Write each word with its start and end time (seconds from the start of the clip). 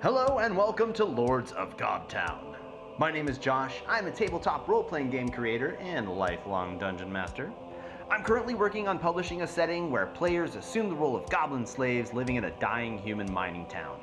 Hello 0.00 0.38
and 0.38 0.56
welcome 0.56 0.92
to 0.92 1.04
Lords 1.04 1.50
of 1.50 1.76
Gobtown. 1.76 2.54
My 3.00 3.10
name 3.10 3.26
is 3.26 3.36
Josh. 3.36 3.82
I'm 3.88 4.06
a 4.06 4.12
tabletop 4.12 4.68
role 4.68 4.84
playing 4.84 5.10
game 5.10 5.28
creator 5.28 5.76
and 5.80 6.08
lifelong 6.08 6.78
dungeon 6.78 7.12
master. 7.12 7.50
I'm 8.08 8.22
currently 8.22 8.54
working 8.54 8.86
on 8.86 9.00
publishing 9.00 9.42
a 9.42 9.46
setting 9.46 9.90
where 9.90 10.06
players 10.06 10.54
assume 10.54 10.88
the 10.88 10.94
role 10.94 11.16
of 11.16 11.28
goblin 11.30 11.66
slaves 11.66 12.14
living 12.14 12.36
in 12.36 12.44
a 12.44 12.60
dying 12.60 12.96
human 12.98 13.28
mining 13.32 13.66
town. 13.66 13.98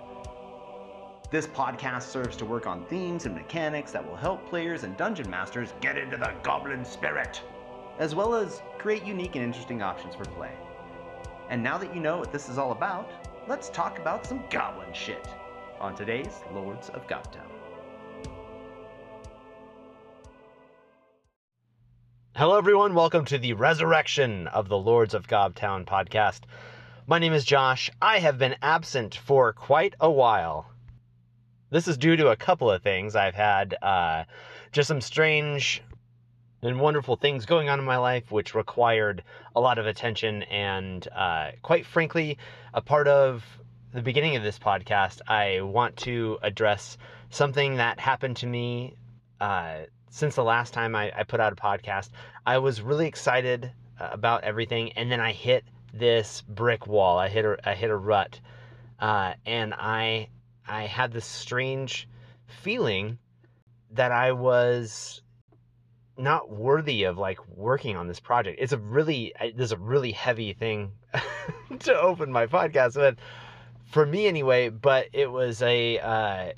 This 1.32 1.48
podcast 1.48 2.04
serves 2.04 2.36
to 2.38 2.46
work 2.46 2.68
on 2.68 2.84
themes 2.88 3.26
and 3.26 3.34
mechanics 3.34 3.94
that 3.94 4.06
will 4.06 4.18
help 4.18 4.46
players 4.50 4.84
and 4.84 4.98
dungeon 4.98 5.30
masters 5.30 5.74
get 5.80 5.98
into 5.98 6.18
the 6.18 6.34
goblin 6.44 6.84
spirit, 6.84 7.42
as 8.00 8.14
well 8.14 8.36
as 8.36 8.62
create 8.80 9.06
unique 9.06 9.36
and 9.36 9.46
interesting 9.46 9.82
options 9.82 10.14
for 10.14 10.26
play. 10.26 10.52
And 11.50 11.64
now 11.64 11.78
that 11.78 11.96
you 11.96 12.02
know 12.02 12.18
what 12.18 12.34
this 12.34 12.50
is 12.50 12.58
all 12.58 12.74
about, 12.74 13.10
let's 13.48 13.70
talk 13.70 13.98
about 13.98 14.26
some 14.26 14.44
goblin 14.50 14.92
shit 14.92 15.26
on 15.86 15.94
today's 15.94 16.42
Lords 16.52 16.90
of 16.90 17.06
Gobtown. 17.06 17.46
Hello, 22.36 22.58
everyone. 22.58 22.96
Welcome 22.96 23.24
to 23.26 23.38
the 23.38 23.54
resurrection 23.54 24.48
of 24.48 24.68
the 24.68 24.80
Lords 24.80 25.14
of 25.14 25.28
Gobtown 25.28 25.86
podcast. 25.86 26.40
My 27.06 27.20
name 27.20 27.34
is 27.34 27.46
Josh. 27.46 27.92
I 28.02 28.18
have 28.18 28.40
been 28.40 28.56
absent 28.64 29.14
for 29.14 29.54
quite 29.54 29.94
a 30.00 30.10
while. 30.10 30.66
This 31.70 31.88
is 31.88 31.98
due 31.98 32.16
to 32.16 32.30
a 32.30 32.36
couple 32.36 32.72
of 32.72 32.82
things. 32.82 33.16
I've 33.16 33.36
had 33.36 33.78
uh, 33.80 34.24
just 34.72 34.88
some 34.88 35.02
strange 35.02 35.84
and 36.64 36.80
wonderful 36.80 37.16
things 37.16 37.46
going 37.46 37.70
on 37.70 37.78
in 37.78 37.86
my 37.86 37.98
life, 37.98 38.32
which 38.32 38.56
required 38.56 39.24
a 39.56 39.62
lot 39.62 39.78
of 39.78 39.86
attention. 39.86 40.42
And 40.42 41.08
uh, 41.16 41.52
quite 41.62 41.86
frankly, 41.86 42.40
a 42.74 42.82
part 42.82 43.08
of 43.08 43.46
the 43.96 44.02
beginning 44.02 44.36
of 44.36 44.44
this 44.44 44.60
podcast, 44.60 45.22
I 45.26 45.62
want 45.62 45.96
to 46.00 46.38
address 46.44 46.98
something 47.30 47.78
that 47.78 47.98
happened 47.98 48.36
to 48.38 48.46
me 48.46 48.98
uh, 49.40 49.84
since 50.10 50.36
the 50.36 50.44
last 50.44 50.74
time 50.74 50.98
I, 50.98 51.14
I, 51.18 51.24
put 51.24 51.40
out 51.40 51.54
a 51.54 51.56
podcast. 51.56 52.10
I 52.46 52.58
was 52.58 52.82
really 52.82 53.08
excited 53.08 53.72
uh, 53.98 54.10
about 54.12 54.44
everything, 54.44 54.92
and 54.98 55.10
then 55.10 55.22
I 55.22 55.32
hit 55.32 55.64
this 55.94 56.42
brick 56.42 56.88
wall. 56.88 57.18
I 57.18 57.30
hit 57.30 57.46
a, 57.46 57.58
I 57.64 57.74
hit 57.74 57.90
a 57.90 57.96
rut, 57.96 58.42
uh, 59.00 59.36
and 59.46 59.74
I 59.74 60.28
I 60.68 60.88
had 60.88 61.14
this 61.14 61.26
strange 61.26 62.10
feeling 62.48 63.18
that 63.92 64.12
I 64.12 64.34
was 64.34 65.22
not 66.18 66.50
worthy 66.50 67.04
of 67.04 67.18
like 67.18 67.40
working 67.48 67.96
on 67.96 68.10
this 68.10 68.20
project. 68.20 68.60
It's 68.62 68.74
a 68.74 68.78
really 68.78 69.34
there's 69.56 69.72
a 69.72 69.78
really 69.78 70.12
heavy 70.12 70.52
thing 70.52 70.92
to 71.80 71.98
open 71.98 72.30
my 72.30 72.46
podcast 72.46 72.98
with 72.98 73.18
for 73.86 74.06
me 74.06 74.28
anyway, 74.28 74.70
but 74.70 75.08
it 75.14 75.32
was 75.32 75.62
a 75.62 76.00
uh, 76.00 76.52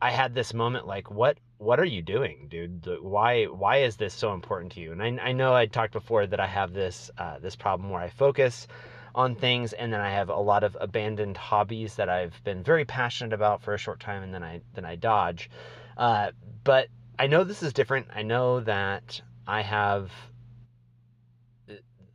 I 0.00 0.10
had 0.10 0.34
this 0.34 0.52
moment 0.54 0.86
like 0.86 1.10
what 1.10 1.38
what 1.58 1.78
are 1.78 1.84
you 1.84 2.02
doing, 2.02 2.48
dude? 2.50 2.86
Why 3.00 3.44
why 3.44 3.78
is 3.78 3.96
this 3.96 4.14
so 4.14 4.32
important 4.32 4.72
to 4.72 4.80
you? 4.80 4.92
And 4.92 5.02
I, 5.20 5.28
I 5.28 5.32
know 5.32 5.54
I 5.54 5.66
talked 5.66 5.92
before 5.92 6.26
that 6.26 6.40
I 6.40 6.46
have 6.46 6.72
this 6.72 7.10
uh, 7.18 7.38
this 7.38 7.56
problem 7.56 7.90
where 7.90 8.02
I 8.02 8.08
focus 8.08 8.66
on 9.14 9.36
things 9.36 9.72
and 9.74 9.92
then 9.92 10.00
I 10.00 10.10
have 10.10 10.30
a 10.30 10.36
lot 10.36 10.64
of 10.64 10.76
abandoned 10.80 11.36
hobbies 11.36 11.96
that 11.96 12.08
I've 12.08 12.42
been 12.44 12.62
very 12.62 12.84
passionate 12.84 13.34
about 13.34 13.62
for 13.62 13.74
a 13.74 13.78
short 13.78 14.00
time 14.00 14.22
and 14.22 14.34
then 14.34 14.42
I 14.42 14.60
then 14.74 14.84
I 14.84 14.96
dodge. 14.96 15.50
Uh, 15.96 16.32
but 16.64 16.88
I 17.18 17.26
know 17.26 17.44
this 17.44 17.62
is 17.62 17.72
different. 17.72 18.08
I 18.14 18.22
know 18.22 18.60
that 18.60 19.20
I 19.46 19.62
have 19.62 20.10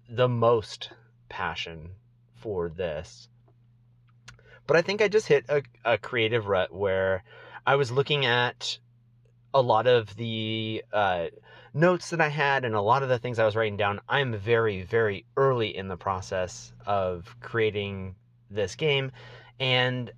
the 0.09 0.27
most 0.27 0.89
passion 1.30 1.92
for 2.36 2.69
this 2.69 3.30
but 4.67 4.77
I 4.77 4.81
think 4.81 5.01
I 5.01 5.07
just 5.07 5.27
hit 5.27 5.45
a, 5.49 5.63
a 5.83 5.97
creative 5.97 6.47
rut 6.47 6.73
where 6.73 7.23
I 7.65 7.75
was 7.75 7.91
looking 7.91 8.25
at 8.25 8.77
a 9.53 9.61
lot 9.61 9.87
of 9.87 10.15
the 10.15 10.83
uh, 10.93 11.27
notes 11.73 12.09
that 12.09 12.21
I 12.21 12.27
had 12.27 12.65
and 12.65 12.75
a 12.75 12.81
lot 12.81 13.03
of 13.03 13.09
the 13.09 13.17
things 13.17 13.39
I 13.39 13.45
was 13.45 13.55
writing 13.55 13.77
down. 13.77 14.02
I'm 14.08 14.37
very, 14.37 14.83
very 14.83 15.25
early 15.36 15.75
in 15.75 15.87
the 15.87 15.97
process 15.97 16.73
of 16.86 17.36
creating 17.42 18.15
this 18.49 18.75
game, 18.75 19.11
and 19.59 20.11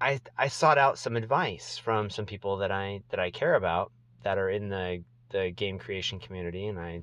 I 0.00 0.20
I 0.36 0.48
sought 0.48 0.78
out 0.78 0.98
some 0.98 1.16
advice 1.16 1.78
from 1.78 2.10
some 2.10 2.26
people 2.26 2.58
that 2.58 2.70
I 2.70 3.02
that 3.10 3.20
I 3.20 3.30
care 3.30 3.54
about 3.54 3.92
that 4.22 4.38
are 4.38 4.50
in 4.50 4.68
the 4.68 5.02
the 5.30 5.50
game 5.50 5.78
creation 5.78 6.20
community, 6.20 6.66
and 6.66 6.78
I 6.78 7.02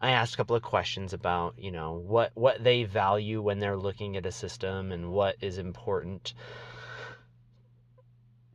I 0.00 0.10
asked 0.10 0.34
a 0.34 0.36
couple 0.36 0.54
of 0.54 0.62
questions 0.62 1.12
about, 1.12 1.58
you 1.58 1.72
know, 1.72 1.94
what 1.94 2.30
what 2.34 2.62
they 2.62 2.84
value 2.84 3.42
when 3.42 3.58
they're 3.58 3.76
looking 3.76 4.16
at 4.16 4.26
a 4.26 4.32
system 4.32 4.92
and 4.92 5.10
what 5.10 5.36
is 5.40 5.58
important. 5.58 6.34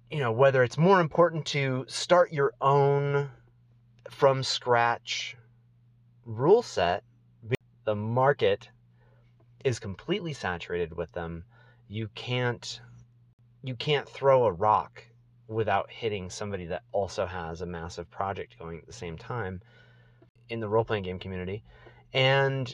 You 0.10 0.20
know, 0.20 0.32
whether 0.32 0.64
it's 0.64 0.78
more 0.78 1.02
important 1.02 1.46
to 1.48 1.86
start 1.88 2.32
your 2.32 2.54
own 2.62 3.30
from 4.10 4.44
scratch 4.44 5.36
rule 6.26 6.62
set, 6.62 7.04
the 7.84 7.96
market 7.96 8.70
is 9.66 9.80
completely 9.80 10.32
saturated 10.34 10.96
with 10.96 11.12
them. 11.12 11.44
You 11.90 12.08
can't 12.16 12.80
you 13.64 13.76
can't 13.76 14.08
throw 14.08 14.46
a 14.46 14.52
rock 14.52 15.04
without 15.48 15.92
hitting 15.92 16.30
somebody 16.30 16.68
that 16.68 16.84
also 16.94 17.26
has 17.26 17.60
a 17.60 17.66
massive 17.66 18.10
project 18.10 18.58
going 18.58 18.80
at 18.80 18.86
the 18.86 18.94
same 18.94 19.18
time 19.18 19.62
in 20.50 20.60
the 20.60 20.70
role 20.70 20.86
playing 20.86 21.04
game 21.04 21.20
community. 21.20 21.64
And 22.14 22.74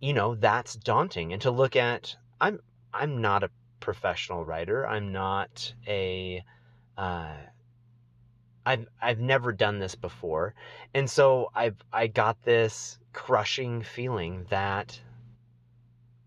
you 0.00 0.12
know, 0.12 0.34
that's 0.36 0.74
daunting. 0.74 1.32
And 1.32 1.42
to 1.42 1.50
look 1.50 1.76
at 1.76 2.16
I'm 2.40 2.60
I'm 2.92 3.20
not 3.20 3.42
a 3.42 3.50
professional 3.80 4.44
writer. 4.44 4.86
I'm 4.86 5.12
not 5.12 5.74
a 5.86 6.42
uh, 6.96 7.34
I've 8.64 8.86
I've 9.00 9.20
never 9.20 9.52
done 9.52 9.78
this 9.78 9.94
before. 9.94 10.54
And 10.94 11.08
so 11.08 11.50
I've 11.54 11.76
I 11.92 12.06
got 12.06 12.42
this 12.42 12.98
crushing 13.12 13.82
feeling 13.82 14.46
that 14.50 15.00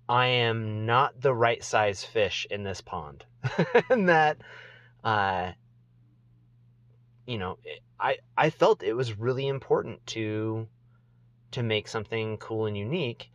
I 0.10 0.28
am 0.28 0.86
not 0.86 1.22
the 1.22 1.34
right 1.34 1.64
size 1.64 2.04
fish 2.04 2.48
in 2.50 2.64
this 2.64 2.82
pond. 2.82 3.26
and 3.90 4.10
that 4.10 4.38
uh 5.04 5.52
you 7.32 7.38
know, 7.38 7.58
I 7.98 8.18
I 8.38 8.50
felt 8.50 8.84
it 8.84 8.92
was 8.92 9.18
really 9.18 9.48
important 9.48 10.06
to 10.08 10.68
to 11.52 11.64
make 11.64 11.88
something 11.88 12.38
cool 12.38 12.66
and 12.66 12.78
unique. 12.78 13.32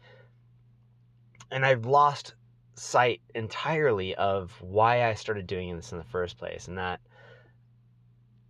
And 1.51 1.65
I've 1.65 1.87
lost 1.87 2.35
sight 2.75 3.23
entirely 3.35 4.15
of 4.15 4.53
why 4.61 5.09
I 5.09 5.15
started 5.15 5.47
doing 5.47 5.75
this 5.75 5.93
in 5.93 5.99
the 5.99 6.05
first 6.05 6.37
place 6.37 6.69
and 6.69 6.77
that 6.77 7.01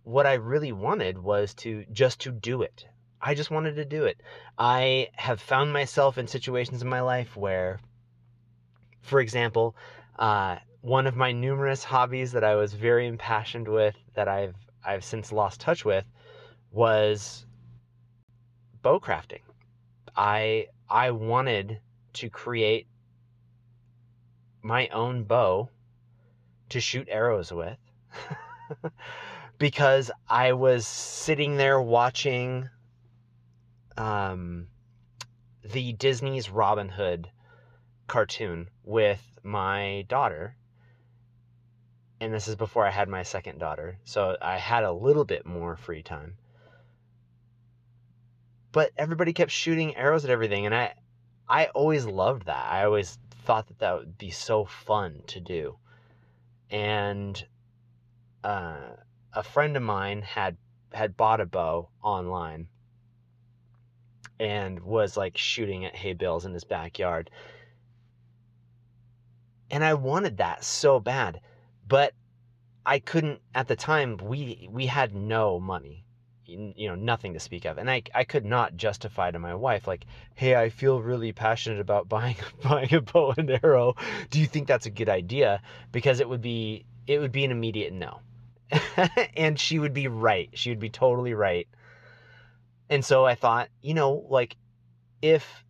what 0.03 0.25
I 0.25 0.33
really 0.33 0.73
wanted 0.73 1.17
was 1.17 1.53
to 1.55 1.85
just 1.93 2.19
to 2.21 2.31
do 2.31 2.61
it. 2.61 2.85
I 3.21 3.33
just 3.33 3.49
wanted 3.49 3.75
to 3.75 3.85
do 3.85 4.03
it. 4.03 4.21
I 4.57 5.07
have 5.13 5.39
found 5.39 5.71
myself 5.71 6.17
in 6.17 6.27
situations 6.27 6.81
in 6.81 6.89
my 6.89 7.01
life 7.01 7.37
where 7.37 7.79
for 9.01 9.21
example, 9.21 9.77
uh, 10.19 10.57
one 10.81 11.07
of 11.07 11.15
my 11.15 11.31
numerous 11.31 11.85
hobbies 11.85 12.33
that 12.33 12.43
I 12.43 12.55
was 12.55 12.73
very 12.73 13.07
impassioned 13.07 13.69
with 13.69 13.95
that 14.13 14.27
I've 14.27 14.55
I've 14.87 15.03
since 15.03 15.31
lost 15.33 15.59
touch 15.59 15.83
with 15.83 16.05
was 16.71 17.45
bow 18.81 18.99
crafting. 18.99 19.41
I 20.15 20.67
I 20.89 21.11
wanted 21.11 21.81
to 22.13 22.29
create 22.29 22.87
my 24.61 24.87
own 24.87 25.25
bow 25.25 25.69
to 26.69 26.79
shoot 26.79 27.07
arrows 27.11 27.51
with 27.51 27.77
because 29.57 30.09
I 30.29 30.53
was 30.53 30.87
sitting 30.87 31.57
there 31.57 31.81
watching 31.81 32.69
um, 33.97 34.67
the 35.63 35.93
Disney's 35.93 36.49
Robin 36.49 36.89
Hood 36.89 37.29
cartoon 38.07 38.69
with 38.83 39.39
my 39.43 40.05
daughter 40.07 40.55
and 42.19 42.33
this 42.33 42.47
is 42.47 42.55
before 42.55 42.85
I 42.85 42.91
had 42.91 43.09
my 43.09 43.23
second 43.23 43.59
daughter. 43.59 43.97
So 44.03 44.37
I 44.41 44.57
had 44.57 44.83
a 44.83 44.91
little 44.91 45.25
bit 45.25 45.45
more 45.45 45.75
free 45.75 46.01
time. 46.01 46.35
But 48.71 48.91
everybody 48.97 49.33
kept 49.33 49.51
shooting 49.51 49.95
arrows 49.95 50.25
at 50.25 50.31
everything 50.31 50.65
and 50.65 50.75
I 50.75 50.93
I 51.49 51.67
always 51.67 52.05
loved 52.05 52.47
that. 52.47 52.71
I 52.71 52.83
always 52.83 53.17
thought 53.45 53.67
that 53.67 53.79
that 53.79 53.97
would 53.97 54.17
be 54.17 54.31
so 54.31 54.65
fun 54.65 55.21
to 55.27 55.39
do. 55.39 55.77
And 56.69 57.45
uh, 58.43 58.95
a 59.33 59.43
friend 59.43 59.77
of 59.77 59.83
mine 59.83 60.21
had 60.21 60.57
had 60.93 61.15
bought 61.15 61.39
a 61.39 61.45
bow 61.45 61.89
online 62.01 62.67
and 64.39 64.79
was 64.81 65.17
like 65.17 65.37
shooting 65.37 65.85
at 65.85 65.95
hay 65.95 66.13
bales 66.13 66.45
in 66.45 66.53
his 66.53 66.63
backyard. 66.63 67.29
And 69.69 69.83
I 69.83 69.93
wanted 69.93 70.37
that 70.37 70.63
so 70.63 70.99
bad 70.99 71.41
but 71.87 72.13
I 72.85 72.99
couldn't 72.99 73.41
at 73.53 73.67
the 73.67 73.75
time 73.75 74.17
we 74.17 74.67
we 74.71 74.85
had 74.85 75.13
no 75.13 75.59
money 75.59 76.03
you 76.45 76.87
know 76.87 76.95
nothing 76.95 77.33
to 77.33 77.41
speak 77.41 77.65
of 77.65 77.77
and 77.77 77.91
I, 77.91 78.03
I 78.15 78.23
could 78.23 78.45
not 78.45 78.77
justify 78.77 79.31
to 79.31 79.37
my 79.37 79.53
wife 79.53 79.85
like 79.85 80.05
hey 80.33 80.55
i 80.55 80.69
feel 80.69 81.01
really 81.01 81.33
passionate 81.33 81.81
about 81.81 82.07
buying 82.15 82.37
buying 82.63 82.93
a 82.93 83.01
bow 83.01 83.33
and 83.37 83.51
arrow 83.61 83.95
do 84.29 84.39
you 84.39 84.45
think 84.45 84.65
that's 84.65 84.85
a 84.85 84.89
good 84.89 85.09
idea 85.09 85.61
because 85.91 86.21
it 86.21 86.29
would 86.29 86.39
be 86.41 86.85
it 87.07 87.19
would 87.19 87.31
be 87.31 87.45
an 87.45 87.51
immediate 87.51 87.93
no. 87.93 88.19
and 89.37 89.57
she 89.59 89.79
would 89.79 89.93
be 89.93 90.07
right. 90.07 90.49
She 90.53 90.69
would 90.69 90.79
be 90.79 90.89
totally 90.89 91.33
right. 91.33 91.67
And 92.89 93.03
so 93.03 93.25
I 93.25 93.35
thought, 93.35 93.69
you 93.81 93.93
know, 93.93 94.25
like 94.29 94.57
if 95.21 95.63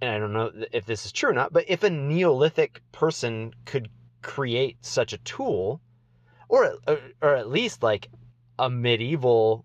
and 0.00 0.10
I 0.10 0.18
don't 0.18 0.32
know 0.32 0.50
if 0.72 0.84
this 0.84 1.06
is 1.06 1.12
true 1.12 1.30
or 1.30 1.34
not, 1.34 1.52
but 1.52 1.64
if 1.68 1.82
a 1.82 1.90
Neolithic 1.90 2.82
person 2.92 3.54
could 3.64 3.88
create 4.26 4.76
such 4.84 5.12
a 5.12 5.18
tool, 5.18 5.80
or 6.48 6.78
or 7.22 7.36
at 7.36 7.48
least 7.48 7.82
like 7.82 8.08
a 8.58 8.68
medieval 8.68 9.64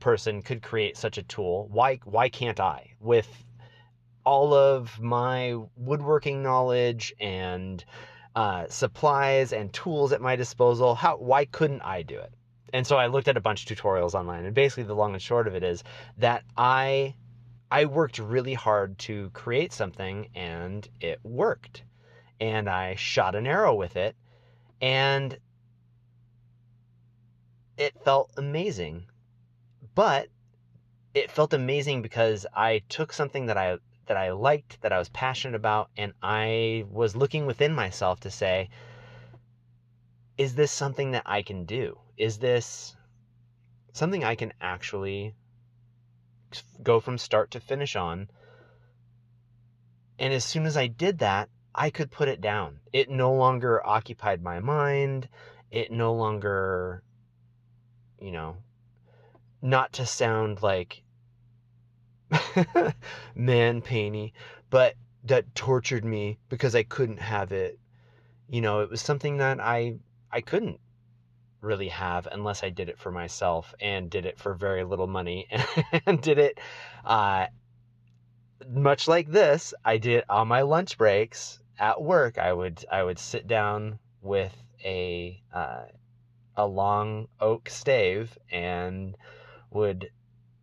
person 0.00 0.40
could 0.40 0.62
create 0.62 0.96
such 0.96 1.18
a 1.18 1.22
tool, 1.22 1.68
why 1.70 2.00
why 2.04 2.30
can't 2.30 2.58
I? 2.58 2.94
With 2.98 3.28
all 4.24 4.54
of 4.54 4.98
my 5.00 5.54
woodworking 5.76 6.42
knowledge 6.42 7.12
and 7.20 7.84
uh, 8.34 8.64
supplies 8.68 9.52
and 9.52 9.72
tools 9.72 10.12
at 10.12 10.22
my 10.22 10.34
disposal, 10.34 10.94
how 10.94 11.18
why 11.18 11.44
couldn't 11.44 11.82
I 11.82 12.02
do 12.02 12.18
it? 12.18 12.32
And 12.72 12.86
so 12.86 12.96
I 12.96 13.06
looked 13.06 13.28
at 13.28 13.36
a 13.36 13.40
bunch 13.40 13.70
of 13.70 13.76
tutorials 13.76 14.14
online, 14.14 14.46
and 14.46 14.54
basically 14.54 14.84
the 14.84 14.94
long 14.94 15.12
and 15.12 15.22
short 15.22 15.46
of 15.46 15.54
it 15.54 15.62
is 15.62 15.84
that 16.16 16.42
I 16.56 17.14
I 17.70 17.84
worked 17.84 18.18
really 18.18 18.54
hard 18.54 18.98
to 19.00 19.30
create 19.30 19.72
something 19.74 20.30
and 20.34 20.88
it 21.00 21.20
worked. 21.22 21.84
And 22.40 22.68
I 22.68 22.94
shot 22.94 23.34
an 23.34 23.46
arrow 23.46 23.74
with 23.74 23.96
it 23.96 24.16
and 24.80 25.38
it 27.76 28.02
felt 28.02 28.32
amazing. 28.36 29.06
But 29.94 30.28
it 31.14 31.30
felt 31.30 31.52
amazing 31.52 32.02
because 32.02 32.46
I 32.54 32.82
took 32.88 33.12
something 33.12 33.46
that 33.46 33.56
I 33.56 33.78
that 34.06 34.16
I 34.16 34.32
liked, 34.32 34.80
that 34.80 34.92
I 34.92 34.98
was 34.98 35.08
passionate 35.10 35.54
about, 35.54 35.90
and 35.96 36.14
I 36.22 36.84
was 36.90 37.14
looking 37.14 37.46
within 37.46 37.72
myself 37.72 38.20
to 38.20 38.30
say, 38.30 38.68
is 40.36 40.54
this 40.54 40.72
something 40.72 41.12
that 41.12 41.22
I 41.26 41.42
can 41.42 41.64
do? 41.64 41.98
Is 42.16 42.38
this 42.38 42.96
something 43.92 44.24
I 44.24 44.34
can 44.34 44.52
actually 44.60 45.34
go 46.82 47.00
from 47.00 47.18
start 47.18 47.50
to 47.52 47.60
finish 47.60 47.96
on. 47.96 48.28
And 50.18 50.32
as 50.32 50.44
soon 50.44 50.66
as 50.66 50.76
I 50.76 50.86
did 50.86 51.18
that, 51.18 51.48
I 51.74 51.90
could 51.90 52.10
put 52.10 52.28
it 52.28 52.40
down. 52.40 52.80
It 52.92 53.10
no 53.10 53.32
longer 53.32 53.84
occupied 53.86 54.42
my 54.42 54.60
mind. 54.60 55.28
It 55.70 55.92
no 55.92 56.12
longer, 56.14 57.02
you 58.20 58.32
know, 58.32 58.56
not 59.62 59.92
to 59.94 60.06
sound 60.06 60.62
like 60.62 61.02
man 63.34 63.82
painy, 63.82 64.34
but 64.68 64.94
that 65.24 65.54
tortured 65.54 66.04
me 66.04 66.38
because 66.48 66.74
I 66.74 66.82
couldn't 66.82 67.20
have 67.20 67.52
it. 67.52 67.78
You 68.48 68.60
know, 68.60 68.80
it 68.80 68.90
was 68.90 69.00
something 69.00 69.36
that 69.36 69.60
I 69.60 69.98
I 70.32 70.40
couldn't 70.40 70.80
really 71.60 71.88
have 71.88 72.26
unless 72.30 72.64
I 72.64 72.70
did 72.70 72.88
it 72.88 72.98
for 72.98 73.10
myself 73.10 73.74
and 73.80 74.10
did 74.10 74.26
it 74.26 74.38
for 74.38 74.54
very 74.54 74.82
little 74.84 75.06
money 75.06 75.46
and 76.06 76.20
did 76.20 76.38
it 76.38 76.58
uh, 77.04 77.46
much 78.68 79.06
like 79.06 79.30
this 79.30 79.74
I 79.84 79.98
did 79.98 80.24
on 80.28 80.48
my 80.48 80.62
lunch 80.62 80.96
breaks 80.96 81.59
at 81.80 82.00
work 82.00 82.38
I 82.38 82.52
would 82.52 82.84
I 82.90 83.02
would 83.02 83.18
sit 83.18 83.48
down 83.48 83.98
with 84.22 84.54
a 84.84 85.42
uh, 85.52 85.84
a 86.56 86.66
long 86.66 87.26
oak 87.40 87.68
stave 87.68 88.38
and 88.52 89.16
would 89.70 90.10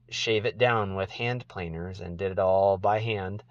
shave 0.10 0.46
it 0.46 0.58
down 0.58 0.96
with 0.96 1.10
hand 1.10 1.48
planers 1.48 2.00
and 2.00 2.18
did 2.18 2.32
it 2.32 2.40
all 2.40 2.78
by 2.78 3.00
hand 3.00 3.44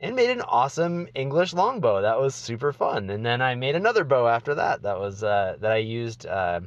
and 0.00 0.14
made 0.14 0.30
an 0.30 0.42
awesome 0.42 1.08
English 1.14 1.52
longbow. 1.52 2.02
That 2.02 2.20
was 2.20 2.34
super 2.34 2.72
fun. 2.72 3.10
And 3.10 3.24
then 3.24 3.42
I 3.42 3.54
made 3.54 3.74
another 3.74 4.04
bow 4.04 4.28
after 4.28 4.54
that. 4.54 4.82
That 4.82 4.98
was 4.98 5.24
uh, 5.24 5.56
that 5.60 5.72
I 5.72 5.78
used. 5.78 6.26
Uh, 6.26 6.60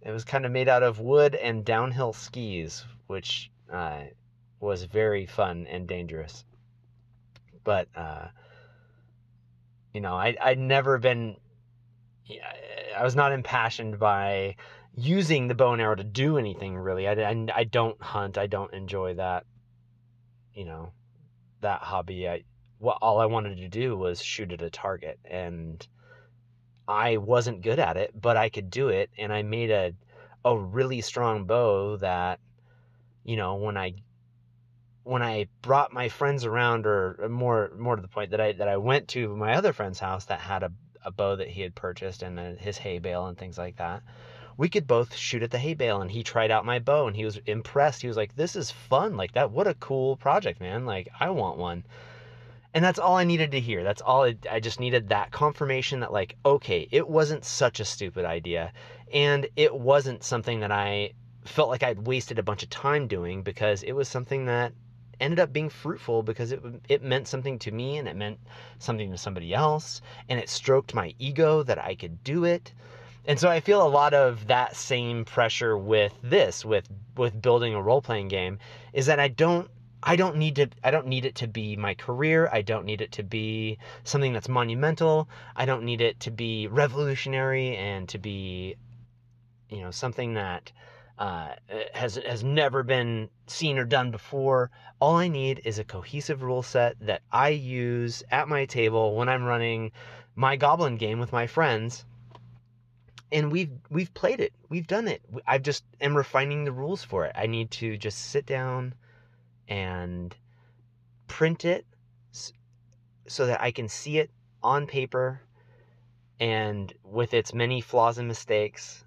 it 0.00 0.10
was 0.10 0.24
kind 0.24 0.44
of 0.44 0.50
made 0.50 0.68
out 0.68 0.82
of 0.82 0.98
wood 0.98 1.34
and 1.36 1.64
downhill 1.64 2.12
skis, 2.12 2.84
which 3.06 3.50
uh, 3.72 4.02
was 4.60 4.84
very 4.84 5.26
fun 5.26 5.66
and 5.68 5.86
dangerous. 5.86 6.44
But 7.62 7.88
uh, 7.94 8.28
you 9.92 10.00
know, 10.00 10.14
I 10.14 10.36
I'd 10.40 10.58
never 10.58 10.98
been. 10.98 11.36
I 12.96 13.02
was 13.02 13.16
not 13.16 13.32
impassioned 13.32 13.98
by 13.98 14.56
using 14.94 15.48
the 15.48 15.54
bow 15.54 15.72
and 15.72 15.82
arrow 15.82 15.94
to 15.94 16.04
do 16.04 16.38
anything 16.38 16.76
really. 16.76 17.08
I, 17.08 17.12
I, 17.12 17.46
I 17.54 17.64
don't 17.64 18.00
hunt. 18.00 18.38
I 18.38 18.46
don't 18.46 18.72
enjoy 18.72 19.14
that. 19.14 19.44
You 20.54 20.66
know, 20.66 20.92
that 21.60 21.80
hobby, 21.80 22.28
I 22.28 22.44
what 22.78 22.98
all 23.00 23.20
I 23.20 23.26
wanted 23.26 23.58
to 23.58 23.68
do 23.68 23.96
was 23.96 24.22
shoot 24.22 24.52
at 24.52 24.62
a 24.62 24.70
target, 24.70 25.18
and 25.24 25.86
I 26.86 27.16
wasn't 27.18 27.62
good 27.62 27.78
at 27.78 27.96
it, 27.96 28.10
but 28.18 28.36
I 28.36 28.48
could 28.48 28.70
do 28.70 28.88
it, 28.88 29.10
and 29.18 29.32
I 29.32 29.42
made 29.42 29.70
a 29.70 29.94
a 30.44 30.56
really 30.56 31.00
strong 31.00 31.44
bow 31.44 31.96
that 31.98 32.40
you 33.24 33.36
know 33.36 33.56
when 33.56 33.76
I 33.76 33.94
when 35.04 35.22
I 35.22 35.48
brought 35.62 35.92
my 35.92 36.08
friends 36.08 36.44
around, 36.44 36.86
or 36.86 37.18
uh, 37.24 37.28
more 37.28 37.72
more 37.76 37.96
to 37.96 38.02
the 38.02 38.08
point 38.08 38.30
that 38.30 38.40
I 38.40 38.52
that 38.52 38.68
I 38.68 38.76
went 38.76 39.08
to 39.08 39.34
my 39.36 39.54
other 39.54 39.72
friend's 39.72 39.98
house 39.98 40.26
that 40.26 40.40
had 40.40 40.62
a 40.62 40.72
a 41.04 41.10
bow 41.10 41.36
that 41.36 41.48
he 41.48 41.62
had 41.62 41.74
purchased 41.74 42.22
and 42.22 42.38
uh, 42.38 42.52
his 42.58 42.78
hay 42.78 42.98
bale 42.98 43.26
and 43.26 43.36
things 43.36 43.58
like 43.58 43.76
that 43.76 44.02
we 44.56 44.68
could 44.68 44.86
both 44.86 45.16
shoot 45.16 45.42
at 45.42 45.50
the 45.50 45.58
hay 45.58 45.74
bale 45.74 46.00
and 46.00 46.10
he 46.10 46.22
tried 46.22 46.50
out 46.50 46.64
my 46.64 46.78
bow 46.78 47.06
and 47.06 47.16
he 47.16 47.24
was 47.24 47.38
impressed. 47.46 48.02
He 48.02 48.08
was 48.08 48.16
like 48.16 48.36
this 48.36 48.54
is 48.54 48.70
fun. 48.70 49.16
Like 49.16 49.32
that 49.32 49.50
what 49.50 49.66
a 49.66 49.74
cool 49.74 50.16
project 50.16 50.60
man. 50.60 50.86
Like 50.86 51.08
i 51.18 51.30
want 51.30 51.58
one. 51.58 51.84
And 52.74 52.84
that's 52.84 52.98
all 52.98 53.16
i 53.16 53.24
needed 53.24 53.50
to 53.52 53.60
hear. 53.60 53.82
That's 53.82 54.02
all 54.02 54.24
I, 54.24 54.36
I 54.50 54.60
just 54.60 54.80
needed 54.80 55.08
that 55.08 55.30
confirmation 55.30 56.00
that 56.00 56.12
like 56.12 56.36
okay 56.44 56.88
it 56.90 57.08
wasn't 57.08 57.44
such 57.44 57.80
a 57.80 57.84
stupid 57.84 58.24
idea 58.24 58.72
and 59.12 59.46
it 59.56 59.74
wasn't 59.74 60.24
something 60.24 60.60
that 60.60 60.72
i 60.72 61.12
felt 61.44 61.68
like 61.68 61.82
i'd 61.82 62.06
wasted 62.06 62.38
a 62.38 62.42
bunch 62.42 62.62
of 62.62 62.70
time 62.70 63.08
doing 63.08 63.42
because 63.42 63.82
it 63.82 63.92
was 63.92 64.08
something 64.08 64.46
that 64.46 64.72
ended 65.22 65.40
up 65.40 65.52
being 65.52 65.70
fruitful 65.70 66.22
because 66.22 66.52
it 66.52 66.62
it 66.88 67.02
meant 67.02 67.28
something 67.28 67.58
to 67.60 67.70
me 67.70 67.96
and 67.96 68.08
it 68.08 68.16
meant 68.16 68.38
something 68.78 69.10
to 69.10 69.18
somebody 69.18 69.54
else 69.54 70.02
and 70.28 70.38
it 70.38 70.48
stroked 70.48 70.94
my 70.94 71.14
ego 71.18 71.62
that 71.62 71.78
I 71.78 71.94
could 71.94 72.22
do 72.24 72.44
it 72.44 72.72
and 73.24 73.38
so 73.38 73.48
I 73.48 73.60
feel 73.60 73.86
a 73.86 73.88
lot 73.88 74.14
of 74.14 74.48
that 74.48 74.74
same 74.74 75.24
pressure 75.24 75.78
with 75.78 76.12
this, 76.22 76.64
with 76.64 76.88
with 77.16 77.40
building 77.40 77.74
a 77.74 77.80
role 77.80 78.02
playing 78.02 78.28
game, 78.28 78.58
is 78.92 79.06
that 79.06 79.20
I 79.20 79.28
don't 79.28 79.70
I 80.02 80.16
don't 80.16 80.36
need 80.36 80.56
to 80.56 80.68
I 80.82 80.90
don't 80.90 81.06
need 81.06 81.24
it 81.24 81.36
to 81.36 81.46
be 81.46 81.76
my 81.76 81.94
career. 81.94 82.50
I 82.52 82.62
don't 82.62 82.84
need 82.84 83.00
it 83.00 83.12
to 83.12 83.22
be 83.22 83.78
something 84.02 84.32
that's 84.32 84.48
monumental. 84.48 85.28
I 85.54 85.66
don't 85.66 85.84
need 85.84 86.00
it 86.00 86.18
to 86.20 86.32
be 86.32 86.66
revolutionary 86.66 87.76
and 87.76 88.08
to 88.08 88.18
be 88.18 88.74
you 89.68 89.80
know 89.80 89.92
something 89.92 90.34
that 90.34 90.72
uh, 91.18 91.54
has 91.94 92.16
has 92.16 92.42
never 92.42 92.82
been 92.82 93.28
seen 93.46 93.78
or 93.78 93.84
done 93.84 94.10
before. 94.10 94.70
All 95.00 95.16
I 95.16 95.28
need 95.28 95.60
is 95.64 95.78
a 95.78 95.84
cohesive 95.84 96.42
rule 96.42 96.62
set 96.62 96.96
that 97.00 97.22
I 97.30 97.50
use 97.50 98.22
at 98.30 98.48
my 98.48 98.64
table 98.64 99.14
when 99.16 99.28
I'm 99.28 99.44
running 99.44 99.92
my 100.34 100.56
goblin 100.56 100.96
game 100.96 101.18
with 101.18 101.32
my 101.32 101.46
friends. 101.46 102.04
And 103.30 103.50
we've 103.50 103.72
we've 103.90 104.12
played 104.14 104.40
it. 104.40 104.52
We've 104.68 104.86
done 104.86 105.08
it. 105.08 105.22
I 105.46 105.58
just 105.58 105.84
am 106.00 106.16
refining 106.16 106.64
the 106.64 106.72
rules 106.72 107.02
for 107.02 107.24
it. 107.26 107.32
I 107.34 107.46
need 107.46 107.70
to 107.72 107.96
just 107.96 108.18
sit 108.30 108.46
down 108.46 108.94
and 109.68 110.36
print 111.28 111.64
it 111.64 111.86
so 113.26 113.46
that 113.46 113.60
i 113.62 113.70
can 113.70 113.88
see 113.88 114.18
it 114.18 114.30
on 114.62 114.86
paper 114.86 115.40
and 116.38 116.92
with 117.04 117.32
its 117.32 117.54
many 117.54 117.80
flaws 117.80 118.18
and 118.18 118.28
mistakes 118.28 119.04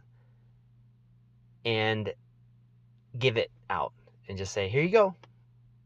and 1.66 2.14
give 3.18 3.38
it 3.38 3.52
out 3.70 3.92
and 4.30 4.38
just 4.38 4.54
say 4.54 4.70
here 4.70 4.84
you 4.84 4.90
go 4.90 5.16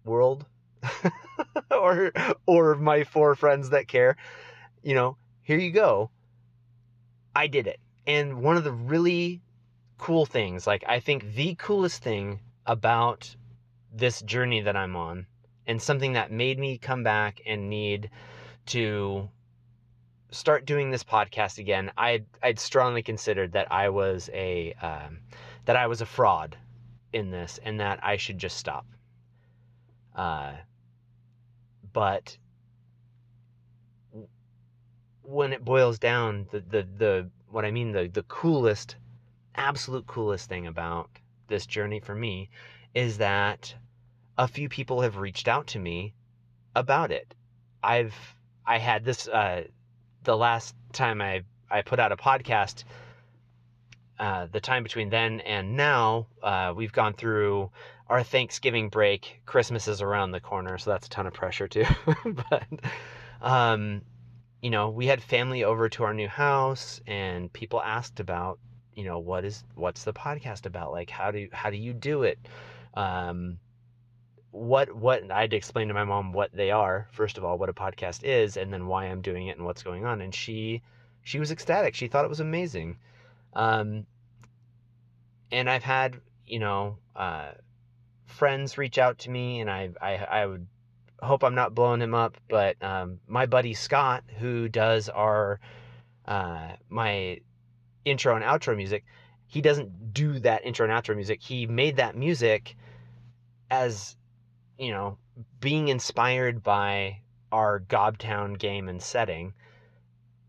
world 0.06 0.46
or 1.72 2.12
or 2.46 2.76
my 2.76 3.04
four 3.04 3.36
friends 3.36 3.72
that 3.72 3.88
care 3.88 4.16
you 4.84 4.94
know 4.94 5.18
here 5.42 5.58
you 5.58 5.72
go 5.72 6.12
i 7.36 7.48
did 7.48 7.68
it. 7.68 7.80
And 8.06 8.42
one 8.42 8.58
of 8.58 8.64
the 8.64 8.72
really 8.72 9.42
cool 9.98 10.26
things, 10.26 10.66
like 10.66 10.84
I 10.88 11.00
think 11.00 11.36
the 11.36 11.56
coolest 11.56 12.04
thing 12.04 12.40
about 12.66 13.36
this 13.94 14.22
journey 14.22 14.62
that 14.62 14.76
I'm 14.76 14.96
on, 14.96 15.26
and 15.68 15.82
something 15.82 16.14
that 16.14 16.32
made 16.32 16.60
me 16.60 16.78
come 16.78 17.04
back 17.04 17.42
and 17.46 17.70
need 17.70 18.10
to 18.68 19.30
start 20.32 20.66
doing 20.66 20.92
this 20.92 21.04
podcast 21.04 21.60
again, 21.60 21.92
I'd 21.98 22.26
I'd 22.42 22.60
strongly 22.60 23.04
considered 23.04 23.54
that 23.54 23.72
I 23.72 23.90
was 23.90 24.30
a 24.34 24.74
um, 24.82 25.20
that 25.70 25.76
I 25.76 25.86
was 25.86 26.02
a 26.02 26.06
fraud 26.08 26.58
in 27.14 27.30
this, 27.30 27.60
and 27.64 27.80
that 27.80 28.00
I 28.02 28.18
should 28.18 28.40
just 28.40 28.58
stop. 28.58 28.88
Uh, 30.16 30.54
but 31.94 32.36
when 35.22 35.54
it 35.54 35.64
boils 35.64 36.00
down, 36.00 36.48
the 36.50 36.62
the 36.62 36.88
the 36.98 37.30
what 37.52 37.66
I 37.66 37.70
mean, 37.70 37.92
the, 37.92 38.08
the 38.08 38.24
coolest, 38.24 38.96
absolute 39.54 40.08
coolest 40.08 40.50
thing 40.50 40.66
about 40.66 41.12
this 41.50 41.68
journey 41.68 42.00
for 42.00 42.16
me 42.16 42.50
is 42.96 43.20
that 43.20 43.76
a 44.40 44.48
few 44.48 44.70
people 44.70 45.02
have 45.02 45.18
reached 45.18 45.48
out 45.48 45.68
to 45.68 45.78
me 45.78 46.16
about 46.76 47.12
it. 47.12 47.36
I've 47.84 48.16
I 48.66 48.80
had 48.80 49.06
this 49.06 49.28
uh, 49.28 49.66
the 50.24 50.36
last 50.36 50.74
time 50.94 51.22
I 51.22 51.44
I 51.70 51.84
put 51.84 52.00
out 52.00 52.12
a 52.12 52.18
podcast. 52.18 52.86
Uh, 54.20 54.48
the 54.52 54.60
time 54.60 54.84
between 54.84 55.10
then 55.10 55.40
and 55.42 55.78
now, 55.78 56.28
uh, 56.44 56.74
we've 56.76 56.92
gone 56.92 57.14
through 57.14 57.72
our 58.08 58.22
Thanksgiving 58.22 58.90
break. 58.90 59.42
Christmas 59.46 59.88
is 59.88 60.02
around 60.02 60.32
the 60.32 60.42
corner, 60.42 60.78
so 60.78 60.90
that's 60.90 61.08
a 61.08 61.10
ton 61.10 61.26
of 61.26 61.34
pressure 61.34 61.68
too. 61.68 61.86
but, 62.50 62.66
um, 63.42 64.02
you 64.62 64.72
know, 64.72 64.90
we 64.90 65.06
had 65.06 65.24
family 65.24 65.64
over 65.64 65.88
to 65.90 66.04
our 66.04 66.14
new 66.14 66.28
house, 66.28 67.00
and 67.08 67.52
people 67.54 67.82
asked 67.82 68.20
about, 68.20 68.60
you 68.94 69.06
know, 69.06 69.20
what 69.20 69.46
is 69.46 69.64
what's 69.76 70.04
the 70.04 70.14
podcast 70.14 70.66
about? 70.66 70.92
Like, 70.92 71.10
how 71.10 71.32
do 71.32 71.48
how 71.54 71.70
do 71.70 71.78
you 71.78 71.94
do 71.94 72.24
it? 72.24 72.40
Um, 72.96 73.58
what 74.52 74.94
what 74.94 75.32
I 75.32 75.42
had 75.42 75.52
to 75.52 75.58
explain 75.58 75.88
to 75.88 75.94
my 75.94 76.04
mom 76.04 76.34
what 76.34 76.52
they 76.52 76.72
are 76.72 77.08
first 77.12 77.38
of 77.38 77.46
all, 77.46 77.58
what 77.58 77.70
a 77.70 77.74
podcast 77.74 78.24
is, 78.24 78.58
and 78.58 78.74
then 78.74 78.88
why 78.88 79.06
I'm 79.06 79.22
doing 79.22 79.48
it 79.48 79.58
and 79.58 79.66
what's 79.66 79.84
going 79.84 80.04
on, 80.04 80.20
and 80.20 80.36
she 80.36 80.82
she 81.24 81.40
was 81.40 81.52
ecstatic. 81.52 81.96
She 81.96 82.08
thought 82.08 82.26
it 82.26 82.30
was 82.30 82.40
amazing. 82.42 82.98
Um, 83.54 84.06
and 85.52 85.70
I've 85.70 85.84
had 85.84 86.20
you 86.46 86.60
know 86.60 86.98
uh, 87.16 87.52
friends 88.26 88.78
reach 88.78 88.98
out 88.98 89.20
to 89.20 89.30
me, 89.30 89.60
and 89.60 89.70
I 89.70 89.90
I 90.02 90.16
I 90.16 90.46
would 90.46 90.68
hope 91.22 91.44
I'm 91.44 91.56
not 91.56 91.76
blowing 91.76 92.02
him 92.02 92.14
up, 92.14 92.38
but 92.50 92.82
um, 92.82 93.20
my 93.28 93.46
buddy 93.46 93.74
Scott, 93.74 94.24
who 94.40 94.70
does 94.70 95.10
our 95.10 95.60
uh, 96.26 96.74
my 96.90 97.40
intro 98.06 98.36
and 98.36 98.46
outro 98.46 98.76
music, 98.76 99.04
he 99.48 99.62
doesn't 99.62 100.14
do 100.14 100.40
that 100.40 100.66
intro 100.66 100.88
and 100.88 100.94
outro 100.94 101.16
music. 101.16 101.42
He 101.42 101.66
made 101.66 101.98
that 101.98 102.16
music 102.16 102.76
as 103.72 104.16
you 104.78 104.92
know 104.92 105.18
being 105.60 105.88
inspired 105.88 106.64
by 106.64 107.22
our 107.52 107.80
Gobtown 107.80 108.58
game 108.58 108.88
and 108.90 109.02
setting, 109.02 109.54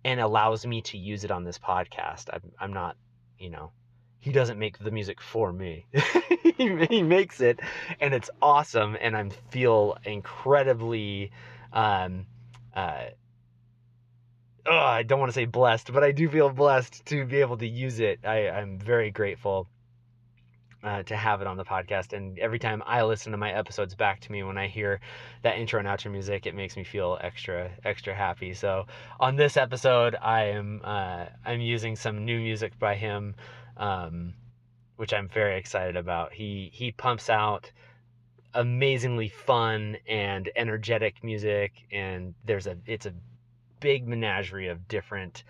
and 0.05 0.21
allows 0.21 0.67
me 0.67 0.83
to 0.83 0.99
use 0.99 1.25
it 1.25 1.31
on 1.31 1.45
this 1.45 1.59
podcast. 1.59 2.29
I'm 2.33 2.53
I'm 2.59 2.73
not 2.73 2.97
you 3.39 3.51
know 3.51 3.73
he 4.19 4.33
doesn't 4.33 4.59
make 4.59 4.79
the 4.79 4.91
music 4.91 5.21
for 5.21 5.53
me. 5.53 5.87
he, 6.57 7.03
makes 7.03 7.41
it 7.41 7.61
and 8.01 8.13
it's 8.13 8.31
awesome 8.43 8.97
and 9.01 9.17
I 9.17 9.29
feel 9.51 9.97
incredibly 10.05 11.33
um 11.73 12.27
uh 12.75 13.07
oh, 14.67 14.77
I 14.77 15.03
don't 15.03 15.19
want 15.19 15.31
to 15.31 15.35
say 15.35 15.47
blessed, 15.47 15.93
but 15.93 16.05
I 16.05 16.13
do 16.13 16.29
feel 16.29 16.51
blessed 16.51 17.05
to 17.07 17.25
be 17.25 17.41
able 17.41 17.57
to 17.57 17.67
use 17.67 17.99
it. 17.99 18.21
I, 18.25 18.51
I'm 18.51 18.79
very 18.79 19.11
grateful 19.11 19.69
uh, 20.83 21.03
to 21.05 21.17
have 21.17 21.41
it 21.41 21.47
on 21.47 21.57
the 21.57 21.65
podcast. 21.65 22.13
And 22.13 22.39
every 22.39 22.59
time 22.59 22.83
I 22.87 23.03
listen 23.03 23.33
to 23.33 23.39
my 23.39 23.53
episodes 23.53 23.95
back 23.95 24.21
to 24.21 24.33
me, 24.33 24.43
when 24.43 24.59
I 24.59 24.67
hear 24.69 25.01
that 25.43 25.59
intro 25.59 25.79
and 25.79 25.89
outro 25.89 26.11
music, 26.11 26.47
it 26.47 26.55
makes 26.55 26.77
me 26.77 26.85
feel 26.85 27.19
extra, 27.21 27.71
extra 27.85 28.15
happy. 28.15 28.55
So 28.55 28.87
on 29.19 29.37
this 29.37 29.57
episode, 29.57 30.17
I 30.21 30.45
am 30.45 30.81
uh, 30.85 31.27
I'm 31.45 31.61
using 31.61 31.97
some 31.97 32.25
new 32.25 32.41
music 32.41 32.79
by 32.79 32.95
him 32.95 33.35
um, 33.77 34.35
which 34.97 35.13
I'm 35.13 35.29
very 35.29 35.59
excited 35.59 35.97
about. 35.97 36.33
He 36.33 36.71
he 36.73 36.93
pumps 36.93 37.31
out 37.31 37.73
amazingly 38.53 39.29
fun 39.29 39.97
and 40.07 40.51
energetic 40.55 41.25
music, 41.25 41.73
and 41.91 42.35
there's 42.45 42.67
a 42.67 42.77
it's 42.87 43.07
a 43.07 43.15
big 43.81 44.07
menagerie 44.07 44.69
of 44.69 44.87
different 44.87 45.43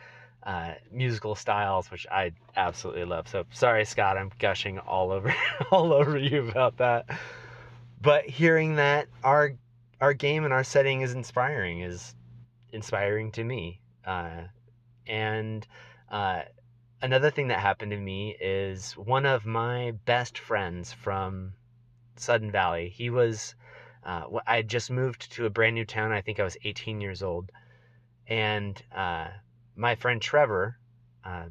uh, 0.43 0.75
musical 0.91 1.35
styles, 1.35 1.91
which 1.91 2.07
I 2.11 2.33
absolutely 2.57 3.05
love. 3.05 3.29
So 3.29 3.45
sorry, 3.53 3.85
Scott, 3.85 4.17
I'm 4.17 4.31
gushing 4.39 4.79
all 4.79 5.13
over 5.13 5.35
all 5.71 5.93
over 5.93 6.17
you 6.19 6.49
about 6.49 6.79
that. 6.79 7.07
But 8.01 8.25
hearing 8.25 8.77
that 8.77 9.09
our 9.23 9.53
our 10.01 10.15
game 10.15 10.45
and 10.45 10.53
our 10.53 10.65
setting 10.65 11.03
is 11.03 11.13
inspiring 11.13 11.81
is 11.81 12.15
inspiring 12.73 13.33
to 13.33 13.45
me, 13.45 13.81
uh, 14.07 14.45
and 15.07 15.67
uh, 16.11 16.43
another 17.03 17.31
thing 17.31 17.49
that 17.49 17.61
happened 17.61 17.91
to 17.93 17.97
me 17.99 18.37
is 18.41 18.97
one 18.97 19.27
of 19.27 19.47
my 19.47 19.93
best 20.05 20.39
friends 20.39 20.93
from 20.93 21.53
Sudden 22.17 22.51
Valley. 22.51 22.89
He 22.89 23.11
was, 23.11 23.55
uh, 24.05 24.25
I 24.47 24.57
had 24.57 24.69
just 24.69 24.91
moved 24.91 25.33
to 25.33 25.47
a 25.47 25.51
brand 25.51 25.75
new 25.75 25.85
town. 25.85 26.13
I 26.13 26.21
think 26.21 26.39
I 26.41 26.45
was 26.45 26.57
18 26.65 27.01
years 27.01 27.23
old. 27.23 27.51
And 28.27 28.81
uh, 28.95 29.29
my 29.81 29.95
friend 29.95 30.21
Trevor 30.21 30.77
uh, 31.25 31.47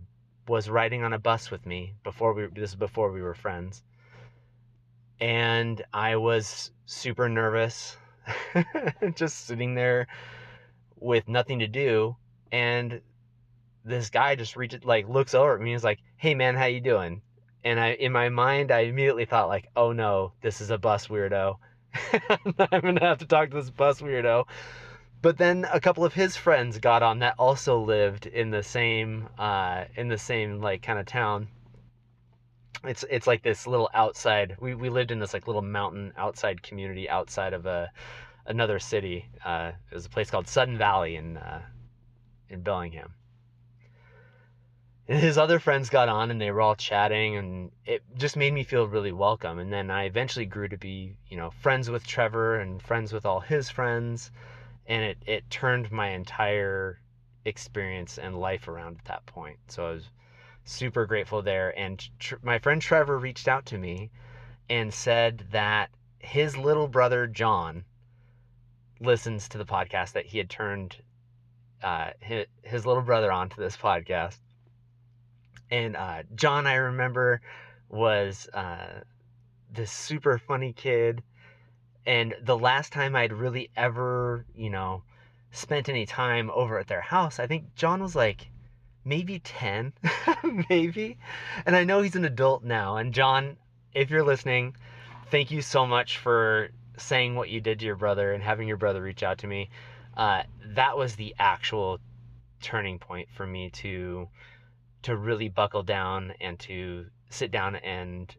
was 0.48 0.70
riding 0.70 1.04
on 1.04 1.14
a 1.14 1.20
bus 1.20 1.50
with 1.50 1.66
me 1.66 1.96
before 2.04 2.34
we, 2.34 2.46
this 2.54 2.70
is 2.70 2.76
before 2.76 3.12
we 3.12 3.24
were 3.24 3.34
friends. 3.34 3.84
And 5.20 5.84
I 5.92 6.16
was 6.16 6.72
super 6.86 7.28
nervous, 7.28 7.98
just 9.16 9.48
sitting 9.48 9.74
there 9.74 10.08
with 10.96 11.28
nothing 11.28 11.60
to 11.60 11.68
do. 11.68 12.16
And 12.52 13.02
this 13.84 14.12
guy 14.12 14.36
just 14.36 14.56
reaches 14.56 14.86
like 14.86 15.10
looks 15.10 15.34
over 15.34 15.56
at 15.56 15.62
me 15.62 15.72
and 15.72 15.78
is 15.78 15.84
like, 15.84 16.00
"Hey 16.16 16.36
man, 16.36 16.56
how 16.56 16.66
you 16.66 16.80
doing?" 16.80 17.22
And 17.64 17.80
I 17.80 17.94
in 17.94 18.12
my 18.12 18.30
mind 18.30 18.72
I 18.72 18.82
immediately 18.82 19.26
thought 19.26 19.50
like, 19.50 19.68
"Oh 19.76 19.92
no, 19.92 20.34
this 20.42 20.62
is 20.62 20.70
a 20.70 20.78
bus 20.78 21.08
weirdo. 21.08 21.58
I'm 22.72 22.82
gonna 22.82 23.06
have 23.06 23.18
to 23.18 23.26
talk 23.26 23.50
to 23.50 23.58
this 23.58 23.72
bus 23.72 24.02
weirdo." 24.02 24.46
But 25.22 25.38
then 25.38 25.68
a 25.72 25.80
couple 25.80 26.06
of 26.06 26.14
his 26.14 26.38
friends 26.38 26.78
got 26.80 27.04
on 27.04 27.20
that 27.20 27.36
also 27.38 27.80
lived 27.80 28.26
in 28.26 28.52
the 28.52 28.64
same 28.64 29.28
uh, 29.38 29.86
in 29.96 30.08
the 30.08 30.18
same 30.18 30.62
like 30.62 30.82
kind 30.82 31.00
of 31.00 31.06
town. 31.06 31.50
It's 32.86 33.04
it's 33.10 33.28
like 33.28 33.44
this 33.44 33.68
little 33.68 33.90
outside. 33.94 34.56
We 34.60 34.76
we 34.76 34.90
lived 34.90 35.12
in 35.12 35.20
this 35.20 35.34
like 35.34 35.48
little 35.48 35.62
mountain 35.62 36.14
outside 36.18 36.64
community 36.64 37.10
outside 37.10 37.54
of 37.54 37.66
a 37.66 37.92
another 38.46 38.80
city. 38.80 39.26
Uh, 39.44 39.74
it 39.92 39.96
was 39.96 40.06
a 40.06 40.10
place 40.10 40.30
called 40.30 40.48
Sudden 40.48 40.78
Valley 40.78 41.18
in 41.18 41.38
uh, 41.38 41.64
in 42.50 42.62
Bellingham 42.62 43.14
and 45.10 45.20
his 45.20 45.40
other 45.40 45.58
friends 45.58 45.90
got 45.90 46.08
on 46.08 46.30
and 46.30 46.40
they 46.40 46.52
were 46.52 46.62
all 46.62 46.76
chatting 46.76 47.36
and 47.36 47.72
it 47.84 48.04
just 48.16 48.38
made 48.38 48.54
me 48.54 48.64
feel 48.64 48.88
really 48.88 49.12
welcome 49.12 49.58
and 49.58 49.74
then 49.74 49.90
i 49.90 50.04
eventually 50.04 50.46
grew 50.46 50.68
to 50.68 50.78
be 50.78 51.16
you 51.28 51.36
know 51.36 51.50
friends 51.50 51.90
with 51.90 52.06
trevor 52.06 52.60
and 52.60 52.82
friends 52.82 53.12
with 53.12 53.26
all 53.26 53.40
his 53.40 53.70
friends 53.70 54.32
and 54.90 55.04
it, 55.04 55.18
it 55.26 55.50
turned 55.50 55.92
my 55.92 56.10
entire 56.10 57.00
experience 57.46 58.18
and 58.18 58.38
life 58.38 58.68
around 58.68 58.98
at 59.00 59.06
that 59.06 59.26
point 59.26 59.58
so 59.70 59.88
i 59.88 59.92
was 59.92 60.10
super 60.66 61.06
grateful 61.06 61.42
there 61.42 61.78
and 61.80 62.10
tr- 62.20 62.36
my 62.44 62.60
friend 62.60 62.82
trevor 62.82 63.18
reached 63.18 63.48
out 63.48 63.66
to 63.66 63.78
me 63.78 64.10
and 64.70 64.94
said 64.94 65.46
that 65.52 65.90
his 66.20 66.58
little 66.58 66.88
brother 66.88 67.26
john 67.26 67.86
listens 69.00 69.48
to 69.48 69.58
the 69.58 69.66
podcast 69.66 70.12
that 70.12 70.26
he 70.26 70.38
had 70.38 70.50
turned 70.50 70.98
uh, 71.82 72.10
his, 72.20 72.46
his 72.62 72.86
little 72.86 73.02
brother 73.02 73.32
onto 73.32 73.62
this 73.62 73.78
podcast 73.78 74.38
and 75.72 75.96
uh, 75.96 76.24
John, 76.36 76.66
I 76.66 76.76
remember, 76.76 77.42
was 77.90 78.50
uh, 78.54 79.02
this 79.72 79.92
super 79.92 80.38
funny 80.38 80.74
kid. 80.74 81.22
And 82.10 82.34
the 82.42 82.58
last 82.58 82.92
time 82.92 83.16
I'd 83.16 83.32
really 83.32 83.70
ever, 83.78 84.44
you 84.56 84.72
know, 84.72 85.04
spent 85.52 85.90
any 85.90 86.08
time 86.08 86.50
over 86.50 86.80
at 86.80 86.88
their 86.88 87.02
house, 87.02 87.38
I 87.38 87.46
think 87.46 87.76
John 87.76 88.02
was 88.02 88.16
like 88.16 88.50
maybe 89.06 89.38
10, 89.38 89.94
maybe. 90.70 91.20
And 91.68 91.76
I 91.76 91.84
know 91.84 92.02
he's 92.02 92.16
an 92.16 92.26
adult 92.26 92.64
now. 92.64 92.98
And 92.98 93.14
John, 93.14 93.58
if 93.94 94.10
you're 94.10 94.24
listening, 94.24 94.76
thank 95.30 95.52
you 95.52 95.62
so 95.62 95.86
much 95.86 96.18
for 96.18 96.70
saying 96.98 97.36
what 97.36 97.50
you 97.50 97.62
did 97.62 97.78
to 97.78 97.86
your 97.86 97.96
brother 97.96 98.34
and 98.34 98.42
having 98.42 98.68
your 98.68 98.78
brother 98.78 99.04
reach 99.04 99.22
out 99.22 99.38
to 99.38 99.48
me. 99.48 99.70
Uh, 100.18 100.42
that 100.70 100.98
was 100.98 101.16
the 101.16 101.36
actual 101.38 102.00
turning 102.60 102.98
point 102.98 103.30
for 103.30 103.46
me 103.46 103.70
to 103.70 104.28
to 105.04 105.16
really 105.16 105.48
buckle 105.48 105.84
down 105.84 106.34
and 106.42 106.58
to 106.58 107.06
sit 107.30 107.52
down 107.52 107.76
and 107.76 108.36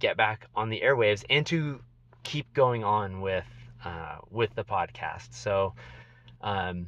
get 0.00 0.16
back 0.16 0.48
on 0.56 0.70
the 0.70 0.80
airwaves 0.80 1.24
and 1.30 1.46
to 1.46 1.80
keep 2.22 2.52
going 2.54 2.84
on 2.84 3.20
with 3.20 3.44
uh, 3.84 4.18
with 4.30 4.54
the 4.54 4.64
podcast. 4.64 5.34
So, 5.34 5.74
um, 6.40 6.86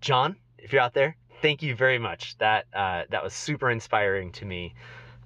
John, 0.00 0.36
if 0.58 0.72
you're 0.72 0.82
out 0.82 0.94
there, 0.94 1.16
thank 1.40 1.62
you 1.62 1.74
very 1.74 1.98
much. 1.98 2.36
That 2.38 2.66
uh, 2.74 3.04
that 3.10 3.22
was 3.22 3.34
super 3.34 3.70
inspiring 3.70 4.32
to 4.32 4.44
me 4.44 4.74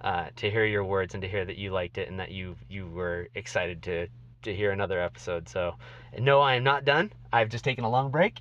uh, 0.00 0.26
to 0.36 0.50
hear 0.50 0.64
your 0.64 0.84
words 0.84 1.14
and 1.14 1.22
to 1.22 1.28
hear 1.28 1.44
that 1.44 1.56
you 1.56 1.70
liked 1.70 1.98
it 1.98 2.08
and 2.08 2.18
that 2.20 2.30
you 2.30 2.56
you 2.68 2.86
were 2.86 3.28
excited 3.34 3.82
to 3.84 4.08
to 4.42 4.54
hear 4.54 4.70
another 4.70 5.00
episode. 5.00 5.48
So, 5.48 5.74
no, 6.18 6.40
I 6.40 6.54
am 6.54 6.64
not 6.64 6.84
done. 6.84 7.12
I've 7.32 7.48
just 7.48 7.64
taken 7.64 7.84
a 7.84 7.90
long 7.90 8.10
break, 8.10 8.40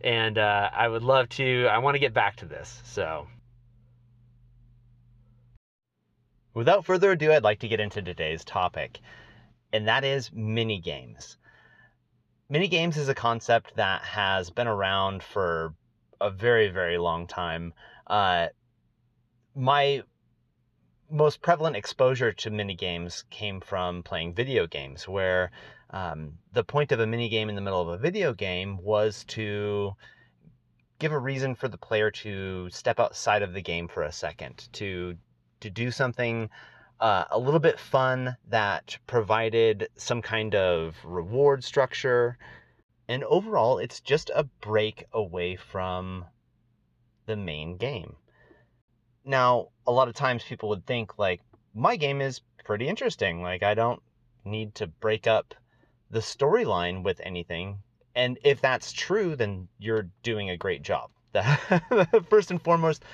and 0.00 0.38
uh, 0.38 0.70
I 0.72 0.88
would 0.88 1.02
love 1.02 1.28
to. 1.30 1.66
I 1.68 1.78
want 1.78 1.94
to 1.94 2.00
get 2.00 2.14
back 2.14 2.36
to 2.36 2.46
this. 2.46 2.82
So. 2.84 3.26
Without 6.54 6.86
further 6.86 7.12
ado, 7.12 7.32
I'd 7.32 7.42
like 7.42 7.58
to 7.58 7.68
get 7.68 7.80
into 7.80 8.00
today's 8.00 8.42
topic, 8.42 9.00
and 9.76 9.86
that 9.86 10.04
is 10.04 10.32
mini 10.32 10.80
games. 10.80 11.36
Mini 12.48 12.66
games 12.66 12.96
is 12.96 13.08
a 13.10 13.14
concept 13.14 13.76
that 13.76 14.00
has 14.02 14.48
been 14.48 14.66
around 14.66 15.22
for 15.22 15.74
a 16.18 16.30
very, 16.30 16.68
very 16.70 16.96
long 16.96 17.26
time. 17.26 17.74
Uh, 18.06 18.46
my 19.54 20.02
most 21.10 21.42
prevalent 21.42 21.76
exposure 21.76 22.32
to 22.32 22.50
mini 22.50 22.74
games 22.74 23.24
came 23.28 23.60
from 23.60 24.02
playing 24.02 24.32
video 24.32 24.66
games, 24.66 25.06
where 25.06 25.50
um, 25.90 26.38
the 26.52 26.64
point 26.64 26.90
of 26.90 27.00
a 27.00 27.06
mini 27.06 27.28
game 27.28 27.50
in 27.50 27.54
the 27.54 27.60
middle 27.60 27.82
of 27.82 27.88
a 27.88 27.98
video 27.98 28.32
game 28.32 28.78
was 28.82 29.24
to 29.24 29.92
give 30.98 31.12
a 31.12 31.18
reason 31.18 31.54
for 31.54 31.68
the 31.68 31.76
player 31.76 32.10
to 32.10 32.70
step 32.70 32.98
outside 32.98 33.42
of 33.42 33.52
the 33.52 33.62
game 33.62 33.88
for 33.88 34.04
a 34.04 34.12
second, 34.12 34.68
to 34.72 35.16
to 35.60 35.68
do 35.68 35.90
something 35.90 36.48
uh, 37.00 37.24
a 37.30 37.38
little 37.38 37.60
bit 37.60 37.78
fun 37.78 38.36
that 38.48 38.98
provided 39.06 39.88
some 39.96 40.22
kind 40.22 40.54
of 40.54 40.96
reward 41.04 41.62
structure. 41.64 42.38
And 43.08 43.22
overall, 43.24 43.78
it's 43.78 44.00
just 44.00 44.30
a 44.34 44.44
break 44.44 45.04
away 45.12 45.56
from 45.56 46.24
the 47.26 47.36
main 47.36 47.76
game. 47.76 48.16
Now, 49.24 49.68
a 49.86 49.92
lot 49.92 50.08
of 50.08 50.14
times 50.14 50.44
people 50.44 50.68
would 50.70 50.86
think, 50.86 51.18
like, 51.18 51.40
my 51.74 51.96
game 51.96 52.20
is 52.20 52.40
pretty 52.64 52.88
interesting. 52.88 53.42
Like, 53.42 53.62
I 53.62 53.74
don't 53.74 54.02
need 54.44 54.74
to 54.76 54.86
break 54.86 55.26
up 55.26 55.54
the 56.10 56.20
storyline 56.20 57.02
with 57.02 57.20
anything. 57.22 57.78
And 58.14 58.38
if 58.44 58.60
that's 58.60 58.92
true, 58.92 59.36
then 59.36 59.68
you're 59.78 60.08
doing 60.22 60.50
a 60.50 60.56
great 60.56 60.82
job. 60.82 61.10
First 62.30 62.50
and 62.50 62.62
foremost, 62.62 63.04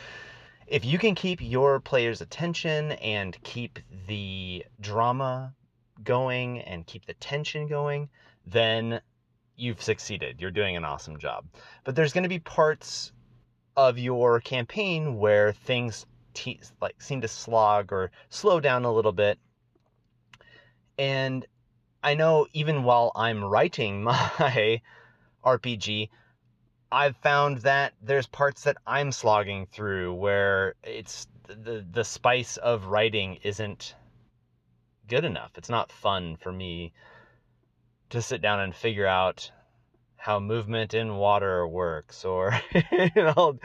if 0.72 0.86
you 0.86 0.98
can 0.98 1.14
keep 1.14 1.42
your 1.42 1.80
players' 1.80 2.22
attention 2.22 2.92
and 2.92 3.36
keep 3.42 3.78
the 4.08 4.64
drama 4.80 5.54
going 6.02 6.60
and 6.62 6.86
keep 6.86 7.04
the 7.04 7.12
tension 7.12 7.68
going, 7.68 8.08
then 8.46 8.98
you've 9.54 9.82
succeeded. 9.82 10.40
You're 10.40 10.50
doing 10.50 10.74
an 10.74 10.84
awesome 10.86 11.18
job. 11.18 11.44
But 11.84 11.94
there's 11.94 12.14
going 12.14 12.22
to 12.22 12.28
be 12.30 12.38
parts 12.38 13.12
of 13.76 13.98
your 13.98 14.40
campaign 14.40 15.18
where 15.18 15.52
things 15.52 16.06
te- 16.32 16.60
like 16.80 17.02
seem 17.02 17.20
to 17.20 17.28
slog 17.28 17.92
or 17.92 18.10
slow 18.30 18.58
down 18.58 18.86
a 18.86 18.92
little 18.92 19.12
bit. 19.12 19.38
And 20.96 21.44
I 22.02 22.14
know 22.14 22.46
even 22.54 22.82
while 22.82 23.12
I'm 23.14 23.44
writing 23.44 24.02
my 24.04 24.80
RPG, 25.44 26.08
I've 26.92 27.16
found 27.16 27.58
that 27.62 27.94
there's 28.02 28.26
parts 28.26 28.64
that 28.64 28.76
I'm 28.86 29.12
slogging 29.12 29.66
through 29.66 30.12
where 30.12 30.74
it's 30.84 31.26
the 31.46 31.84
the 31.90 32.04
spice 32.04 32.58
of 32.58 32.86
writing 32.86 33.38
isn't 33.42 33.94
good 35.08 35.24
enough. 35.24 35.52
It's 35.56 35.70
not 35.70 35.90
fun 35.90 36.36
for 36.36 36.52
me 36.52 36.92
to 38.10 38.20
sit 38.20 38.42
down 38.42 38.60
and 38.60 38.74
figure 38.74 39.06
out 39.06 39.50
how 40.16 40.38
movement 40.38 40.92
in 40.92 41.16
water 41.16 41.66
works 41.66 42.24
or 42.26 42.60
I'll, 43.16 43.58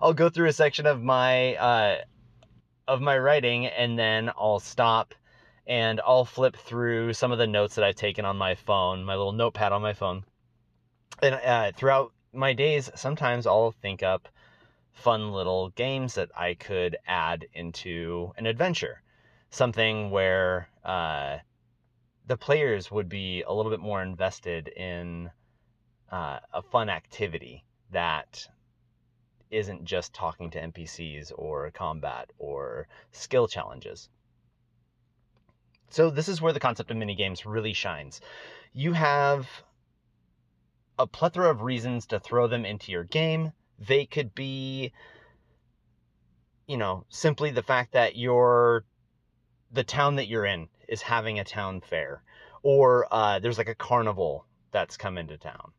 I'll 0.00 0.12
go 0.12 0.28
through 0.28 0.48
a 0.48 0.52
section 0.52 0.86
of 0.86 1.02
my 1.02 1.54
uh, 1.56 1.96
of 2.86 3.00
my 3.00 3.18
writing 3.18 3.66
and 3.66 3.98
then 3.98 4.30
I'll 4.36 4.60
stop 4.60 5.14
and 5.66 6.02
I'll 6.06 6.26
flip 6.26 6.54
through 6.54 7.14
some 7.14 7.32
of 7.32 7.38
the 7.38 7.46
notes 7.46 7.76
that 7.76 7.84
I've 7.84 7.96
taken 7.96 8.26
on 8.26 8.36
my 8.36 8.54
phone, 8.54 9.04
my 9.04 9.16
little 9.16 9.32
notepad 9.32 9.72
on 9.72 9.80
my 9.80 9.94
phone. 9.94 10.24
And 11.22 11.34
uh, 11.34 11.72
throughout 11.72 12.13
my 12.34 12.52
days, 12.52 12.90
sometimes 12.94 13.46
I'll 13.46 13.72
think 13.72 14.02
up 14.02 14.28
fun 14.92 15.32
little 15.32 15.70
games 15.70 16.14
that 16.14 16.30
I 16.36 16.54
could 16.54 16.96
add 17.06 17.46
into 17.52 18.32
an 18.36 18.46
adventure. 18.46 19.02
Something 19.50 20.10
where 20.10 20.68
uh, 20.84 21.38
the 22.26 22.36
players 22.36 22.90
would 22.90 23.08
be 23.08 23.42
a 23.42 23.52
little 23.52 23.70
bit 23.70 23.80
more 23.80 24.02
invested 24.02 24.68
in 24.68 25.30
uh, 26.10 26.40
a 26.52 26.62
fun 26.62 26.88
activity 26.88 27.64
that 27.90 28.48
isn't 29.50 29.84
just 29.84 30.12
talking 30.12 30.50
to 30.50 30.60
NPCs 30.60 31.32
or 31.36 31.70
combat 31.70 32.30
or 32.38 32.88
skill 33.12 33.46
challenges. 33.46 34.08
So, 35.90 36.10
this 36.10 36.28
is 36.28 36.40
where 36.40 36.52
the 36.52 36.60
concept 36.60 36.90
of 36.90 36.96
minigames 36.96 37.44
really 37.44 37.72
shines. 37.72 38.20
You 38.72 38.94
have 38.94 39.48
a 40.98 41.06
plethora 41.06 41.50
of 41.50 41.62
reasons 41.62 42.06
to 42.06 42.20
throw 42.20 42.46
them 42.46 42.64
into 42.64 42.92
your 42.92 43.04
game. 43.04 43.52
They 43.78 44.06
could 44.06 44.34
be, 44.34 44.92
you 46.66 46.76
know, 46.76 47.04
simply 47.08 47.50
the 47.50 47.62
fact 47.62 47.92
that 47.92 48.16
you're 48.16 48.84
the 49.72 49.84
town 49.84 50.16
that 50.16 50.28
you're 50.28 50.46
in 50.46 50.68
is 50.88 51.02
having 51.02 51.38
a 51.38 51.44
town 51.44 51.80
fair, 51.80 52.22
or 52.62 53.08
uh, 53.10 53.40
there's 53.40 53.58
like 53.58 53.68
a 53.68 53.74
carnival 53.74 54.46
that's 54.70 54.96
come 54.96 55.18
into 55.18 55.36
town. 55.36 55.72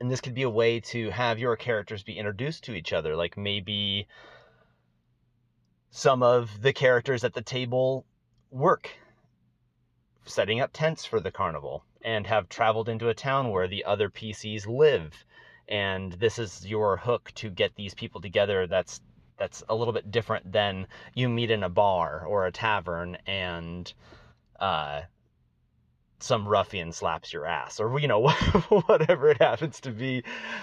And 0.00 0.10
this 0.10 0.20
could 0.20 0.34
be 0.34 0.42
a 0.42 0.50
way 0.50 0.80
to 0.80 1.10
have 1.10 1.38
your 1.38 1.56
characters 1.56 2.02
be 2.02 2.18
introduced 2.18 2.64
to 2.64 2.74
each 2.74 2.92
other. 2.92 3.16
Like 3.16 3.36
maybe 3.36 4.08
some 5.90 6.22
of 6.22 6.60
the 6.60 6.72
characters 6.72 7.24
at 7.24 7.32
the 7.32 7.40
table 7.40 8.04
work 8.50 8.90
setting 10.26 10.60
up 10.60 10.70
tents 10.72 11.04
for 11.04 11.20
the 11.20 11.30
carnival 11.30 11.84
and 12.06 12.24
have 12.26 12.48
traveled 12.48 12.88
into 12.88 13.08
a 13.08 13.14
town 13.14 13.50
where 13.50 13.66
the 13.66 13.84
other 13.84 14.08
PCs 14.08 14.66
live. 14.66 15.12
And 15.68 16.12
this 16.12 16.38
is 16.38 16.64
your 16.64 16.96
hook 16.96 17.32
to 17.34 17.50
get 17.50 17.74
these 17.74 17.92
people 17.92 18.20
together. 18.20 18.68
That's 18.68 19.00
that's 19.36 19.62
a 19.68 19.74
little 19.74 19.92
bit 19.92 20.10
different 20.10 20.50
than 20.50 20.86
you 21.14 21.28
meet 21.28 21.50
in 21.50 21.62
a 21.62 21.68
bar 21.68 22.24
or 22.24 22.46
a 22.46 22.52
tavern 22.52 23.18
and 23.26 23.92
uh, 24.60 25.02
some 26.20 26.48
ruffian 26.48 26.92
slaps 26.92 27.32
your 27.32 27.44
ass 27.44 27.78
or 27.78 27.98
you 28.00 28.08
know 28.08 28.30
whatever 28.86 29.28
it 29.28 29.42
happens 29.42 29.80
to 29.80 29.90
be 29.90 30.22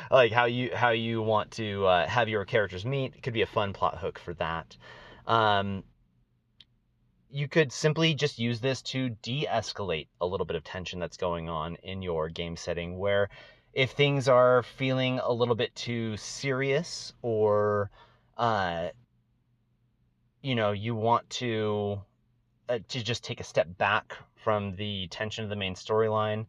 like 0.09 0.31
how 0.31 0.45
you 0.45 0.71
how 0.73 0.89
you 0.89 1.21
want 1.21 1.51
to 1.51 1.85
uh, 1.85 2.07
have 2.07 2.27
your 2.27 2.43
characters 2.45 2.83
meet 2.83 3.13
it 3.15 3.21
could 3.21 3.33
be 3.33 3.43
a 3.43 3.47
fun 3.47 3.73
plot 3.73 3.99
hook 3.99 4.17
for 4.17 4.33
that 4.33 4.75
um, 5.27 5.83
you 7.33 7.47
could 7.47 7.71
simply 7.71 8.13
just 8.13 8.37
use 8.37 8.59
this 8.59 8.83
to 8.83 9.09
de-escalate 9.09 10.07
a 10.21 10.25
little 10.25 10.45
bit 10.45 10.55
of 10.55 10.63
tension 10.63 10.99
that's 10.99 11.17
going 11.17 11.49
on 11.49 11.75
in 11.81 12.03
your 12.03 12.29
game 12.29 12.55
setting 12.55 12.99
where 12.99 13.27
if 13.73 13.89
things 13.89 14.29
are 14.29 14.61
feeling 14.61 15.17
a 15.17 15.31
little 15.33 15.55
bit 15.55 15.73
too 15.73 16.15
serious 16.15 17.11
or 17.23 17.89
uh, 18.37 18.89
you 20.43 20.53
know 20.53 20.73
you 20.73 20.93
want 20.93 21.27
to 21.31 21.99
uh, 22.69 22.77
to 22.87 23.03
just 23.03 23.23
take 23.23 23.39
a 23.39 23.43
step 23.43 23.67
back 23.79 24.15
from 24.35 24.75
the 24.75 25.07
tension 25.07 25.43
of 25.43 25.49
the 25.49 25.55
main 25.55 25.73
storyline 25.73 26.45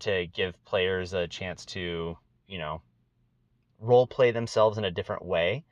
to 0.00 0.26
give 0.26 0.62
players 0.64 1.12
a 1.12 1.28
chance 1.28 1.64
to 1.64 2.18
you 2.48 2.58
know 2.58 2.82
role 3.78 4.08
play 4.08 4.32
themselves 4.32 4.78
in 4.78 4.84
a 4.84 4.90
different 4.90 5.24
way 5.24 5.64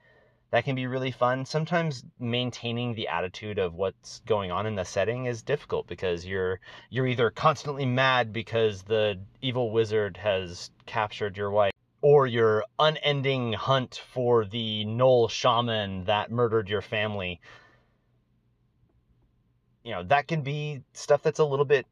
that 0.53 0.65
can 0.65 0.77
be 0.77 0.87
really 0.87 1.11
fun. 1.11 1.47
Sometimes 1.47 2.05
maintaining 2.21 2.95
the 2.95 3.09
attitude 3.09 3.59
of 3.59 3.75
what's 3.75 4.21
going 4.27 4.53
on 4.53 4.67
in 4.67 4.75
the 4.75 4.85
setting 4.85 5.25
is 5.25 5.43
difficult 5.43 5.87
because 5.87 6.27
you're 6.27 6.61
you're 6.91 7.07
either 7.07 7.31
constantly 7.31 7.87
mad 7.87 8.35
because 8.35 8.83
the 8.83 9.19
evil 9.41 9.71
wizard 9.71 10.19
has 10.19 10.71
captured 10.85 11.39
your 11.39 11.51
wife 11.51 11.73
or 12.03 12.27
your 12.27 12.65
unending 12.79 13.55
hunt 13.55 14.03
for 14.13 14.45
the 14.45 14.85
gnoll 14.85 15.31
shaman 15.31 16.05
that 16.05 16.31
murdered 16.31 16.69
your 16.69 16.83
family. 16.83 17.41
You 19.85 19.93
know, 19.93 20.03
that 20.05 20.29
can 20.29 20.43
be 20.43 20.83
stuff 20.93 21.23
that's 21.23 21.39
a 21.39 21.45
little 21.47 21.65
bit 21.65 21.87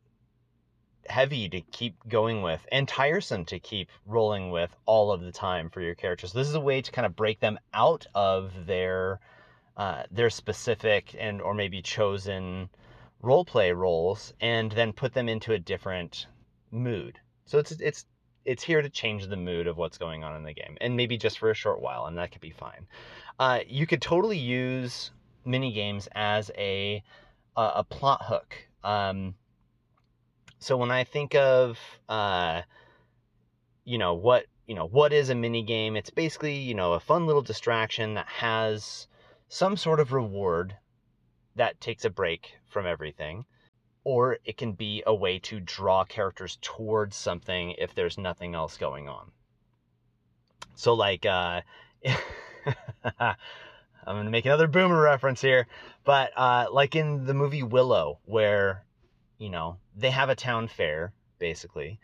heavy 1.09 1.49
to 1.49 1.61
keep 1.61 1.97
going 2.09 2.43
with 2.43 2.65
and 2.71 2.87
tiresome 2.87 3.45
to 3.47 3.59
keep 3.59 3.89
rolling 4.07 4.51
with 4.51 4.75
all 4.87 5.13
of 5.13 5.21
the 5.21 5.33
time 5.33 5.71
for 5.71 5.81
your 5.81 5.95
characters. 5.95 6.33
This 6.33 6.49
is 6.49 6.55
a 6.55 6.61
way 6.61 6.83
to 6.83 6.93
kind 6.93 7.07
of 7.07 7.17
break 7.17 7.41
them 7.41 7.59
out 7.75 8.07
of 8.15 8.67
their 8.67 9.21
uh, 9.77 10.03
their 10.11 10.31
specific 10.31 11.15
and 11.19 11.41
or 11.41 11.55
maybe 11.55 11.81
chosen 11.81 12.69
role 13.23 13.45
play 13.45 13.73
roles 13.73 14.33
and 14.41 14.73
then 14.73 14.93
put 14.93 15.15
them 15.15 15.29
into 15.29 15.53
a 15.53 15.59
different 15.59 16.27
mood. 16.71 17.19
So 17.47 17.59
it's 17.59 17.73
it's 17.73 18.07
it's 18.45 18.63
here 18.63 18.83
to 18.83 18.89
change 18.89 19.27
the 19.27 19.37
mood 19.37 19.67
of 19.67 19.77
what's 19.77 19.99
going 19.99 20.25
on 20.25 20.37
in 20.37 20.45
the 20.45 20.55
game 20.55 20.77
and 20.81 20.97
maybe 20.97 21.19
just 21.19 21.39
for 21.39 21.51
a 21.51 21.55
short 21.55 21.81
while 21.81 22.07
and 22.07 22.19
that 22.19 22.33
could 22.33 22.41
be 22.41 22.51
fine. 22.51 22.87
Uh, 23.39 23.61
you 23.67 23.87
could 23.87 24.03
totally 24.03 24.39
use 24.39 25.11
mini 25.45 25.73
games 25.73 26.09
as 26.15 26.51
a 26.57 27.03
a, 27.57 27.73
a 27.77 27.85
plot 27.85 28.23
hook. 28.25 28.55
Um, 28.83 29.35
so 30.61 30.77
when 30.77 30.91
I 30.91 31.05
think 31.05 31.35
of, 31.35 31.79
uh, 32.09 32.63
you 33.85 33.97
know, 33.97 34.13
what 34.15 34.45
you 34.67 34.75
know, 34.75 34.87
what 34.87 35.13
is 35.13 35.31
a 35.31 35.35
mini 35.35 35.63
game? 35.63 35.97
It's 35.97 36.11
basically 36.11 36.55
you 36.55 36.75
know 36.75 36.93
a 36.93 37.01
fun 37.01 37.27
little 37.27 37.43
distraction 37.43 38.15
that 38.15 38.29
has 38.29 39.09
some 39.49 39.77
sort 39.77 40.01
of 40.01 40.13
reward 40.13 40.77
that 41.57 41.81
takes 41.81 42.05
a 42.05 42.11
break 42.11 42.53
from 42.67 42.87
everything, 42.87 43.47
or 44.05 44.37
it 44.45 44.59
can 44.59 44.73
be 44.73 45.03
a 45.07 45.15
way 45.15 45.39
to 45.41 45.61
draw 45.61 46.05
characters 46.05 46.59
towards 46.61 47.17
something 47.17 47.73
if 47.79 47.95
there's 47.95 48.19
nothing 48.19 48.55
else 48.55 48.77
going 48.77 49.09
on. 49.09 49.33
So 50.75 50.93
like, 50.93 51.25
uh, 51.25 51.63
I'm 53.19 53.37
gonna 54.07 54.31
make 54.31 54.45
another 54.45 54.69
boomer 54.69 55.01
reference 55.01 55.41
here, 55.41 55.67
but 56.05 56.33
uh, 56.37 56.67
like 56.71 56.95
in 56.97 57.25
the 57.25 57.35
movie 57.35 57.63
Willow, 57.63 58.19
where 58.27 58.85
you 59.41 59.49
know, 59.49 59.79
they 59.97 60.11
have 60.11 60.29
a 60.29 60.37
town 60.37 60.69
fair, 60.69 61.13
basically. 61.39 61.99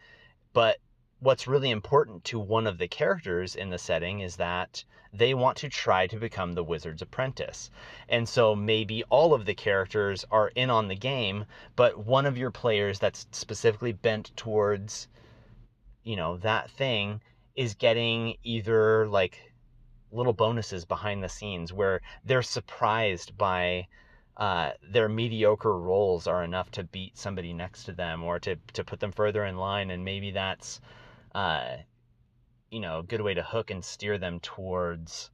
But 0.55 0.79
what's 1.20 1.46
really 1.46 1.70
important 1.70 2.25
to 2.25 2.38
one 2.38 2.66
of 2.66 2.79
the 2.79 2.88
characters 2.88 3.55
in 3.55 3.68
the 3.68 3.79
setting 3.79 4.20
is 4.20 4.37
that 4.37 4.83
they 5.12 5.35
want 5.35 5.59
to 5.59 5.68
try 5.68 6.07
to 6.07 6.18
become 6.18 6.55
the 6.55 6.64
wizard's 6.64 7.03
apprentice. 7.03 7.70
And 8.09 8.27
so 8.27 8.57
maybe 8.57 9.05
all 9.05 9.35
of 9.35 9.44
the 9.44 9.55
characters 9.55 10.25
are 10.31 10.49
in 10.49 10.70
on 10.70 10.88
the 10.88 10.96
game, 10.96 11.44
but 11.77 11.99
one 11.99 12.25
of 12.25 12.38
your 12.38 12.51
players 12.51 12.99
that's 12.99 13.27
specifically 13.33 13.92
bent 13.92 14.35
towards, 14.35 15.07
you 16.05 16.16
know, 16.16 16.38
that 16.38 16.70
thing 16.70 17.20
is 17.55 17.75
getting 17.75 18.37
either 18.44 19.07
like 19.09 19.53
little 20.11 20.33
bonuses 20.33 20.87
behind 20.87 21.22
the 21.22 21.29
scenes 21.29 21.70
where 21.70 22.01
they're 22.25 22.42
surprised 22.42 23.37
by 23.37 23.87
uh, 24.37 24.72
their 24.90 25.09
mediocre 25.09 25.79
rolls 25.79 26.27
are 26.27 26.44
enough 26.44 26.70
to 26.70 26.85
beat 26.85 27.16
somebody 27.16 27.53
next 27.53 27.85
to 27.85 27.92
them 27.92 28.22
or 28.22 28.38
to, 28.38 28.57
to 28.75 28.85
put 28.85 29.01
them 29.01 29.12
further 29.12 29.44
in 29.44 29.57
line 29.57 29.90
and 29.90 30.05
maybe 30.05 30.31
that's 30.31 30.81
uh, 31.35 31.77
you 32.70 32.81
know 32.81 32.99
a 32.99 33.03
good 33.03 33.20
way 33.20 33.35
to 33.35 33.42
hook 33.42 33.70
and 33.70 33.85
steer 33.85 34.18
them 34.18 34.38
towards 34.40 35.31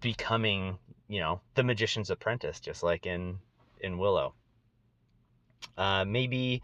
becoming 0.00 0.78
you 1.08 1.20
know 1.20 1.40
the 1.54 1.62
magician's 1.62 2.10
apprentice 2.10 2.60
just 2.60 2.82
like 2.82 3.06
in 3.06 3.38
in 3.80 3.98
willow 3.98 4.34
uh, 5.76 6.04
maybe 6.04 6.62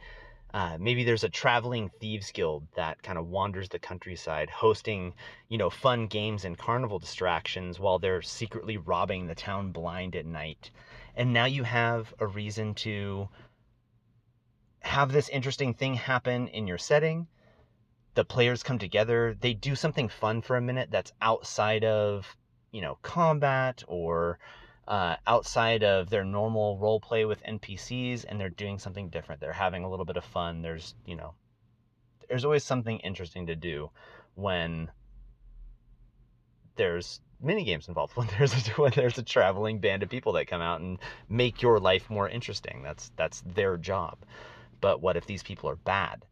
uh, 0.55 0.79
maybe 0.81 1.05
there's 1.05 1.25
a 1.25 1.29
traveling 1.29 1.90
thieves 2.01 2.31
guild 2.31 2.66
that 2.77 3.03
kind 3.03 3.19
of 3.19 3.29
wanders 3.29 3.69
the 3.69 3.79
countryside, 3.79 4.49
hosting, 4.49 5.12
you 5.49 5.59
know, 5.59 5.69
fun 5.69 6.07
games 6.07 6.47
and 6.47 6.57
carnival 6.57 6.99
distractions 6.99 7.79
while 7.79 7.99
they're 7.99 8.23
secretly 8.23 8.79
robbing 8.79 9.27
the 9.27 9.35
town 9.35 9.71
blind 9.71 10.16
at 10.16 10.25
night. 10.25 10.71
And 11.16 11.33
now 11.33 11.46
you 11.46 11.62
have 11.62 12.12
a 12.18 12.26
reason 12.26 12.74
to 12.74 13.29
have 14.81 15.12
this 15.12 15.29
interesting 15.31 15.74
thing 15.74 15.94
happen 15.94 16.48
in 16.48 16.66
your 16.66 16.79
setting. 16.79 17.26
The 18.14 18.24
players 18.24 18.62
come 18.62 18.79
together, 18.79 19.37
they 19.38 19.55
do 19.55 19.74
something 19.74 20.09
fun 20.09 20.42
for 20.42 20.57
a 20.57 20.61
minute 20.61 20.90
that's 20.90 21.12
outside 21.20 21.85
of, 21.85 22.37
you 22.70 22.81
know, 22.81 22.98
combat 23.02 23.83
or 23.88 24.38
uh, 24.88 25.16
outside 25.26 25.83
of 25.83 26.09
their 26.11 26.24
normal 26.24 26.79
role 26.79 27.00
play 27.00 27.24
with 27.24 27.42
NPCs 27.42 28.24
and 28.29 28.40
they're 28.40 28.48
doing 28.48 28.79
something 28.79 29.09
different. 29.09 29.40
They're 29.40 29.52
having 29.52 29.85
a 29.85 29.90
little 29.90 30.07
bit 30.07 30.16
of 30.16 30.24
fun. 30.24 30.62
There's, 30.62 30.94
you 31.05 31.16
know, 31.16 31.35
there's 32.29 32.44
always 32.44 32.64
something 32.64 32.98
interesting 33.00 33.46
to 33.46 33.57
do 33.57 33.90
when 34.35 34.90
there's 36.76 37.20
mini 37.40 37.64
games 37.64 37.88
involved 37.88 38.12
when 38.16 38.29
there's 38.38 38.53
a, 38.55 38.70
when 38.72 38.92
there's 38.94 39.18
a 39.18 39.22
traveling 39.22 39.81
band 39.81 40.03
of 40.03 40.09
people 40.09 40.33
that 40.33 40.46
come 40.46 40.61
out 40.61 40.81
and 40.81 40.99
make 41.29 41.62
your 41.62 41.79
life 41.79 42.09
more 42.11 42.29
interesting. 42.29 42.83
That's 42.83 43.11
that's 43.16 43.42
their 43.42 43.77
job. 43.77 44.18
But 44.81 45.01
what 45.01 45.16
if 45.16 45.27
these 45.27 45.42
people 45.42 45.70
are 45.70 45.77
bad? 45.77 46.25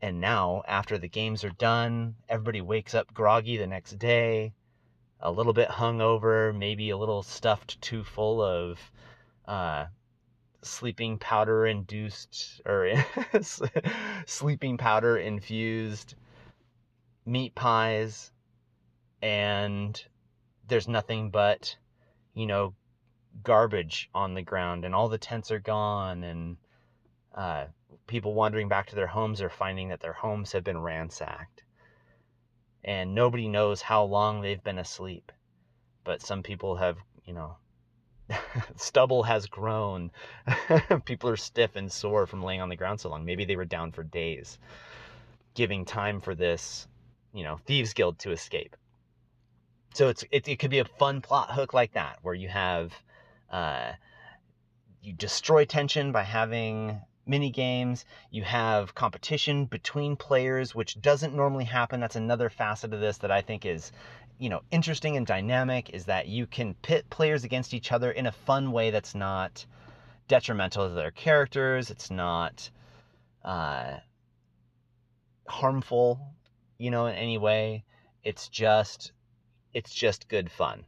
And 0.00 0.20
now 0.20 0.62
after 0.66 0.98
the 0.98 1.08
games 1.08 1.44
are 1.44 1.50
done 1.50 2.14
everybody 2.28 2.60
wakes 2.60 2.94
up 2.94 3.12
groggy 3.12 3.56
the 3.56 3.66
next 3.66 3.98
day 3.98 4.52
a 5.20 5.30
little 5.30 5.52
bit 5.52 5.68
hungover, 5.68 6.56
maybe 6.56 6.90
a 6.90 6.96
little 6.96 7.22
stuffed 7.22 7.80
too 7.80 8.04
full 8.04 8.40
of 8.40 8.78
uh, 9.46 9.86
sleeping 10.62 11.18
powder 11.18 11.66
induced 11.66 12.60
or 12.64 12.92
sleeping 14.26 14.76
powder 14.76 15.16
infused 15.18 16.14
meat 17.26 17.54
pies, 17.54 18.30
and 19.20 20.02
there's 20.68 20.88
nothing 20.88 21.30
but, 21.30 21.76
you 22.34 22.46
know, 22.46 22.74
garbage 23.42 24.10
on 24.14 24.34
the 24.34 24.42
ground, 24.42 24.84
and 24.84 24.94
all 24.94 25.08
the 25.08 25.18
tents 25.18 25.50
are 25.50 25.58
gone, 25.58 26.24
and 26.24 26.56
uh, 27.34 27.66
people 28.06 28.34
wandering 28.34 28.68
back 28.68 28.88
to 28.88 28.94
their 28.94 29.06
homes 29.06 29.42
are 29.42 29.50
finding 29.50 29.88
that 29.88 30.00
their 30.00 30.12
homes 30.12 30.52
have 30.52 30.64
been 30.64 30.80
ransacked 30.80 31.62
and 32.84 33.14
nobody 33.14 33.48
knows 33.48 33.82
how 33.82 34.04
long 34.04 34.40
they've 34.40 34.62
been 34.62 34.78
asleep. 34.78 35.32
But 36.04 36.22
some 36.22 36.42
people 36.42 36.76
have, 36.76 36.96
you 37.24 37.34
know, 37.34 37.56
stubble 38.76 39.24
has 39.24 39.46
grown. 39.46 40.10
people 41.04 41.30
are 41.30 41.36
stiff 41.36 41.76
and 41.76 41.90
sore 41.90 42.26
from 42.26 42.42
laying 42.42 42.60
on 42.60 42.68
the 42.68 42.76
ground 42.76 43.00
so 43.00 43.10
long. 43.10 43.24
Maybe 43.24 43.44
they 43.44 43.56
were 43.56 43.64
down 43.64 43.92
for 43.92 44.02
days, 44.04 44.58
giving 45.54 45.84
time 45.84 46.20
for 46.20 46.34
this, 46.34 46.88
you 47.34 47.44
know, 47.44 47.58
thieves 47.66 47.92
guild 47.92 48.18
to 48.20 48.32
escape. 48.32 48.76
So 49.98 50.06
it's 50.06 50.24
it, 50.30 50.46
it 50.46 50.60
could 50.60 50.70
be 50.70 50.78
a 50.78 50.84
fun 50.84 51.20
plot 51.20 51.50
hook 51.50 51.74
like 51.74 51.94
that, 51.94 52.20
where 52.22 52.32
you 52.32 52.46
have 52.46 52.92
uh, 53.50 53.94
you 55.02 55.12
destroy 55.12 55.64
tension 55.64 56.12
by 56.12 56.22
having 56.22 57.00
mini 57.26 57.50
games. 57.50 58.04
You 58.30 58.44
have 58.44 58.94
competition 58.94 59.64
between 59.64 60.14
players, 60.14 60.72
which 60.72 61.00
doesn't 61.00 61.34
normally 61.34 61.64
happen. 61.64 61.98
That's 61.98 62.14
another 62.14 62.48
facet 62.48 62.94
of 62.94 63.00
this 63.00 63.18
that 63.18 63.32
I 63.32 63.42
think 63.42 63.66
is, 63.66 63.90
you 64.38 64.48
know, 64.48 64.60
interesting 64.70 65.16
and 65.16 65.26
dynamic. 65.26 65.90
Is 65.90 66.04
that 66.04 66.28
you 66.28 66.46
can 66.46 66.74
pit 66.74 67.10
players 67.10 67.42
against 67.42 67.74
each 67.74 67.90
other 67.90 68.12
in 68.12 68.26
a 68.26 68.38
fun 68.46 68.70
way 68.70 68.92
that's 68.92 69.16
not 69.16 69.66
detrimental 70.28 70.86
to 70.88 70.94
their 70.94 71.10
characters. 71.10 71.90
It's 71.90 72.08
not 72.08 72.70
uh, 73.44 73.96
harmful, 75.48 76.20
you 76.78 76.92
know, 76.92 77.06
in 77.06 77.16
any 77.16 77.36
way. 77.36 77.82
It's 78.22 78.48
just, 78.48 79.10
it's 79.78 79.94
just 79.94 80.26
good 80.26 80.50
fun. 80.50 80.84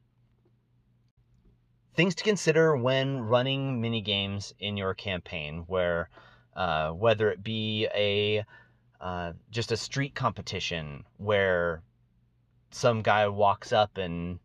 Things 1.94 2.16
to 2.16 2.24
consider 2.24 2.76
when 2.76 3.20
running 3.20 3.80
mini 3.80 4.00
games 4.00 4.52
in 4.58 4.76
your 4.76 4.94
campaign, 4.94 5.62
where 5.68 6.10
uh, 6.56 6.90
whether 6.90 7.30
it 7.30 7.44
be 7.44 7.86
a 7.94 8.44
uh, 9.00 9.32
just 9.48 9.70
a 9.70 9.76
street 9.76 10.16
competition 10.16 11.04
where 11.18 11.84
some 12.72 13.00
guy 13.00 13.28
walks 13.28 13.72
up 13.72 13.96
and 13.96 14.40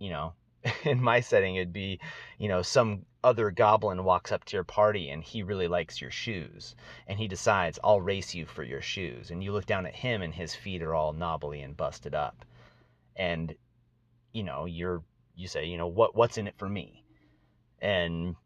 you 0.00 0.10
know 0.10 0.32
in 0.84 1.00
my 1.00 1.20
setting 1.20 1.54
it'd 1.54 1.72
be 1.72 2.00
you 2.38 2.48
know 2.48 2.62
some 2.62 3.06
other 3.22 3.52
goblin 3.52 4.02
walks 4.02 4.32
up 4.32 4.44
to 4.44 4.56
your 4.56 4.64
party 4.64 5.10
and 5.10 5.22
he 5.22 5.44
really 5.44 5.68
likes 5.68 6.00
your 6.00 6.10
shoes 6.10 6.74
and 7.06 7.16
he 7.16 7.28
decides 7.28 7.78
I'll 7.84 8.00
race 8.00 8.34
you 8.34 8.44
for 8.44 8.64
your 8.64 8.82
shoes 8.82 9.30
and 9.30 9.42
you 9.44 9.52
look 9.52 9.66
down 9.66 9.86
at 9.86 9.94
him 9.94 10.20
and 10.20 10.34
his 10.34 10.52
feet 10.52 10.82
are 10.82 10.96
all 10.96 11.12
knobbly 11.12 11.60
and 11.62 11.76
busted 11.76 12.14
up 12.14 12.44
and 13.16 13.54
you 14.32 14.42
know 14.42 14.64
you're 14.64 15.02
you 15.34 15.48
say 15.48 15.64
you 15.64 15.76
know 15.76 15.86
what 15.86 16.14
what's 16.14 16.38
in 16.38 16.46
it 16.46 16.54
for 16.56 16.68
me 16.68 17.04
and 17.80 18.36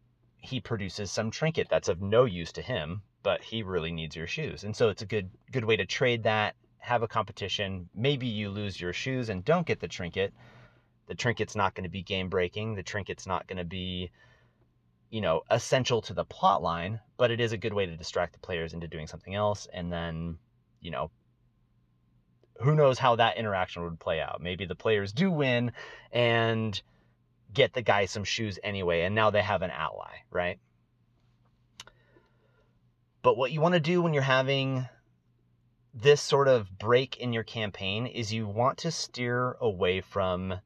he 0.44 0.60
produces 0.60 1.10
some 1.10 1.30
trinket 1.30 1.68
that's 1.70 1.88
of 1.88 2.02
no 2.02 2.24
use 2.26 2.52
to 2.52 2.62
him, 2.62 3.02
but 3.22 3.42
he 3.42 3.62
really 3.62 3.90
needs 3.90 4.14
your 4.14 4.26
shoes. 4.26 4.64
And 4.64 4.76
so 4.76 4.90
it's 4.90 5.02
a 5.02 5.06
good 5.06 5.30
good 5.50 5.64
way 5.64 5.76
to 5.76 5.86
trade 5.86 6.22
that, 6.24 6.54
have 6.78 7.02
a 7.02 7.08
competition. 7.08 7.88
Maybe 7.94 8.26
you 8.26 8.50
lose 8.50 8.80
your 8.80 8.92
shoes 8.92 9.30
and 9.30 9.44
don't 9.44 9.66
get 9.66 9.80
the 9.80 9.88
trinket. 9.88 10.34
The 11.06 11.14
trinket's 11.14 11.56
not 11.56 11.74
going 11.74 11.84
to 11.84 11.90
be 11.90 12.02
game 12.02 12.28
breaking. 12.28 12.74
The 12.74 12.82
trinket's 12.82 13.26
not 13.26 13.46
going 13.46 13.58
to 13.58 13.64
be 13.64 14.10
you 15.10 15.20
know, 15.20 15.42
essential 15.48 16.02
to 16.02 16.12
the 16.12 16.24
plot 16.24 16.60
line, 16.60 16.98
but 17.18 17.30
it 17.30 17.40
is 17.40 17.52
a 17.52 17.56
good 17.56 17.72
way 17.72 17.86
to 17.86 17.96
distract 17.96 18.32
the 18.32 18.38
players 18.40 18.72
into 18.74 18.88
doing 18.88 19.06
something 19.06 19.34
else 19.34 19.68
and 19.72 19.92
then, 19.92 20.36
you 20.80 20.90
know, 20.90 21.08
who 22.60 22.74
knows 22.74 22.98
how 22.98 23.16
that 23.16 23.36
interaction 23.36 23.82
would 23.84 23.98
play 23.98 24.20
out. 24.20 24.40
Maybe 24.40 24.64
the 24.64 24.74
players 24.74 25.12
do 25.12 25.30
win 25.30 25.72
and 26.12 26.80
get 27.52 27.72
the 27.72 27.82
guy 27.82 28.06
some 28.06 28.24
shoes 28.24 28.58
anyway, 28.62 29.02
and 29.02 29.14
now 29.14 29.30
they 29.30 29.42
have 29.42 29.62
an 29.62 29.70
ally, 29.70 30.16
right? 30.30 30.58
But 33.22 33.36
what 33.36 33.52
you 33.52 33.60
want 33.60 33.74
to 33.74 33.80
do 33.80 34.02
when 34.02 34.12
you're 34.12 34.22
having 34.22 34.86
this 35.94 36.20
sort 36.20 36.48
of 36.48 36.78
break 36.78 37.16
in 37.18 37.32
your 37.32 37.44
campaign 37.44 38.06
is 38.06 38.32
you 38.32 38.46
want 38.46 38.78
to 38.78 38.90
steer 38.90 39.56
away 39.60 40.00
from 40.00 40.60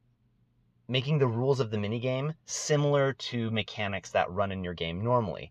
making 0.89 1.19
the 1.19 1.27
rules 1.27 1.61
of 1.61 1.71
the 1.71 1.77
minigame 1.77 2.35
similar 2.47 3.13
to 3.13 3.51
mechanics 3.51 4.11
that 4.11 4.31
run 4.31 4.51
in 4.51 4.65
your 4.65 4.73
game 4.73 5.05
normally. 5.05 5.51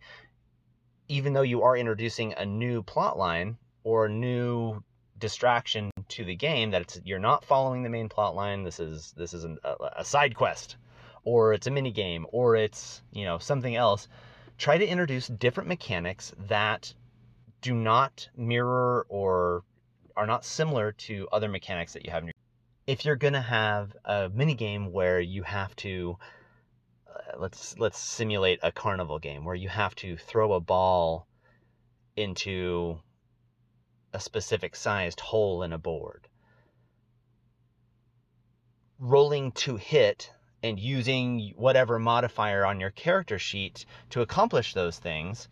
Even 1.08 1.34
though 1.34 1.44
you 1.44 1.62
are 1.62 1.78
introducing 1.78 2.34
a 2.34 2.46
new 2.46 2.82
plot 2.82 3.18
line 3.18 3.58
or 3.84 4.08
a 4.08 4.10
new 4.10 4.84
distraction 5.20 5.92
to 6.10 6.24
the 6.24 6.36
game 6.36 6.72
that 6.72 6.82
it's 6.82 7.02
you're 7.04 7.20
not 7.20 7.44
following 7.44 7.84
the 7.84 7.90
main 7.90 8.08
plot 8.08 8.36
line 8.36 8.64
this 8.64 8.80
is 8.80 9.14
this 9.18 9.34
is 9.34 9.44
an, 9.44 9.58
a, 9.64 9.76
a 9.98 10.06
side 10.06 10.36
quest 10.36 10.78
or 11.24 11.54
it's 11.54 11.68
a 11.68 11.72
mini 11.72 11.92
game 11.92 12.26
or 12.32 12.56
it's 12.56 13.02
you 13.12 13.26
know 13.26 13.38
something 13.38 13.76
else 13.76 14.08
try 14.58 14.78
to 14.78 14.88
introduce 14.88 15.28
different 15.28 15.68
mechanics 15.68 16.34
that 16.48 16.94
do 17.62 17.74
not 17.74 18.30
mirror 18.36 19.06
or 19.10 19.64
are 20.16 20.28
not 20.28 20.46
similar 20.46 20.92
to 20.92 21.28
other 21.32 21.48
mechanics 21.50 21.94
that 21.94 22.06
you 22.06 22.12
have 22.12 22.24
in 22.24 22.28
your 22.28 22.34
if 22.86 23.04
you're 23.04 23.18
going 23.18 23.34
to 23.34 23.42
have 23.42 23.96
a 24.06 24.30
mini 24.34 24.54
game 24.54 24.92
where 24.92 25.20
you 25.20 25.44
have 25.44 25.76
to 25.76 26.18
uh, 27.10 27.38
let's 27.38 27.78
let's 27.78 28.00
simulate 28.00 28.60
a 28.64 28.72
carnival 28.72 29.20
game 29.20 29.44
where 29.44 29.56
you 29.56 29.68
have 29.68 29.94
to 29.96 30.16
throw 30.16 30.54
a 30.54 30.60
ball 30.60 31.28
into 32.16 33.00
a 34.14 34.20
specific 34.20 34.76
sized 34.76 35.20
hole 35.20 35.64
in 35.64 35.74
a 35.74 35.78
board 35.78 36.28
rolling 39.00 39.52
to 39.52 39.76
hit 39.78 40.32
and 40.64 40.80
using 40.80 41.54
whatever 41.56 42.00
modifier 42.00 42.66
on 42.66 42.80
your 42.80 42.90
character 42.90 43.38
sheet 43.38 43.86
to 44.10 44.22
accomplish 44.22 44.74
those 44.74 44.98
things, 44.98 45.48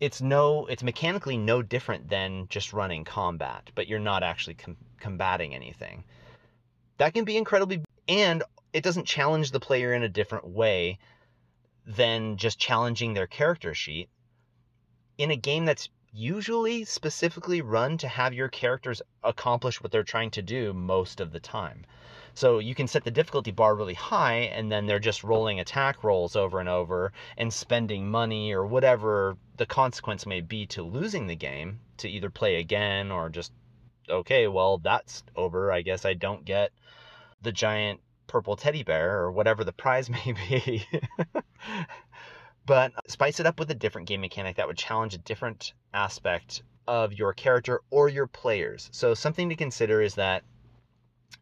it's 0.00 0.20
no 0.20 0.66
it's 0.66 0.82
mechanically 0.82 1.36
no 1.36 1.62
different 1.62 2.08
than 2.08 2.46
just 2.48 2.72
running 2.72 3.04
combat, 3.04 3.70
but 3.74 3.86
you're 3.86 3.98
not 3.98 4.22
actually 4.22 4.54
com- 4.54 4.76
combating 4.98 5.54
anything. 5.54 6.04
That 6.98 7.14
can 7.14 7.24
be 7.24 7.36
incredibly 7.36 7.82
and 8.08 8.42
it 8.72 8.82
doesn't 8.82 9.06
challenge 9.06 9.50
the 9.50 9.60
player 9.60 9.94
in 9.94 10.02
a 10.02 10.08
different 10.08 10.46
way 10.46 10.98
than 11.86 12.36
just 12.36 12.58
challenging 12.58 13.14
their 13.14 13.26
character 13.26 13.74
sheet. 13.74 14.08
In 15.18 15.30
a 15.30 15.36
game 15.36 15.64
that's 15.64 15.88
usually 16.12 16.84
specifically 16.84 17.62
run 17.62 17.96
to 17.98 18.08
have 18.08 18.34
your 18.34 18.48
characters 18.48 19.00
accomplish 19.24 19.80
what 19.80 19.90
they're 19.90 20.02
trying 20.02 20.30
to 20.30 20.42
do 20.42 20.72
most 20.72 21.20
of 21.20 21.32
the 21.32 21.40
time. 21.40 21.86
So 22.34 22.58
you 22.58 22.74
can 22.74 22.86
set 22.86 23.04
the 23.04 23.10
difficulty 23.10 23.50
bar 23.50 23.74
really 23.74 23.94
high 23.94 24.50
and 24.54 24.70
then 24.70 24.86
they're 24.86 24.98
just 24.98 25.24
rolling 25.24 25.60
attack 25.60 26.04
rolls 26.04 26.36
over 26.36 26.60
and 26.60 26.68
over 26.68 27.12
and 27.36 27.52
spending 27.52 28.10
money 28.10 28.52
or 28.52 28.66
whatever 28.66 29.36
the 29.56 29.66
consequence 29.66 30.26
may 30.26 30.40
be 30.40 30.66
to 30.66 30.82
losing 30.82 31.26
the 31.26 31.36
game 31.36 31.80
to 31.98 32.08
either 32.08 32.30
play 32.30 32.56
again 32.56 33.10
or 33.10 33.28
just 33.28 33.52
okay, 34.08 34.48
well 34.48 34.78
that's 34.78 35.22
over. 35.36 35.70
I 35.72 35.82
guess 35.82 36.04
I 36.04 36.14
don't 36.14 36.44
get 36.44 36.72
the 37.42 37.52
giant 37.52 38.00
purple 38.26 38.56
teddy 38.56 38.82
bear 38.82 39.20
or 39.20 39.32
whatever 39.32 39.62
the 39.64 39.72
prize 39.72 40.08
may 40.26 40.34
be. 40.48 40.86
but 42.66 42.92
uh, 42.96 43.00
spice 43.08 43.40
it 43.40 43.46
up 43.46 43.58
with 43.58 43.70
a 43.70 43.74
different 43.74 44.08
game 44.08 44.20
mechanic 44.20 44.56
that 44.56 44.66
would 44.66 44.78
challenge 44.78 45.14
a 45.14 45.18
different 45.18 45.72
aspect 45.92 46.62
of 46.86 47.12
your 47.12 47.32
character 47.32 47.80
or 47.90 48.08
your 48.08 48.26
players. 48.26 48.88
So, 48.92 49.14
something 49.14 49.48
to 49.48 49.56
consider 49.56 50.00
is 50.00 50.14
that 50.16 50.44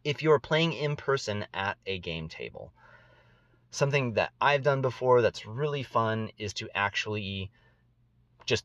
if 0.04 0.22
you're 0.22 0.38
playing 0.38 0.72
in 0.72 0.96
person 0.96 1.46
at 1.52 1.76
a 1.86 1.98
game 1.98 2.28
table, 2.28 2.72
something 3.70 4.14
that 4.14 4.32
I've 4.40 4.62
done 4.62 4.82
before 4.82 5.22
that's 5.22 5.46
really 5.46 5.82
fun 5.82 6.30
is 6.38 6.52
to 6.54 6.68
actually 6.74 7.50
just 8.46 8.64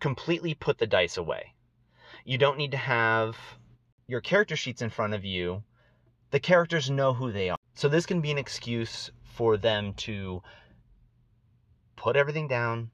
completely 0.00 0.54
put 0.54 0.78
the 0.78 0.86
dice 0.86 1.16
away. 1.16 1.54
You 2.24 2.38
don't 2.38 2.58
need 2.58 2.70
to 2.70 2.76
have 2.78 3.36
your 4.06 4.20
character 4.20 4.56
sheets 4.56 4.82
in 4.82 4.90
front 4.90 5.14
of 5.14 5.24
you. 5.24 5.62
The 6.30 6.40
characters 6.40 6.90
know 6.90 7.12
who 7.12 7.30
they 7.30 7.50
are. 7.50 7.58
So, 7.74 7.88
this 7.88 8.06
can 8.06 8.20
be 8.20 8.30
an 8.30 8.38
excuse 8.38 9.10
for 9.22 9.56
them 9.56 9.94
to 9.94 10.42
put 11.96 12.16
everything 12.16 12.48
down, 12.48 12.90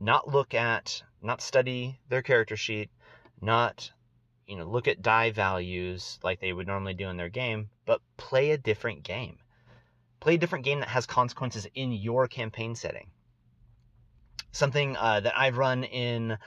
not 0.00 0.28
look 0.28 0.54
at, 0.54 1.02
not 1.22 1.40
study 1.40 1.98
their 2.08 2.22
character 2.22 2.56
sheet, 2.56 2.90
not 3.40 3.90
you 4.48 4.56
know, 4.56 4.64
look 4.64 4.88
at 4.88 5.02
die 5.02 5.30
values 5.30 6.18
like 6.22 6.40
they 6.40 6.52
would 6.52 6.66
normally 6.66 6.94
do 6.94 7.08
in 7.08 7.18
their 7.18 7.28
game, 7.28 7.68
but 7.84 8.00
play 8.16 8.50
a 8.50 8.58
different 8.58 9.02
game. 9.02 9.38
Play 10.20 10.34
a 10.34 10.38
different 10.38 10.64
game 10.64 10.80
that 10.80 10.88
has 10.88 11.06
consequences 11.06 11.66
in 11.74 11.92
your 11.92 12.26
campaign 12.26 12.74
setting. 12.74 13.10
Something 14.50 14.96
uh, 14.96 15.20
that 15.20 15.38
I've 15.38 15.58
run 15.58 15.84
in 15.84 16.38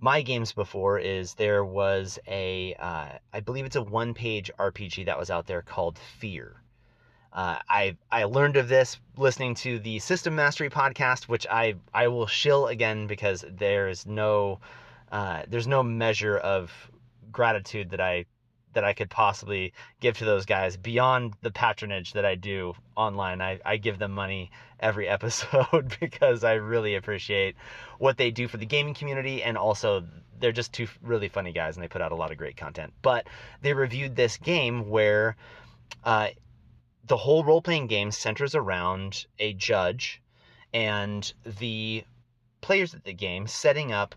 my 0.00 0.22
games 0.22 0.52
before 0.52 0.98
is 0.98 1.34
there 1.34 1.64
was 1.64 2.18
a, 2.26 2.74
uh, 2.74 3.18
I 3.32 3.40
believe 3.40 3.64
it's 3.64 3.76
a 3.76 3.82
one 3.82 4.14
page 4.14 4.50
RPG 4.58 5.06
that 5.06 5.18
was 5.18 5.30
out 5.30 5.46
there 5.46 5.62
called 5.62 5.96
Fear. 6.18 6.60
Uh, 7.34 7.58
I 7.68 7.96
I 8.12 8.24
learned 8.24 8.56
of 8.56 8.68
this 8.68 8.98
listening 9.16 9.56
to 9.56 9.80
the 9.80 9.98
System 9.98 10.36
Mastery 10.36 10.70
podcast, 10.70 11.24
which 11.24 11.46
I 11.50 11.74
I 11.92 12.08
will 12.08 12.28
shill 12.28 12.68
again 12.68 13.08
because 13.08 13.44
there's 13.48 14.06
no 14.06 14.60
uh, 15.10 15.42
there's 15.48 15.66
no 15.66 15.82
measure 15.82 16.38
of 16.38 16.72
gratitude 17.32 17.90
that 17.90 18.00
I 18.00 18.26
that 18.74 18.84
I 18.84 18.92
could 18.92 19.10
possibly 19.10 19.72
give 20.00 20.18
to 20.18 20.24
those 20.24 20.46
guys 20.46 20.76
beyond 20.76 21.34
the 21.42 21.50
patronage 21.50 22.12
that 22.12 22.24
I 22.24 22.34
do 22.34 22.74
online. 22.96 23.40
I, 23.40 23.60
I 23.64 23.76
give 23.76 23.98
them 23.98 24.12
money 24.12 24.50
every 24.80 25.08
episode 25.16 25.96
because 26.00 26.44
I 26.44 26.54
really 26.54 26.94
appreciate 26.94 27.56
what 27.98 28.16
they 28.16 28.30
do 28.30 28.46
for 28.48 28.58
the 28.58 28.66
gaming 28.66 28.94
community 28.94 29.42
and 29.42 29.56
also 29.56 30.04
they're 30.40 30.52
just 30.52 30.72
two 30.72 30.88
really 31.02 31.28
funny 31.28 31.52
guys 31.52 31.76
and 31.76 31.82
they 31.82 31.88
put 31.88 32.02
out 32.02 32.12
a 32.12 32.16
lot 32.16 32.30
of 32.30 32.36
great 32.36 32.56
content. 32.56 32.92
But 33.02 33.26
they 33.62 33.72
reviewed 33.72 34.16
this 34.16 34.36
game 34.36 34.88
where 34.90 35.36
uh, 36.02 36.28
the 37.06 37.16
whole 37.18 37.44
role 37.44 37.60
playing 37.60 37.86
game 37.86 38.10
centers 38.10 38.54
around 38.54 39.26
a 39.38 39.52
judge 39.52 40.22
and 40.72 41.32
the 41.44 42.04
players 42.60 42.94
at 42.94 43.04
the 43.04 43.12
game 43.12 43.46
setting 43.46 43.92
up 43.92 44.14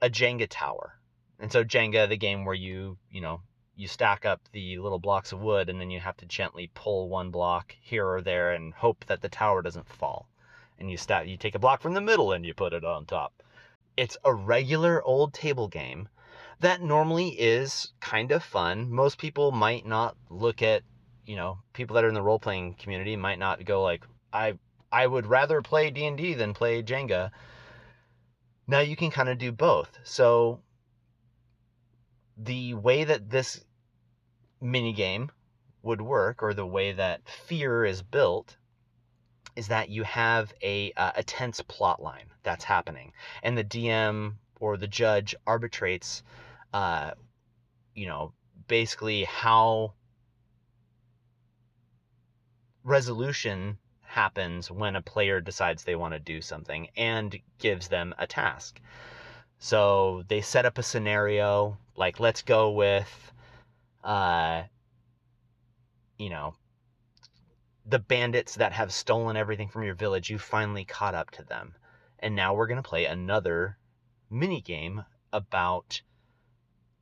a 0.00 0.08
Jenga 0.08 0.46
tower. 0.48 0.98
And 1.40 1.50
so 1.50 1.64
Jenga, 1.64 2.08
the 2.08 2.16
game 2.16 2.44
where 2.44 2.54
you, 2.54 2.96
you 3.10 3.20
know, 3.20 3.40
you 3.74 3.88
stack 3.88 4.24
up 4.24 4.40
the 4.52 4.78
little 4.78 4.98
blocks 4.98 5.32
of 5.32 5.40
wood 5.40 5.68
and 5.68 5.80
then 5.80 5.90
you 5.90 6.00
have 6.00 6.16
to 6.18 6.26
gently 6.26 6.70
pull 6.74 7.08
one 7.08 7.30
block 7.30 7.74
here 7.80 8.06
or 8.06 8.20
there 8.20 8.52
and 8.52 8.72
hope 8.74 9.04
that 9.06 9.20
the 9.20 9.28
tower 9.28 9.62
doesn't 9.62 9.88
fall. 9.88 10.28
And 10.78 10.90
you 10.90 10.96
stack 10.96 11.26
you 11.26 11.36
take 11.36 11.56
a 11.56 11.60
block 11.60 11.82
from 11.82 11.94
the 11.94 12.00
middle 12.00 12.32
and 12.32 12.46
you 12.46 12.54
put 12.54 12.72
it 12.72 12.84
on 12.84 13.04
top. 13.04 13.42
It's 13.96 14.16
a 14.24 14.32
regular 14.32 15.02
old 15.02 15.34
table 15.34 15.66
game 15.66 16.08
that 16.60 16.80
normally 16.80 17.30
is 17.30 17.92
kind 18.00 18.30
of 18.30 18.44
fun. 18.44 18.90
Most 18.90 19.18
people 19.18 19.50
might 19.50 19.86
not 19.86 20.16
look 20.30 20.62
at 20.62 20.82
you 21.28 21.36
know, 21.36 21.58
people 21.74 21.94
that 21.94 22.04
are 22.04 22.08
in 22.08 22.14
the 22.14 22.22
role 22.22 22.38
playing 22.38 22.72
community 22.74 23.14
might 23.14 23.38
not 23.38 23.62
go 23.66 23.82
like, 23.82 24.02
I 24.32 24.54
I 24.90 25.06
would 25.06 25.26
rather 25.26 25.60
play 25.60 25.90
D 25.90 26.06
and 26.06 26.16
D 26.16 26.32
than 26.32 26.54
play 26.54 26.82
Jenga. 26.82 27.30
Now 28.66 28.80
you 28.80 28.96
can 28.96 29.10
kind 29.10 29.28
of 29.28 29.36
do 29.36 29.52
both. 29.52 29.98
So 30.04 30.62
the 32.38 32.72
way 32.72 33.04
that 33.04 33.28
this 33.28 33.62
mini 34.62 34.94
game 34.94 35.30
would 35.82 36.00
work, 36.00 36.42
or 36.42 36.54
the 36.54 36.66
way 36.66 36.92
that 36.92 37.28
Fear 37.28 37.84
is 37.84 38.02
built, 38.02 38.56
is 39.54 39.68
that 39.68 39.90
you 39.90 40.04
have 40.04 40.54
a 40.62 40.92
uh, 40.92 41.12
a 41.14 41.22
tense 41.22 41.60
plot 41.60 42.00
line 42.00 42.30
that's 42.42 42.64
happening, 42.64 43.12
and 43.42 43.56
the 43.56 43.64
DM 43.64 44.36
or 44.60 44.78
the 44.78 44.88
judge 44.88 45.34
arbitrates, 45.46 46.22
uh, 46.72 47.10
you 47.94 48.06
know, 48.06 48.32
basically 48.66 49.24
how 49.24 49.92
resolution 52.88 53.78
happens 54.00 54.70
when 54.70 54.96
a 54.96 55.02
player 55.02 55.40
decides 55.40 55.84
they 55.84 55.94
want 55.94 56.14
to 56.14 56.18
do 56.18 56.40
something 56.40 56.88
and 56.96 57.38
gives 57.58 57.88
them 57.88 58.14
a 58.18 58.26
task. 58.26 58.80
So 59.58 60.24
they 60.28 60.40
set 60.40 60.64
up 60.64 60.78
a 60.78 60.82
scenario 60.82 61.78
like 61.96 62.18
let's 62.18 62.42
go 62.42 62.70
with 62.70 63.32
uh 64.04 64.62
you 66.16 66.30
know 66.30 66.54
the 67.84 67.98
bandits 67.98 68.54
that 68.54 68.72
have 68.72 68.92
stolen 68.92 69.36
everything 69.36 69.68
from 69.68 69.82
your 69.82 69.94
village, 69.94 70.28
you 70.28 70.38
finally 70.38 70.84
caught 70.84 71.14
up 71.14 71.30
to 71.30 71.42
them. 71.42 71.74
And 72.18 72.34
now 72.34 72.52
we're 72.54 72.66
going 72.66 72.82
to 72.82 72.88
play 72.88 73.06
another 73.06 73.78
mini 74.30 74.60
game 74.60 75.04
about 75.32 76.02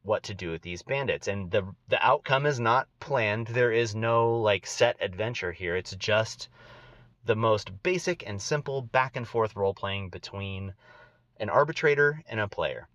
what 0.07 0.23
to 0.23 0.35
do 0.35 0.51
with 0.51 0.63
these 0.63 0.83
bandits. 0.83 1.29
And 1.29 1.51
the 1.51 1.75
the 1.89 2.05
outcome 2.05 2.47
is 2.47 2.59
not 2.61 2.89
planned. 3.01 3.49
There 3.49 3.73
is 3.73 3.95
no 3.95 4.39
like 4.39 4.67
set 4.67 4.97
adventure 5.01 5.53
here. 5.53 5.77
It's 5.77 5.95
just 5.97 6.49
the 7.25 7.37
most 7.37 7.83
basic 7.83 8.27
and 8.27 8.41
simple 8.41 8.81
back 8.81 9.17
and 9.17 9.27
forth 9.27 9.57
role 9.57 9.75
playing 9.75 10.11
between 10.11 10.75
an 11.39 11.51
arbitrator 11.51 12.23
and 12.29 12.41
a 12.41 12.49
player 12.49 12.89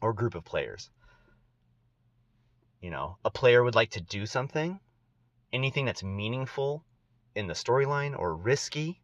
or 0.00 0.12
group 0.12 0.34
of 0.34 0.44
players. 0.44 0.90
You 2.80 2.90
know 2.90 3.18
a 3.24 3.30
player 3.30 3.62
would 3.62 3.74
like 3.74 3.90
to 3.90 4.00
do 4.00 4.24
something 4.24 4.80
anything 5.52 5.84
that's 5.84 6.02
meaningful 6.02 6.84
in 7.34 7.46
the 7.46 7.54
storyline 7.54 8.18
or 8.18 8.34
risky 8.34 9.00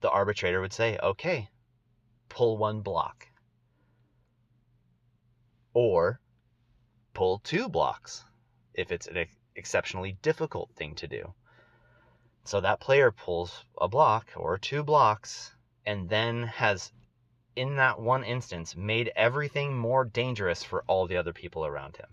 the 0.00 0.10
arbitrator 0.10 0.60
would 0.60 0.72
say 0.72 0.98
okay 1.02 1.48
pull 2.28 2.56
one 2.56 2.80
block 2.80 3.28
or 5.74 6.20
pull 7.14 7.38
two 7.38 7.68
blocks 7.68 8.24
if 8.74 8.92
it's 8.92 9.06
an 9.06 9.26
exceptionally 9.54 10.16
difficult 10.22 10.70
thing 10.76 10.94
to 10.96 11.08
do. 11.08 11.34
So 12.44 12.60
that 12.60 12.80
player 12.80 13.10
pulls 13.10 13.64
a 13.78 13.88
block 13.88 14.30
or 14.36 14.58
two 14.58 14.82
blocks 14.82 15.54
and 15.84 16.08
then 16.08 16.44
has, 16.44 16.92
in 17.54 17.76
that 17.76 18.00
one 18.00 18.24
instance, 18.24 18.74
made 18.74 19.12
everything 19.14 19.76
more 19.76 20.04
dangerous 20.04 20.62
for 20.62 20.82
all 20.86 21.06
the 21.06 21.16
other 21.16 21.32
people 21.32 21.66
around 21.66 21.96
him. 21.96 22.08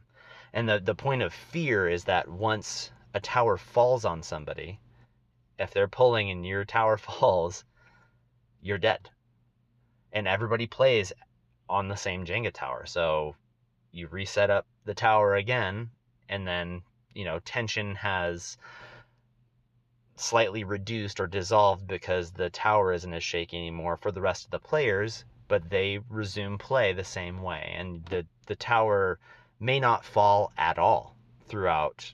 And 0.53 0.67
the, 0.67 0.79
the 0.79 0.95
point 0.95 1.21
of 1.21 1.33
fear 1.33 1.87
is 1.87 2.03
that 2.05 2.27
once 2.27 2.91
a 3.13 3.19
tower 3.19 3.57
falls 3.57 4.05
on 4.05 4.23
somebody, 4.23 4.79
if 5.57 5.71
they're 5.71 5.87
pulling 5.87 6.29
and 6.29 6.45
your 6.45 6.65
tower 6.65 6.97
falls, 7.07 7.63
you're 8.61 8.77
dead. 8.77 9.09
And 10.11 10.27
everybody 10.27 10.67
plays 10.67 11.13
on 11.69 11.87
the 11.87 11.97
same 11.97 12.25
Jenga 12.25 12.53
tower. 12.53 12.85
So 12.85 13.35
you 13.97 14.07
reset 14.07 14.49
up 14.49 14.65
the 14.85 14.93
tower 14.93 15.35
again, 15.35 15.89
and 16.29 16.47
then, 16.47 16.81
you 17.13 17.25
know, 17.25 17.39
tension 17.39 17.95
has 17.95 18.57
slightly 20.15 20.63
reduced 20.63 21.19
or 21.19 21.27
dissolved 21.27 21.87
because 21.87 22.31
the 22.31 22.49
tower 22.49 22.91
isn't 22.93 23.13
as 23.13 23.23
shaky 23.23 23.57
anymore 23.57 23.97
for 23.97 24.11
the 24.11 24.21
rest 24.21 24.45
of 24.45 24.51
the 24.51 24.59
players, 24.59 25.25
but 25.47 25.69
they 25.69 25.99
resume 26.09 26.57
play 26.57 26.93
the 26.93 27.03
same 27.03 27.41
way. 27.41 27.73
And 27.77 28.03
the, 28.05 28.25
the 28.47 28.55
tower 28.55 29.19
may 29.59 29.79
not 29.79 30.05
fall 30.05 30.51
at 30.57 30.77
all 30.77 31.15
throughout 31.47 32.13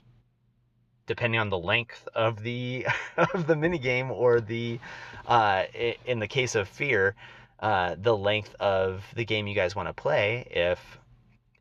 depending 1.06 1.38
on 1.38 1.50
the 1.50 1.58
length 1.58 2.08
of 2.14 2.42
the 2.42 2.86
of 3.16 3.46
the 3.46 3.56
mini 3.56 3.78
game 3.78 4.10
or 4.10 4.40
the 4.40 4.78
uh, 5.26 5.64
in 6.06 6.18
the 6.18 6.28
case 6.28 6.54
of 6.54 6.68
fear 6.68 7.14
uh, 7.60 7.96
the 8.00 8.16
length 8.16 8.54
of 8.60 9.04
the 9.14 9.24
game 9.24 9.46
you 9.46 9.54
guys 9.54 9.76
want 9.76 9.88
to 9.88 9.92
play 9.92 10.46
if 10.50 10.98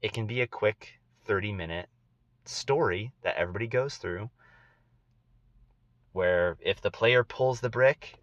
it 0.04 0.14
can 0.14 0.28
be 0.28 0.42
a 0.42 0.48
quick 0.48 1.00
30 1.26 1.54
minute 1.54 1.90
story 2.46 3.14
that 3.24 3.38
everybody 3.38 3.68
goes 3.68 3.96
through 3.96 4.30
where 6.12 6.58
if 6.60 6.82
the 6.82 6.92
player 6.92 7.24
pulls 7.24 7.62
the 7.62 7.70
brick 7.70 8.20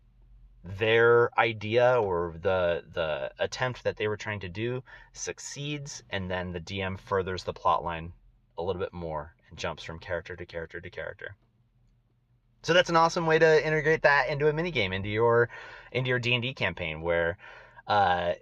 their 0.63 1.31
idea 1.39 1.99
or 1.99 2.35
the 2.43 2.85
the 2.93 3.33
attempt 3.39 3.83
that 3.83 3.97
they 3.97 4.07
were 4.07 4.17
trying 4.19 4.41
to 4.41 4.49
do 4.49 4.83
succeeds 5.15 6.03
and 6.11 6.31
then 6.31 6.53
the 6.53 6.61
DM 6.61 7.01
furthers 7.01 7.45
the 7.45 7.53
plot 7.53 7.83
line 7.83 8.13
a 8.59 8.63
little 8.63 8.81
bit 8.81 8.93
more 8.93 9.35
and 9.49 9.59
jumps 9.59 9.83
from 9.83 9.99
character 9.99 10.37
to 10.37 10.45
character 10.45 10.83
to 10.83 10.91
character. 10.91 11.35
So 12.63 12.75
that's 12.75 12.91
an 12.91 12.97
awesome 12.97 13.25
way 13.25 13.39
to 13.39 13.67
integrate 13.67 14.03
that 14.03 14.29
into 14.29 14.49
a 14.49 14.53
mini 14.53 14.71
game 14.71 14.93
into 14.93 15.09
your 15.09 15.49
into 15.93 16.11
your 16.11 16.19
D&D 16.19 16.53
campaign 16.53 17.01
where 17.01 17.39
uh 17.87 18.35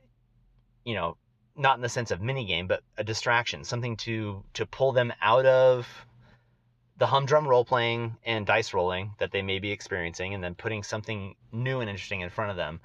you 0.84 0.94
know, 0.94 1.18
not 1.58 1.76
in 1.76 1.82
the 1.82 1.88
sense 1.88 2.10
of 2.10 2.20
mini 2.20 2.44
game, 2.44 2.68
but 2.68 2.82
a 2.96 3.04
distraction, 3.04 3.64
something 3.64 3.96
to 3.98 4.44
to 4.54 4.64
pull 4.64 4.92
them 4.92 5.12
out 5.20 5.44
of 5.44 5.86
the 6.96 7.06
humdrum 7.06 7.46
role 7.46 7.64
playing 7.64 8.16
and 8.24 8.46
dice 8.46 8.74
rolling 8.74 9.14
that 9.18 9.30
they 9.30 9.42
may 9.42 9.58
be 9.58 9.70
experiencing 9.70 10.34
and 10.34 10.42
then 10.42 10.54
putting 10.54 10.82
something 10.82 11.36
new 11.52 11.80
and 11.80 11.88
interesting 11.88 12.22
in 12.22 12.30
front 12.30 12.50
of 12.50 12.56
them 12.56 12.80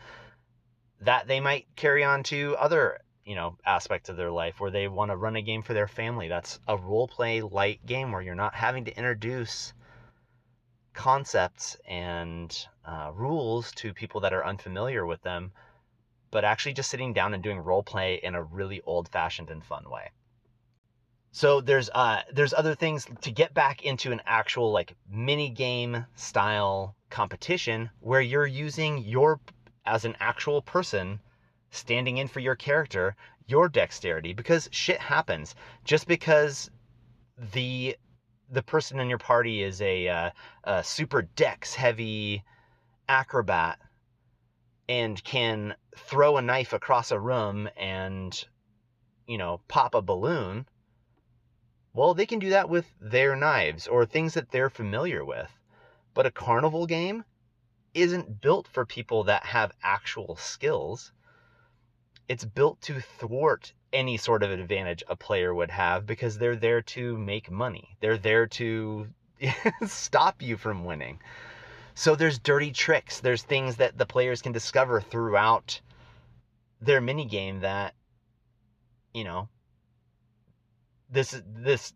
that 1.02 1.28
they 1.28 1.40
might 1.40 1.66
carry 1.76 2.04
on 2.04 2.24
to 2.24 2.56
other 2.58 3.00
you 3.26 3.36
know 3.36 3.58
aspects 3.66 4.10
of 4.10 4.18
their 4.18 4.32
life 4.32 4.60
where 4.60 4.72
they 4.72 4.88
want 4.88 5.12
to 5.12 5.16
run 5.18 5.36
a 5.36 5.42
game 5.42 5.64
for 5.64 5.74
their 5.74 5.88
family. 5.88 6.28
That's 6.28 6.60
a 6.68 6.78
role 6.78 7.08
play 7.08 7.42
light 7.42 7.86
game 7.86 8.12
where 8.12 8.22
you're 8.22 8.36
not 8.36 8.56
having 8.56 8.86
to 8.86 8.98
introduce 8.98 9.74
concepts 10.94 11.78
and 11.88 12.56
uh, 12.86 13.12
rules 13.14 13.72
to 13.74 13.94
people 13.94 14.22
that 14.22 14.34
are 14.34 14.46
unfamiliar 14.46 15.06
with 15.06 15.22
them 15.24 15.52
but 16.34 16.43
actually 16.43 16.74
just 16.74 16.89
sitting 16.89 17.13
down 17.13 17.34
and 17.36 17.43
doing 17.43 17.60
role 17.60 17.84
play 17.84 18.19
in 18.24 18.34
a 18.34 18.43
really 18.43 18.82
old 18.82 19.08
fashioned 19.08 19.52
and 19.52 19.63
fun 19.63 19.88
way. 19.88 20.10
So 21.32 21.62
there's 21.62 21.89
uh 21.91 22.24
there's 22.34 22.54
other 22.54 22.76
things 22.76 23.08
to 23.22 23.32
get 23.32 23.54
back 23.54 23.84
into 23.84 24.12
an 24.12 24.22
actual 24.26 24.72
like 24.72 24.96
mini 25.10 25.50
game 25.50 26.06
style 26.15 26.96
competition 27.12 27.91
where 28.00 28.22
you're 28.22 28.48
using 28.48 28.98
your 28.98 29.39
as 29.86 30.06
an 30.06 30.15
actual 30.19 30.62
person 30.62 31.19
standing 31.69 32.17
in 32.17 32.28
for 32.28 32.39
your 32.39 32.56
character 32.56 33.15
your 33.48 33.69
dexterity 33.69 34.34
because 34.34 34.69
shit 34.72 35.00
happens. 35.00 35.54
Just 35.84 36.08
because 36.08 36.72
the 37.38 37.96
the 38.50 38.63
person 38.63 39.00
in 39.00 39.10
your 39.10 39.17
party 39.17 39.63
is 39.63 39.82
a, 39.82 40.08
uh, 40.08 40.30
a 40.65 40.84
super 40.84 41.24
dex 41.36 41.74
heavy 41.74 42.43
acrobat 43.10 43.80
and 44.89 45.24
can 45.24 45.76
throw 45.96 46.38
a 46.38 46.41
knife 46.41 46.74
across 46.74 47.12
a 47.12 47.19
room 47.19 47.69
and 47.78 48.46
you 49.28 49.38
know 49.38 49.62
pop 49.67 49.96
a 49.96 50.02
balloon 50.02 50.65
well, 51.96 52.15
they 52.15 52.26
can 52.26 52.39
do 52.39 52.50
that 52.50 52.69
with 52.69 52.91
their 53.00 53.36
knives 53.36 53.88
or 53.88 54.06
things 54.06 54.34
that 54.34 54.50
they're 54.50 54.72
familiar 54.72 55.24
with. 55.24 55.52
But 56.15 56.26
a 56.26 56.32
carnival 56.32 56.88
game 56.88 57.24
isn't 57.93 58.41
built 58.41 58.67
for 58.67 58.84
people 58.84 59.26
that 59.26 59.46
have 59.46 59.72
actual 59.84 60.36
skills. 60.36 61.12
It's 62.28 62.46
built 62.46 62.82
to 62.82 63.00
thwart 63.00 63.74
any 63.91 64.17
sort 64.17 64.41
of 64.41 64.50
advantage 64.50 65.04
a 65.08 65.15
player 65.15 65.54
would 65.54 65.69
have 65.69 66.08
because 66.08 66.39
they're 66.39 66.56
there 66.56 66.82
to 66.82 67.15
make 67.15 67.52
money. 67.52 67.96
They're 68.00 68.17
there 68.17 68.48
to 68.48 69.10
stop 69.86 70.41
you 70.41 70.58
from 70.58 70.86
winning. 70.86 71.19
So 71.95 72.15
there's 72.15 72.39
dirty 72.39 72.71
tricks. 72.71 73.19
There's 73.19 73.43
things 73.43 73.75
that 73.77 73.97
the 73.97 74.06
players 74.06 74.41
can 74.41 74.51
discover 74.51 74.99
throughout 74.99 75.79
their 76.82 77.01
mini 77.01 77.25
game 77.25 77.62
that 77.62 77.93
you 79.13 79.23
know 79.23 79.47
this 81.10 81.41
this 81.45 81.93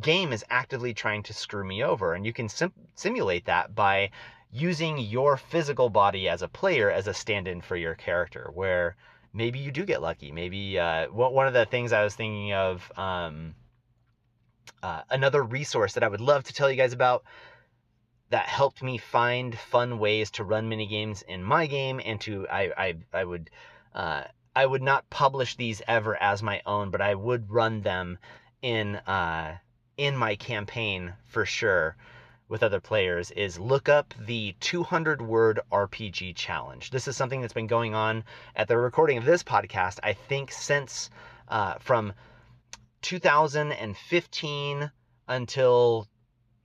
game 0.00 0.32
is 0.32 0.44
actively 0.48 0.94
trying 0.94 1.22
to 1.22 1.34
screw 1.34 1.64
me 1.64 1.84
over 1.84 2.14
and 2.14 2.24
you 2.24 2.32
can 2.32 2.48
sim- 2.48 2.72
simulate 2.94 3.44
that 3.44 3.74
by 3.74 4.10
using 4.50 4.98
your 4.98 5.36
physical 5.36 5.90
body 5.90 6.28
as 6.28 6.42
a 6.42 6.48
player 6.48 6.90
as 6.90 7.06
a 7.06 7.14
stand-in 7.14 7.60
for 7.60 7.76
your 7.76 7.94
character 7.94 8.50
where 8.54 8.96
maybe 9.34 9.58
you 9.58 9.70
do 9.70 9.84
get 9.84 10.00
lucky 10.00 10.32
maybe 10.32 10.78
uh, 10.78 11.06
one 11.08 11.46
of 11.46 11.52
the 11.52 11.66
things 11.66 11.92
i 11.92 12.02
was 12.02 12.14
thinking 12.14 12.54
of 12.54 12.90
um, 12.96 13.54
uh, 14.82 15.02
another 15.10 15.42
resource 15.42 15.92
that 15.92 16.02
i 16.02 16.08
would 16.08 16.20
love 16.20 16.42
to 16.42 16.54
tell 16.54 16.70
you 16.70 16.76
guys 16.76 16.94
about 16.94 17.22
that 18.32 18.46
helped 18.46 18.82
me 18.82 18.98
find 18.98 19.58
fun 19.58 19.98
ways 19.98 20.30
to 20.32 20.44
run 20.44 20.68
mini 20.68 20.86
games 20.86 21.22
in 21.22 21.42
my 21.44 21.66
game 21.66 22.00
and 22.04 22.20
to 22.20 22.46
i 22.48 22.72
i, 22.76 22.94
I 23.12 23.24
would 23.24 23.50
uh, 23.94 24.24
I 24.54 24.66
would 24.66 24.82
not 24.82 25.08
publish 25.08 25.56
these 25.56 25.80
ever 25.88 26.14
as 26.22 26.42
my 26.42 26.60
own, 26.66 26.90
but 26.90 27.00
I 27.00 27.14
would 27.14 27.50
run 27.50 27.80
them 27.80 28.18
in 28.60 28.96
uh, 28.96 29.56
in 29.96 30.14
my 30.16 30.36
campaign 30.36 31.14
for 31.24 31.46
sure 31.46 31.96
with 32.48 32.62
other 32.62 32.80
players 32.80 33.30
is 33.30 33.58
look 33.58 33.88
up 33.88 34.12
the 34.18 34.54
200 34.60 35.22
word 35.22 35.60
RPG 35.72 36.36
challenge. 36.36 36.90
This 36.90 37.08
is 37.08 37.16
something 37.16 37.40
that's 37.40 37.54
been 37.54 37.66
going 37.66 37.94
on 37.94 38.24
at 38.54 38.68
the 38.68 38.76
recording 38.76 39.16
of 39.16 39.24
this 39.24 39.42
podcast, 39.42 39.98
I 40.02 40.12
think, 40.12 40.52
since 40.52 41.08
uh, 41.48 41.76
from 41.78 42.12
2015 43.00 44.90
until, 45.28 46.08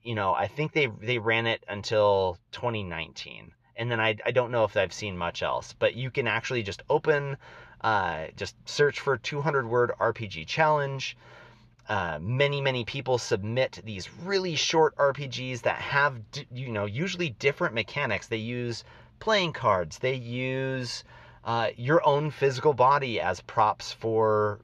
you 0.02 0.14
know, 0.14 0.32
I 0.32 0.46
think 0.46 0.72
they, 0.72 0.86
they 0.86 1.18
ran 1.18 1.46
it 1.46 1.64
until 1.68 2.38
2019. 2.52 3.52
And 3.76 3.90
then 3.90 4.00
I, 4.00 4.16
I 4.24 4.32
don't 4.32 4.50
know 4.50 4.64
if 4.64 4.76
I've 4.76 4.92
seen 4.92 5.16
much 5.16 5.42
else, 5.42 5.74
but 5.78 5.94
you 5.94 6.10
can 6.10 6.26
actually 6.26 6.62
just 6.62 6.82
open 6.90 7.36
uh, 7.80 8.26
just 8.36 8.56
search 8.68 9.00
for 9.00 9.16
200 9.16 9.68
word 9.68 9.92
RPG 10.00 10.46
challenge. 10.46 11.16
Uh, 11.88 12.18
many 12.20 12.60
many 12.60 12.84
people 12.84 13.16
submit 13.18 13.80
these 13.84 14.12
really 14.24 14.56
short 14.56 14.94
RPGs 14.96 15.62
that 15.62 15.76
have 15.76 16.20
you 16.52 16.68
know 16.68 16.84
usually 16.84 17.30
different 17.30 17.74
mechanics. 17.74 18.26
They 18.26 18.38
use 18.38 18.84
playing 19.20 19.52
cards. 19.52 19.98
They 19.98 20.14
use 20.14 21.04
uh, 21.44 21.68
your 21.76 22.06
own 22.06 22.30
physical 22.30 22.74
body 22.74 23.20
as 23.20 23.40
props 23.40 23.92
for 23.92 24.60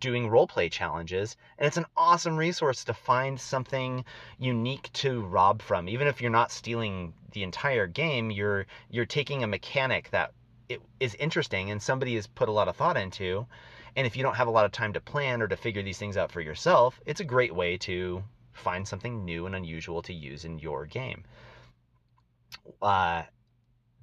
doing 0.00 0.28
roleplay 0.28 0.70
challenges 0.70 1.36
and 1.58 1.66
it's 1.66 1.76
an 1.76 1.86
awesome 1.96 2.36
resource 2.36 2.84
to 2.84 2.94
find 2.94 3.38
something 3.38 4.04
unique 4.38 4.90
to 4.92 5.22
rob 5.26 5.62
from 5.62 5.88
even 5.88 6.06
if 6.06 6.20
you're 6.20 6.30
not 6.30 6.50
stealing 6.50 7.12
the 7.32 7.42
entire 7.42 7.86
game 7.86 8.30
you're 8.30 8.66
you're 8.90 9.06
taking 9.06 9.42
a 9.42 9.46
mechanic 9.46 10.10
that 10.10 10.32
it 10.70 10.80
is 11.00 11.16
interesting 11.16 11.70
and 11.70 11.82
somebody 11.82 12.14
has 12.14 12.28
put 12.28 12.48
a 12.48 12.52
lot 12.52 12.68
of 12.68 12.76
thought 12.76 12.96
into. 12.96 13.44
And 13.96 14.06
if 14.06 14.16
you 14.16 14.22
don't 14.22 14.36
have 14.36 14.46
a 14.46 14.52
lot 14.52 14.64
of 14.64 14.72
time 14.72 14.92
to 14.92 15.00
plan 15.00 15.42
or 15.42 15.48
to 15.48 15.56
figure 15.56 15.82
these 15.82 15.98
things 15.98 16.16
out 16.16 16.30
for 16.30 16.40
yourself, 16.40 17.00
it's 17.06 17.20
a 17.20 17.24
great 17.24 17.54
way 17.54 17.76
to 17.78 18.22
find 18.52 18.86
something 18.86 19.24
new 19.24 19.46
and 19.46 19.56
unusual 19.56 20.00
to 20.02 20.14
use 20.14 20.44
in 20.44 20.60
your 20.60 20.86
game. 20.86 21.24
Uh, 22.80 23.24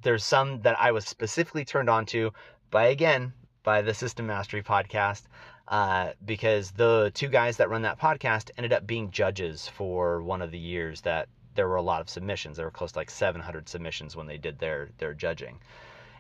there's 0.04 0.26
some 0.26 0.62
that 0.62 0.78
I 0.78 0.92
was 0.92 1.06
specifically 1.06 1.64
turned 1.64 1.90
on 1.90 2.06
to 2.08 2.34
by, 2.70 2.88
again, 2.88 3.32
by 3.64 3.82
the 3.82 3.94
System 3.94 4.28
Mastery 4.28 4.62
podcast, 4.62 5.24
uh, 5.68 6.12
because 6.26 6.72
the 6.72 7.12
two 7.14 7.28
guys 7.28 7.58
that 7.58 7.70
run 7.70 7.82
that 7.82 8.00
podcast 8.00 8.52
ended 8.58 8.72
up 8.72 8.88
being 8.88 9.12
judges 9.12 9.68
for 9.68 10.22
one 10.22 10.42
of 10.42 10.52
the 10.52 10.60
years 10.60 11.02
that 11.02 11.28
there 11.56 11.68
were 11.68 11.76
a 11.76 11.82
lot 11.82 12.00
of 12.00 12.10
submissions. 12.10 12.56
There 12.56 12.66
were 12.66 12.72
close 12.72 12.94
to 12.94 13.00
like 13.00 13.10
700 13.10 13.68
submissions 13.68 14.16
when 14.16 14.28
they 14.28 14.38
did 14.38 14.60
their, 14.60 14.90
their 14.98 15.14
judging. 15.14 15.60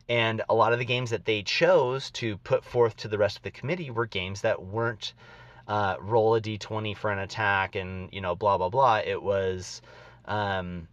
And 0.09 0.41
a 0.49 0.55
lot 0.55 0.73
of 0.73 0.79
the 0.79 0.85
games 0.85 1.11
that 1.11 1.25
they 1.25 1.43
chose 1.43 2.11
to 2.11 2.37
put 2.37 2.63
forth 2.65 2.97
to 2.97 3.07
the 3.07 3.17
rest 3.17 3.37
of 3.37 3.43
the 3.43 3.51
committee 3.51 3.91
were 3.91 4.05
games 4.05 4.41
that 4.41 4.61
weren't 4.61 5.13
uh, 5.67 5.97
roll 5.99 6.35
a 6.35 6.41
d20 6.41 6.95
for 6.95 7.11
an 7.11 7.19
attack 7.19 7.75
and, 7.75 8.09
you 8.11 8.21
know, 8.21 8.35
blah, 8.35 8.57
blah, 8.57 8.69
blah. 8.69 9.01
It 9.05 9.21
was, 9.21 9.81
um, 10.25 10.87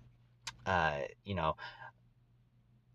uh, 0.67 0.99
you 1.25 1.35
know, 1.35 1.57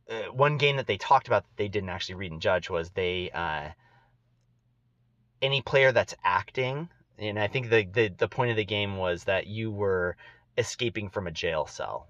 uh, 0.10 0.32
one 0.32 0.58
game 0.58 0.78
that 0.78 0.88
they 0.88 0.98
talked 0.98 1.28
about 1.28 1.44
that 1.44 1.58
they 1.58 1.68
didn't 1.68 1.90
actually 1.90 2.16
read 2.16 2.32
and 2.32 2.42
judge 2.42 2.70
was 2.70 2.90
they, 2.92 3.30
uh, 3.34 3.70
any 5.42 5.62
player 5.62 5.92
that's 5.92 6.16
acting, 6.24 6.90
and 7.18 7.40
I 7.40 7.48
think 7.48 7.70
the, 7.70 7.86
the, 7.86 8.08
the 8.10 8.28
point 8.28 8.52
of 8.52 8.58
the 8.58 8.66
game 8.66 8.98
was 8.98 9.24
that 9.26 9.48
you 9.48 9.72
were 9.72 10.16
escaping 10.58 11.10
from 11.10 11.28
a 11.28 11.32
jail 11.32 11.66
cell, 11.66 12.08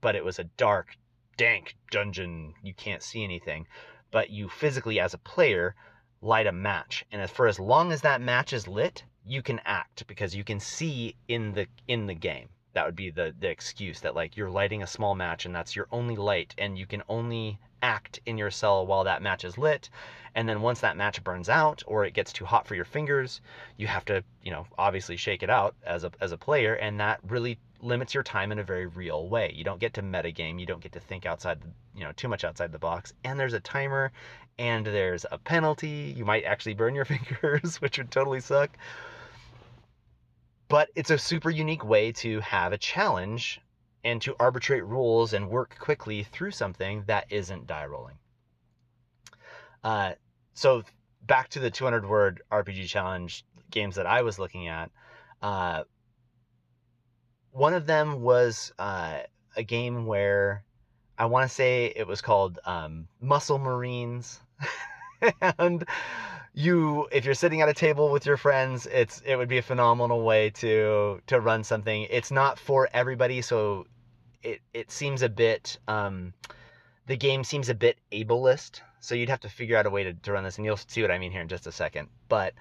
but 0.00 0.14
it 0.14 0.24
was 0.24 0.38
a 0.38 0.44
dark, 0.44 0.96
dank 1.36 1.76
dungeon, 1.90 2.54
you 2.62 2.74
can't 2.74 3.02
see 3.02 3.24
anything, 3.24 3.66
but 4.10 4.30
you 4.30 4.48
physically 4.48 5.00
as 5.00 5.14
a 5.14 5.18
player 5.18 5.74
light 6.20 6.46
a 6.46 6.52
match. 6.52 7.04
And 7.10 7.28
for 7.30 7.46
as 7.46 7.58
long 7.58 7.92
as 7.92 8.02
that 8.02 8.20
match 8.20 8.52
is 8.52 8.68
lit, 8.68 9.04
you 9.24 9.42
can 9.42 9.60
act 9.64 10.06
because 10.06 10.34
you 10.34 10.44
can 10.44 10.60
see 10.60 11.16
in 11.28 11.52
the 11.52 11.66
in 11.86 12.06
the 12.06 12.14
game. 12.14 12.48
That 12.72 12.86
would 12.86 12.96
be 12.96 13.10
the 13.10 13.34
the 13.38 13.48
excuse 13.48 14.00
that 14.00 14.14
like 14.14 14.36
you're 14.36 14.50
lighting 14.50 14.82
a 14.82 14.86
small 14.86 15.14
match 15.14 15.44
and 15.44 15.54
that's 15.54 15.74
your 15.74 15.88
only 15.90 16.16
light 16.16 16.54
and 16.58 16.78
you 16.78 16.86
can 16.86 17.02
only 17.08 17.58
act 17.82 18.20
in 18.26 18.38
your 18.38 18.50
cell 18.50 18.86
while 18.86 19.04
that 19.04 19.22
match 19.22 19.44
is 19.44 19.58
lit. 19.58 19.90
And 20.34 20.48
then 20.48 20.60
once 20.60 20.80
that 20.80 20.96
match 20.96 21.22
burns 21.24 21.48
out 21.48 21.82
or 21.86 22.04
it 22.04 22.14
gets 22.14 22.32
too 22.32 22.44
hot 22.44 22.66
for 22.66 22.74
your 22.74 22.84
fingers, 22.84 23.40
you 23.76 23.86
have 23.88 24.04
to, 24.04 24.22
you 24.42 24.52
know, 24.52 24.66
obviously 24.78 25.16
shake 25.16 25.42
it 25.42 25.50
out 25.50 25.74
as 25.84 26.04
a 26.04 26.12
as 26.20 26.32
a 26.32 26.38
player 26.38 26.74
and 26.74 27.00
that 27.00 27.20
really 27.26 27.58
limits 27.82 28.14
your 28.14 28.22
time 28.22 28.52
in 28.52 28.58
a 28.58 28.64
very 28.64 28.86
real 28.86 29.28
way. 29.28 29.52
You 29.54 29.64
don't 29.64 29.80
get 29.80 29.94
to 29.94 30.02
metagame, 30.02 30.60
you 30.60 30.66
don't 30.66 30.82
get 30.82 30.92
to 30.92 31.00
think 31.00 31.26
outside, 31.26 31.60
you 31.94 32.04
know, 32.04 32.12
too 32.12 32.28
much 32.28 32.44
outside 32.44 32.72
the 32.72 32.78
box. 32.78 33.12
And 33.24 33.40
there's 33.40 33.54
a 33.54 33.60
timer 33.60 34.12
and 34.58 34.86
there's 34.86 35.24
a 35.30 35.38
penalty. 35.38 36.14
You 36.16 36.24
might 36.24 36.44
actually 36.44 36.74
burn 36.74 36.94
your 36.94 37.04
fingers, 37.06 37.80
which 37.80 37.98
would 37.98 38.10
totally 38.10 38.40
suck. 38.40 38.76
But 40.70 40.88
it's 40.94 41.10
a 41.10 41.18
super 41.18 41.50
unique 41.50 41.84
way 41.84 42.12
to 42.12 42.38
have 42.40 42.72
a 42.72 42.78
challenge 42.78 43.60
and 44.04 44.22
to 44.22 44.36
arbitrate 44.38 44.84
rules 44.84 45.32
and 45.32 45.50
work 45.50 45.76
quickly 45.80 46.22
through 46.22 46.52
something 46.52 47.02
that 47.08 47.26
isn't 47.28 47.66
die 47.66 47.86
rolling. 47.86 48.18
Uh, 49.82 50.12
so 50.54 50.84
back 51.22 51.48
to 51.48 51.58
the 51.58 51.72
200 51.72 52.08
word 52.08 52.42
RPG 52.52 52.86
challenge 52.86 53.44
games 53.72 53.96
that 53.96 54.06
I 54.06 54.22
was 54.22 54.38
looking 54.38 54.68
at. 54.68 54.92
Uh, 55.42 55.82
one 57.50 57.74
of 57.74 57.86
them 57.86 58.22
was 58.22 58.72
uh, 58.78 59.22
a 59.56 59.64
game 59.64 60.06
where 60.06 60.62
I 61.18 61.26
want 61.26 61.50
to 61.50 61.54
say 61.54 61.92
it 61.96 62.06
was 62.06 62.22
called 62.22 62.60
um, 62.64 63.08
Muscle 63.20 63.58
Marines, 63.58 64.38
and 65.58 65.84
you 66.60 67.08
if 67.10 67.24
you're 67.24 67.34
sitting 67.34 67.60
at 67.62 67.68
a 67.68 67.74
table 67.74 68.10
with 68.10 68.26
your 68.26 68.36
friends 68.36 68.86
it's 68.86 69.20
it 69.24 69.36
would 69.36 69.48
be 69.48 69.58
a 69.58 69.62
phenomenal 69.62 70.22
way 70.22 70.50
to 70.50 71.20
to 71.26 71.40
run 71.40 71.64
something. 71.64 72.06
It's 72.10 72.30
not 72.30 72.58
for 72.58 72.88
everybody 72.92 73.42
so 73.42 73.86
it 74.42 74.60
it 74.74 74.90
seems 74.90 75.22
a 75.22 75.28
bit 75.28 75.78
um 75.88 76.32
the 77.06 77.16
game 77.16 77.42
seems 77.44 77.68
a 77.68 77.74
bit 77.74 77.98
ableist 78.12 78.80
so 79.00 79.14
you'd 79.14 79.28
have 79.28 79.40
to 79.40 79.48
figure 79.48 79.76
out 79.76 79.86
a 79.86 79.90
way 79.90 80.04
to, 80.04 80.12
to 80.12 80.32
run 80.32 80.44
this 80.44 80.56
and 80.56 80.64
you'll 80.64 80.76
see 80.76 81.02
what 81.02 81.10
i 81.10 81.18
mean 81.18 81.32
here 81.32 81.40
in 81.40 81.48
just 81.48 81.66
a 81.66 81.72
second. 81.72 82.08
But 82.28 82.54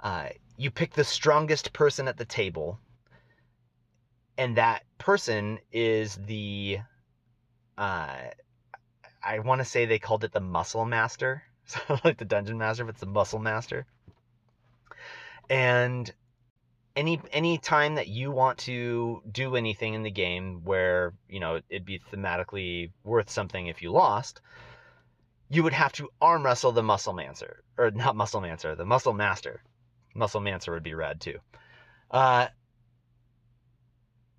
uh, 0.00 0.28
you 0.56 0.70
pick 0.70 0.94
the 0.94 1.04
strongest 1.04 1.72
person 1.72 2.08
at 2.08 2.16
the 2.16 2.24
table 2.24 2.78
and 4.38 4.56
that 4.56 4.84
person 4.98 5.58
is 5.72 6.16
the 6.26 6.78
uh, 7.76 8.16
i 9.22 9.38
want 9.40 9.60
to 9.60 9.64
say 9.64 9.84
they 9.84 9.98
called 9.98 10.24
it 10.24 10.32
the 10.32 10.40
muscle 10.40 10.84
master 10.84 11.42
so 11.88 11.98
like 12.04 12.18
the 12.18 12.24
dungeon 12.24 12.58
master, 12.58 12.84
but 12.84 12.90
it's 12.90 13.00
the 13.00 13.06
muscle 13.06 13.38
master. 13.38 13.86
And 15.48 16.12
any 16.96 17.20
any 17.32 17.58
time 17.58 17.94
that 17.94 18.08
you 18.08 18.30
want 18.30 18.58
to 18.58 19.22
do 19.30 19.56
anything 19.56 19.94
in 19.94 20.02
the 20.02 20.10
game 20.10 20.62
where 20.64 21.14
you 21.28 21.40
know 21.40 21.60
it'd 21.68 21.84
be 21.84 22.00
thematically 22.12 22.90
worth 23.04 23.30
something 23.30 23.66
if 23.66 23.82
you 23.82 23.90
lost, 23.92 24.40
you 25.48 25.62
would 25.62 25.72
have 25.72 25.92
to 25.92 26.08
arm 26.20 26.44
wrestle 26.44 26.72
the 26.72 26.82
muscle 26.82 27.12
mancer 27.12 27.62
or 27.78 27.90
not 27.90 28.16
muscle 28.16 28.40
mancer, 28.40 28.74
the 28.74 28.84
muscle 28.84 29.12
master. 29.12 29.62
Muscle 30.14 30.40
mancer 30.40 30.72
would 30.72 30.82
be 30.82 30.94
rad 30.94 31.20
too. 31.20 31.38
Uh, 32.10 32.48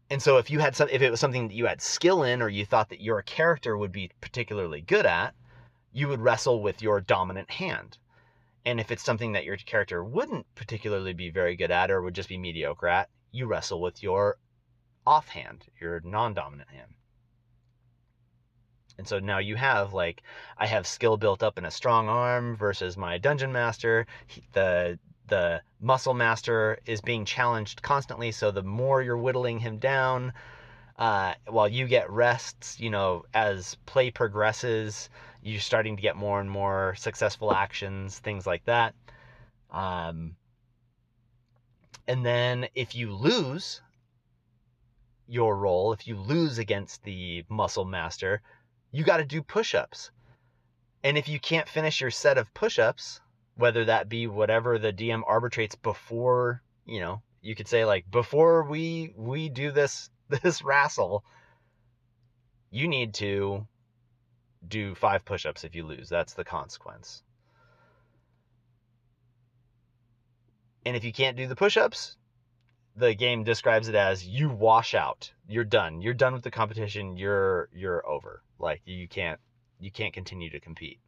and 0.09 0.21
so 0.21 0.37
if 0.37 0.51
you 0.51 0.59
had 0.59 0.75
some, 0.75 0.89
if 0.91 1.01
it 1.01 1.09
was 1.09 1.21
something 1.21 1.47
that 1.47 1.53
you 1.53 1.65
had 1.65 1.81
skill 1.81 2.23
in 2.23 2.41
or 2.41 2.49
you 2.49 2.65
thought 2.65 2.89
that 2.89 2.99
your 2.99 3.21
character 3.21 3.77
would 3.77 3.93
be 3.93 4.11
particularly 4.19 4.81
good 4.81 5.05
at, 5.05 5.33
you 5.91 6.07
would 6.07 6.21
wrestle 6.21 6.61
with 6.61 6.81
your 6.81 7.01
dominant 7.01 7.49
hand. 7.49 7.97
And 8.65 8.79
if 8.79 8.91
it's 8.91 9.03
something 9.03 9.31
that 9.31 9.45
your 9.45 9.57
character 9.57 10.03
wouldn't 10.03 10.45
particularly 10.55 11.13
be 11.13 11.29
very 11.29 11.55
good 11.55 11.71
at 11.71 11.89
or 11.91 12.01
would 12.01 12.13
just 12.13 12.29
be 12.29 12.37
mediocre 12.37 12.87
at, 12.87 13.09
you 13.31 13.47
wrestle 13.47 13.81
with 13.81 14.03
your 14.03 14.37
offhand, 15.05 15.65
your 15.79 15.99
non 16.01 16.33
dominant 16.33 16.69
hand. 16.69 16.93
And 18.97 19.07
so 19.07 19.19
now 19.19 19.39
you 19.39 19.55
have 19.55 19.93
like 19.93 20.21
I 20.57 20.67
have 20.67 20.85
skill 20.85 21.17
built 21.17 21.41
up 21.41 21.57
in 21.57 21.65
a 21.65 21.71
strong 21.71 22.07
arm 22.07 22.55
versus 22.55 22.97
my 22.97 23.17
dungeon 23.17 23.51
master. 23.51 24.05
The 24.53 24.99
the 25.27 25.61
muscle 25.79 26.13
master 26.13 26.77
is 26.85 27.01
being 27.01 27.25
challenged 27.25 27.81
constantly, 27.81 28.31
so 28.31 28.51
the 28.51 28.63
more 28.63 29.01
you're 29.01 29.17
whittling 29.17 29.59
him 29.59 29.79
down, 29.79 30.33
uh, 30.99 31.33
while 31.47 31.69
you 31.69 31.87
get 31.87 32.11
rests, 32.11 32.79
you 32.79 32.89
know, 32.89 33.23
as 33.33 33.75
play 33.85 34.11
progresses, 34.11 35.09
you're 35.41 35.59
starting 35.59 35.95
to 35.95 36.01
get 36.01 36.15
more 36.15 36.39
and 36.39 36.49
more 36.49 36.95
successful 36.97 37.53
actions, 37.53 38.19
things 38.19 38.45
like 38.45 38.65
that. 38.65 38.93
Um, 39.71 40.35
and 42.07 42.25
then 42.25 42.67
if 42.75 42.95
you 42.95 43.13
lose 43.13 43.81
your 45.27 45.57
role, 45.57 45.93
if 45.93 46.07
you 46.07 46.15
lose 46.15 46.57
against 46.57 47.03
the 47.03 47.45
muscle 47.49 47.85
master, 47.85 48.41
you 48.91 49.03
got 49.03 49.17
to 49.17 49.25
do 49.25 49.41
push 49.41 49.73
ups. 49.73 50.11
And 51.03 51.17
if 51.17 51.27
you 51.27 51.39
can't 51.39 51.69
finish 51.69 52.01
your 52.01 52.11
set 52.11 52.37
of 52.37 52.53
push 52.53 52.77
ups, 52.77 53.21
whether 53.55 53.85
that 53.85 54.09
be 54.09 54.27
whatever 54.27 54.77
the 54.77 54.93
DM 54.93 55.21
arbitrates 55.25 55.75
before, 55.75 56.61
you 56.85 56.99
know, 56.99 57.21
you 57.41 57.55
could 57.55 57.67
say 57.67 57.85
like 57.85 58.09
before 58.11 58.63
we 58.63 59.13
we 59.17 59.49
do 59.49 59.71
this 59.71 60.09
this 60.29 60.61
wrestle, 60.61 61.23
you 62.69 62.87
need 62.87 63.13
to 63.15 63.67
do 64.67 64.95
five 64.95 65.25
push 65.25 65.45
ups 65.45 65.63
if 65.63 65.75
you 65.75 65.85
lose. 65.85 66.09
That's 66.09 66.33
the 66.33 66.43
consequence. 66.43 67.23
And 70.85 70.95
if 70.95 71.03
you 71.03 71.13
can't 71.13 71.37
do 71.37 71.47
the 71.47 71.55
push 71.55 71.77
ups, 71.77 72.17
the 72.95 73.13
game 73.13 73.43
describes 73.43 73.87
it 73.87 73.95
as 73.95 74.25
you 74.25 74.49
wash 74.49 74.93
out. 74.93 75.31
You're 75.47 75.63
done. 75.63 76.01
You're 76.01 76.13
done 76.13 76.33
with 76.33 76.43
the 76.43 76.51
competition. 76.51 77.17
You're 77.17 77.69
you're 77.73 78.05
over. 78.07 78.43
Like 78.59 78.81
you 78.85 79.07
can't 79.07 79.39
you 79.79 79.91
can't 79.91 80.13
continue 80.13 80.49
to 80.49 80.59
compete. 80.59 80.99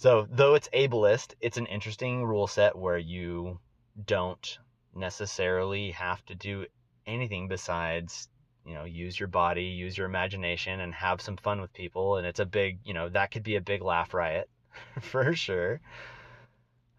So, 0.00 0.26
though 0.30 0.54
it's 0.54 0.70
ableist, 0.72 1.34
it's 1.42 1.58
an 1.58 1.66
interesting 1.66 2.24
rule 2.24 2.46
set 2.46 2.74
where 2.74 2.96
you 2.96 3.60
don't 4.06 4.58
necessarily 4.94 5.90
have 5.90 6.24
to 6.24 6.34
do 6.34 6.64
anything 7.06 7.48
besides 7.48 8.29
you 8.64 8.74
know 8.74 8.84
use 8.84 9.18
your 9.18 9.28
body 9.28 9.64
use 9.64 9.96
your 9.96 10.06
imagination 10.06 10.80
and 10.80 10.94
have 10.94 11.20
some 11.20 11.36
fun 11.36 11.60
with 11.60 11.72
people 11.72 12.16
and 12.16 12.26
it's 12.26 12.40
a 12.40 12.46
big 12.46 12.78
you 12.84 12.94
know 12.94 13.08
that 13.08 13.30
could 13.30 13.42
be 13.42 13.56
a 13.56 13.60
big 13.60 13.82
laugh 13.82 14.14
riot 14.14 14.48
for 15.00 15.34
sure. 15.34 15.80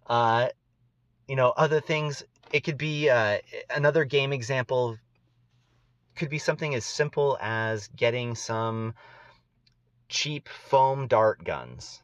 Uh 0.07 0.49
you 1.27 1.35
know 1.35 1.53
other 1.55 1.79
things 1.79 2.23
it 2.51 2.61
could 2.61 2.77
be 2.77 3.09
uh, 3.09 3.37
another 3.69 4.03
game 4.03 4.33
example 4.33 4.97
could 6.15 6.29
be 6.29 6.39
something 6.39 6.75
as 6.75 6.85
simple 6.85 7.37
as 7.39 7.87
getting 7.95 8.35
some 8.35 8.93
cheap 10.09 10.49
foam 10.49 11.07
dart 11.07 11.43
guns. 11.43 12.01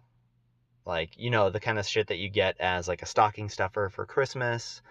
Like 0.85 1.17
you 1.17 1.29
know 1.29 1.49
the 1.49 1.59
kind 1.59 1.77
of 1.77 1.85
shit 1.85 2.07
that 2.07 2.17
you 2.17 2.29
get 2.29 2.55
as 2.59 2.87
like 2.87 3.01
a 3.01 3.05
stocking 3.05 3.49
stuffer 3.49 3.89
for 3.89 4.05
christmas 4.05 4.81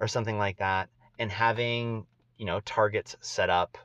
or 0.00 0.08
something 0.08 0.38
like 0.38 0.56
that 0.58 0.88
and 1.18 1.30
having 1.30 2.06
you 2.38 2.46
know 2.46 2.60
targets 2.60 3.14
set 3.20 3.50
up 3.50 3.76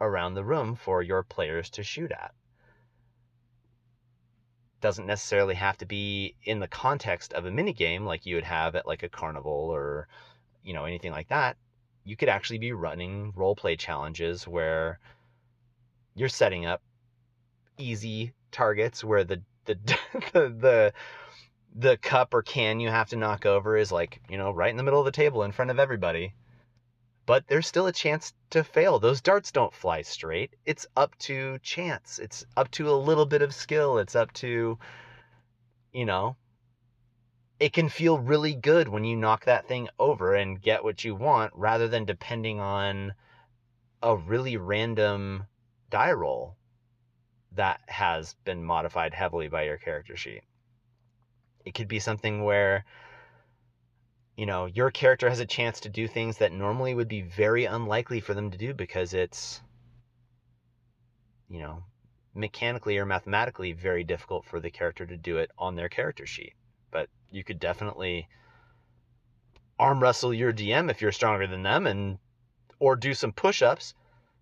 around 0.00 0.34
the 0.34 0.44
room 0.44 0.74
for 0.74 1.02
your 1.02 1.22
players 1.22 1.70
to 1.70 1.82
shoot 1.82 2.12
at. 2.12 2.34
Doesn't 4.80 5.06
necessarily 5.06 5.54
have 5.54 5.78
to 5.78 5.86
be 5.86 6.34
in 6.44 6.60
the 6.60 6.68
context 6.68 7.32
of 7.32 7.46
a 7.46 7.50
mini 7.50 7.72
game 7.72 8.04
like 8.04 8.26
you 8.26 8.34
would 8.34 8.44
have 8.44 8.76
at 8.76 8.86
like 8.86 9.02
a 9.02 9.08
carnival 9.08 9.70
or 9.72 10.06
you 10.62 10.74
know 10.74 10.84
anything 10.84 11.12
like 11.12 11.28
that. 11.28 11.56
You 12.04 12.16
could 12.16 12.28
actually 12.28 12.58
be 12.58 12.72
running 12.72 13.32
role 13.34 13.56
play 13.56 13.76
challenges 13.76 14.46
where 14.46 14.98
you're 16.14 16.28
setting 16.28 16.66
up 16.66 16.82
easy 17.78 18.32
targets 18.52 19.02
where 19.02 19.24
the 19.24 19.42
the 19.64 19.74
the, 20.32 20.48
the 20.48 20.92
the 21.74 21.96
cup 21.98 22.32
or 22.32 22.42
can 22.42 22.80
you 22.80 22.88
have 22.88 23.08
to 23.10 23.16
knock 23.16 23.44
over 23.44 23.76
is 23.76 23.92
like, 23.92 24.20
you 24.28 24.38
know, 24.38 24.50
right 24.50 24.70
in 24.70 24.76
the 24.76 24.82
middle 24.82 25.00
of 25.00 25.04
the 25.04 25.10
table 25.10 25.42
in 25.42 25.52
front 25.52 25.70
of 25.70 25.78
everybody 25.78 26.34
but 27.26 27.46
there's 27.48 27.66
still 27.66 27.88
a 27.88 27.92
chance 27.92 28.32
to 28.50 28.62
fail. 28.62 28.98
Those 28.98 29.20
darts 29.20 29.50
don't 29.50 29.74
fly 29.74 30.02
straight. 30.02 30.54
It's 30.64 30.86
up 30.96 31.18
to 31.18 31.58
chance. 31.58 32.20
It's 32.20 32.46
up 32.56 32.70
to 32.72 32.88
a 32.88 32.94
little 32.94 33.26
bit 33.26 33.42
of 33.42 33.54
skill. 33.54 33.98
It's 33.98 34.14
up 34.14 34.32
to, 34.34 34.78
you 35.92 36.04
know, 36.04 36.36
it 37.58 37.72
can 37.72 37.88
feel 37.88 38.18
really 38.18 38.54
good 38.54 38.88
when 38.88 39.04
you 39.04 39.16
knock 39.16 39.44
that 39.46 39.66
thing 39.66 39.88
over 39.98 40.34
and 40.34 40.62
get 40.62 40.84
what 40.84 41.02
you 41.02 41.14
want 41.14 41.52
rather 41.54 41.88
than 41.88 42.04
depending 42.04 42.60
on 42.60 43.12
a 44.02 44.16
really 44.16 44.56
random 44.56 45.46
die 45.90 46.12
roll 46.12 46.56
that 47.52 47.80
has 47.86 48.34
been 48.44 48.62
modified 48.62 49.14
heavily 49.14 49.48
by 49.48 49.62
your 49.62 49.78
character 49.78 50.16
sheet. 50.16 50.42
It 51.64 51.74
could 51.74 51.88
be 51.88 51.98
something 51.98 52.44
where 52.44 52.84
you 54.36 54.44
know, 54.44 54.66
your 54.66 54.90
character 54.90 55.28
has 55.30 55.40
a 55.40 55.46
chance 55.46 55.80
to 55.80 55.88
do 55.88 56.06
things 56.06 56.38
that 56.38 56.52
normally 56.52 56.94
would 56.94 57.08
be 57.08 57.22
very 57.22 57.64
unlikely 57.64 58.20
for 58.20 58.34
them 58.34 58.50
to 58.50 58.58
do 58.58 58.74
because 58.74 59.14
it's, 59.14 59.62
you 61.48 61.58
know, 61.58 61.82
mechanically 62.34 62.98
or 62.98 63.06
mathematically 63.06 63.72
very 63.72 64.04
difficult 64.04 64.44
for 64.44 64.60
the 64.60 64.70
character 64.70 65.06
to 65.06 65.16
do 65.16 65.38
it 65.38 65.50
on 65.58 65.74
their 65.74 65.88
character 65.88 66.26
sheet. 66.26 66.52
But 66.90 67.08
you 67.30 67.44
could 67.44 67.58
definitely 67.58 68.28
arm 69.78 70.00
wrestle 70.00 70.34
your 70.34 70.52
DM 70.52 70.90
if 70.90 71.00
you're 71.00 71.12
stronger 71.12 71.46
than 71.46 71.62
them 71.62 71.86
and 71.86 72.18
or 72.78 72.94
do 72.94 73.14
some 73.14 73.32
push-ups 73.32 73.94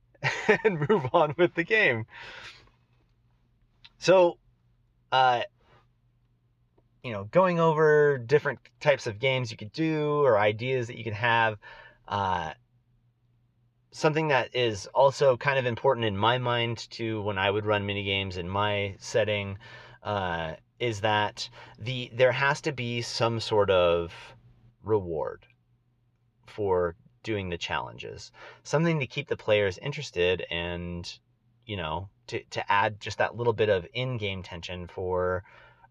and 0.65 0.89
move 0.89 1.07
on 1.13 1.35
with 1.39 1.55
the 1.55 1.65
game. 1.65 2.07
So, 3.99 4.39
uh, 5.13 5.43
you 7.05 7.13
know, 7.13 7.25
going 7.25 7.61
over 7.61 8.17
different 8.17 8.59
types 8.81 9.07
of 9.07 9.19
games 9.19 9.51
you 9.51 9.59
could 9.59 9.73
do 9.73 10.25
or 10.25 10.39
ideas 10.39 10.87
that 10.87 10.97
you 10.97 11.05
could 11.05 11.13
have. 11.13 11.59
Uh, 12.09 12.53
something 13.93 14.29
that 14.29 14.57
is 14.57 14.87
also 14.95 15.37
kind 15.37 15.59
of 15.59 15.67
important 15.67 16.07
in 16.07 16.17
my 16.17 16.39
mind 16.39 16.91
to 16.91 17.21
when 17.23 17.37
I 17.39 17.51
would 17.51 17.67
run 17.67 17.87
mini 17.87 18.05
games 18.05 18.39
in 18.39 18.49
my 18.49 18.97
setting 18.99 19.59
uh, 20.03 20.55
is 20.81 21.03
that 21.03 21.49
the 21.79 22.11
there 22.15 22.33
has 22.33 22.63
to 22.63 22.73
be 22.73 23.03
some 23.03 23.39
sort 23.39 23.71
of 23.71 24.13
reward 24.83 25.47
for 26.47 26.97
doing 27.23 27.51
the 27.51 27.59
challenges. 27.59 28.33
Something 28.63 28.99
to 29.01 29.07
keep 29.07 29.29
the 29.29 29.37
players 29.37 29.79
interested 29.79 30.45
and, 30.51 31.19
you 31.67 31.77
know, 31.77 32.09
to, 32.29 32.43
to 32.51 32.73
add 32.73 32.99
just 32.99 33.19
that 33.19 33.37
little 33.37 33.53
bit 33.53 33.69
of 33.69 33.87
in 33.93 34.17
game 34.17 34.43
tension 34.43 34.89
for, 34.89 35.45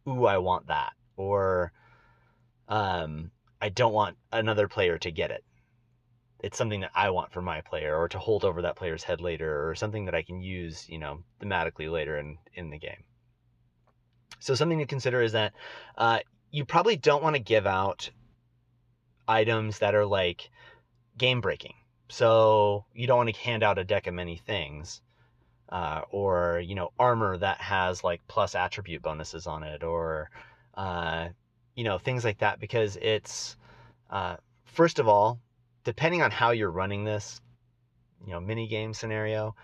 ooh, 0.07 0.25
I 0.25 0.39
want 0.39 0.67
that. 0.67 0.93
Or, 1.17 1.71
um, 2.67 3.31
I 3.61 3.69
don't 3.69 3.93
want 3.93 4.17
another 4.31 4.67
player 4.67 4.97
to 4.99 5.11
get 5.11 5.31
it. 5.31 5.43
It's 6.39 6.57
something 6.57 6.81
that 6.81 6.91
I 6.93 7.11
want 7.11 7.31
for 7.31 7.41
my 7.41 7.61
player 7.61 7.95
or 7.95 8.09
to 8.09 8.19
hold 8.19 8.43
over 8.43 8.63
that 8.63 8.75
player's 8.75 9.03
head 9.03 9.21
later 9.21 9.69
or 9.69 9.75
something 9.75 10.05
that 10.05 10.15
I 10.15 10.23
can 10.23 10.41
use, 10.41 10.89
you 10.89 10.97
know, 10.97 11.23
thematically 11.39 11.89
later 11.89 12.17
in, 12.17 12.37
in 12.53 12.69
the 12.69 12.77
game. 12.77 13.05
So 14.39 14.55
something 14.55 14.79
to 14.79 14.85
consider 14.85 15.21
is 15.21 15.31
that 15.31 15.53
uh, 15.97 16.19
you 16.51 16.65
probably 16.65 16.97
don't 16.97 17.23
want 17.23 17.37
to 17.37 17.41
give 17.41 17.65
out 17.65 18.09
items 19.25 19.79
that 19.79 19.95
are 19.95 20.05
like 20.05 20.49
game 21.17 21.39
breaking. 21.39 21.75
So 22.09 22.85
you 22.93 23.07
don't 23.07 23.17
want 23.17 23.33
to 23.33 23.41
hand 23.41 23.63
out 23.63 23.77
a 23.77 23.85
deck 23.85 24.07
of 24.07 24.13
many 24.13 24.37
things. 24.37 25.01
Uh, 25.69 26.01
or 26.11 26.59
you 26.59 26.75
know 26.75 26.91
armor 26.99 27.37
that 27.37 27.59
has 27.59 28.03
like 28.03 28.21
plus 28.27 28.53
attribute 28.53 29.01
bonuses 29.01 29.47
on 29.47 29.63
it 29.63 29.81
or 29.81 30.29
uh, 30.75 31.29
you 31.75 31.83
know 31.83 31.97
things 31.97 32.23
like 32.23 32.39
that 32.39 32.59
because 32.59 32.97
it's 33.01 33.55
uh, 34.09 34.37
first 34.65 34.99
of 34.99 35.07
all 35.07 35.39
depending 35.83 36.21
on 36.21 36.31
how 36.31 36.51
you're 36.51 36.71
running 36.71 37.03
this 37.03 37.41
you 38.25 38.31
know 38.31 38.39
mini 38.39 38.67
game 38.67 38.93
scenario 38.93 39.55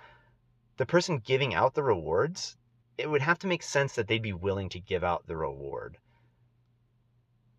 the 0.78 0.86
person 0.86 1.20
giving 1.20 1.54
out 1.54 1.74
the 1.74 1.84
rewards 1.84 2.58
it 2.98 3.10
would 3.10 3.22
have 3.22 3.40
to 3.40 3.48
make 3.48 3.64
sense 3.64 3.94
that 3.96 4.08
they'd 4.08 4.22
be 4.22 4.34
willing 4.34 4.70
to 4.70 4.80
give 4.80 5.04
out 5.04 5.26
the 5.28 5.38
reward 5.38 5.98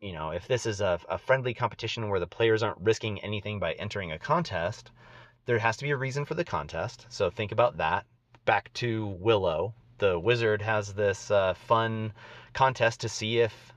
you 0.01 0.13
know, 0.13 0.31
if 0.31 0.49
this 0.49 0.65
is 0.65 0.81
a, 0.81 0.99
a 1.09 1.19
friendly 1.19 1.53
competition 1.53 2.09
where 2.09 2.21
the 2.21 2.27
players 2.27 2.63
aren't 2.63 2.81
risking 2.81 3.21
anything 3.21 3.59
by 3.59 3.73
entering 3.75 4.13
a 4.13 4.19
contest, 4.19 4.91
there 5.45 5.59
has 5.59 5.77
to 5.77 5.85
be 5.85 5.91
a 5.91 5.97
reason 5.97 6.25
for 6.25 6.35
the 6.35 6.45
contest. 6.45 7.07
So 7.11 7.29
think 7.31 7.53
about 7.53 7.77
that. 7.77 8.07
Back 8.47 8.73
to 8.75 9.07
Willow, 9.21 9.75
the 9.99 10.19
wizard 10.19 10.63
has 10.63 10.95
this 10.95 11.31
uh, 11.31 11.55
fun 11.55 12.15
contest 12.53 13.01
to 13.01 13.09
see 13.09 13.41
if, 13.41 13.73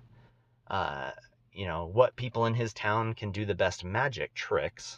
uh, 0.67 1.11
you 1.51 1.65
know, 1.65 1.85
what 1.85 2.15
people 2.15 2.45
in 2.45 2.53
his 2.53 2.73
town 2.73 3.13
can 3.13 3.31
do 3.31 3.45
the 3.45 3.55
best 3.55 3.83
magic 3.83 4.33
tricks. 4.33 4.97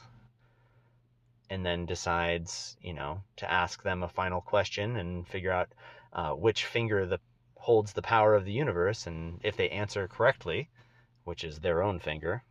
And 1.50 1.66
then 1.66 1.86
decides, 1.86 2.76
you 2.82 2.94
know, 2.94 3.22
to 3.38 3.52
ask 3.52 3.84
them 3.84 4.02
a 4.04 4.10
final 4.10 4.42
question 4.42 4.96
and 4.96 5.28
figure 5.28 5.52
out 5.52 5.70
uh, 6.12 6.32
which 6.32 6.66
finger 6.66 7.06
the 7.06 7.20
holds 7.56 7.94
the 7.94 8.02
power 8.02 8.36
of 8.36 8.46
the 8.46 8.52
universe. 8.52 9.08
And 9.08 9.40
if 9.44 9.56
they 9.56 9.70
answer 9.70 10.08
correctly, 10.08 10.70
which 11.24 11.44
is 11.44 11.60
their 11.60 11.84
own 11.84 12.00
finger, 12.00 12.44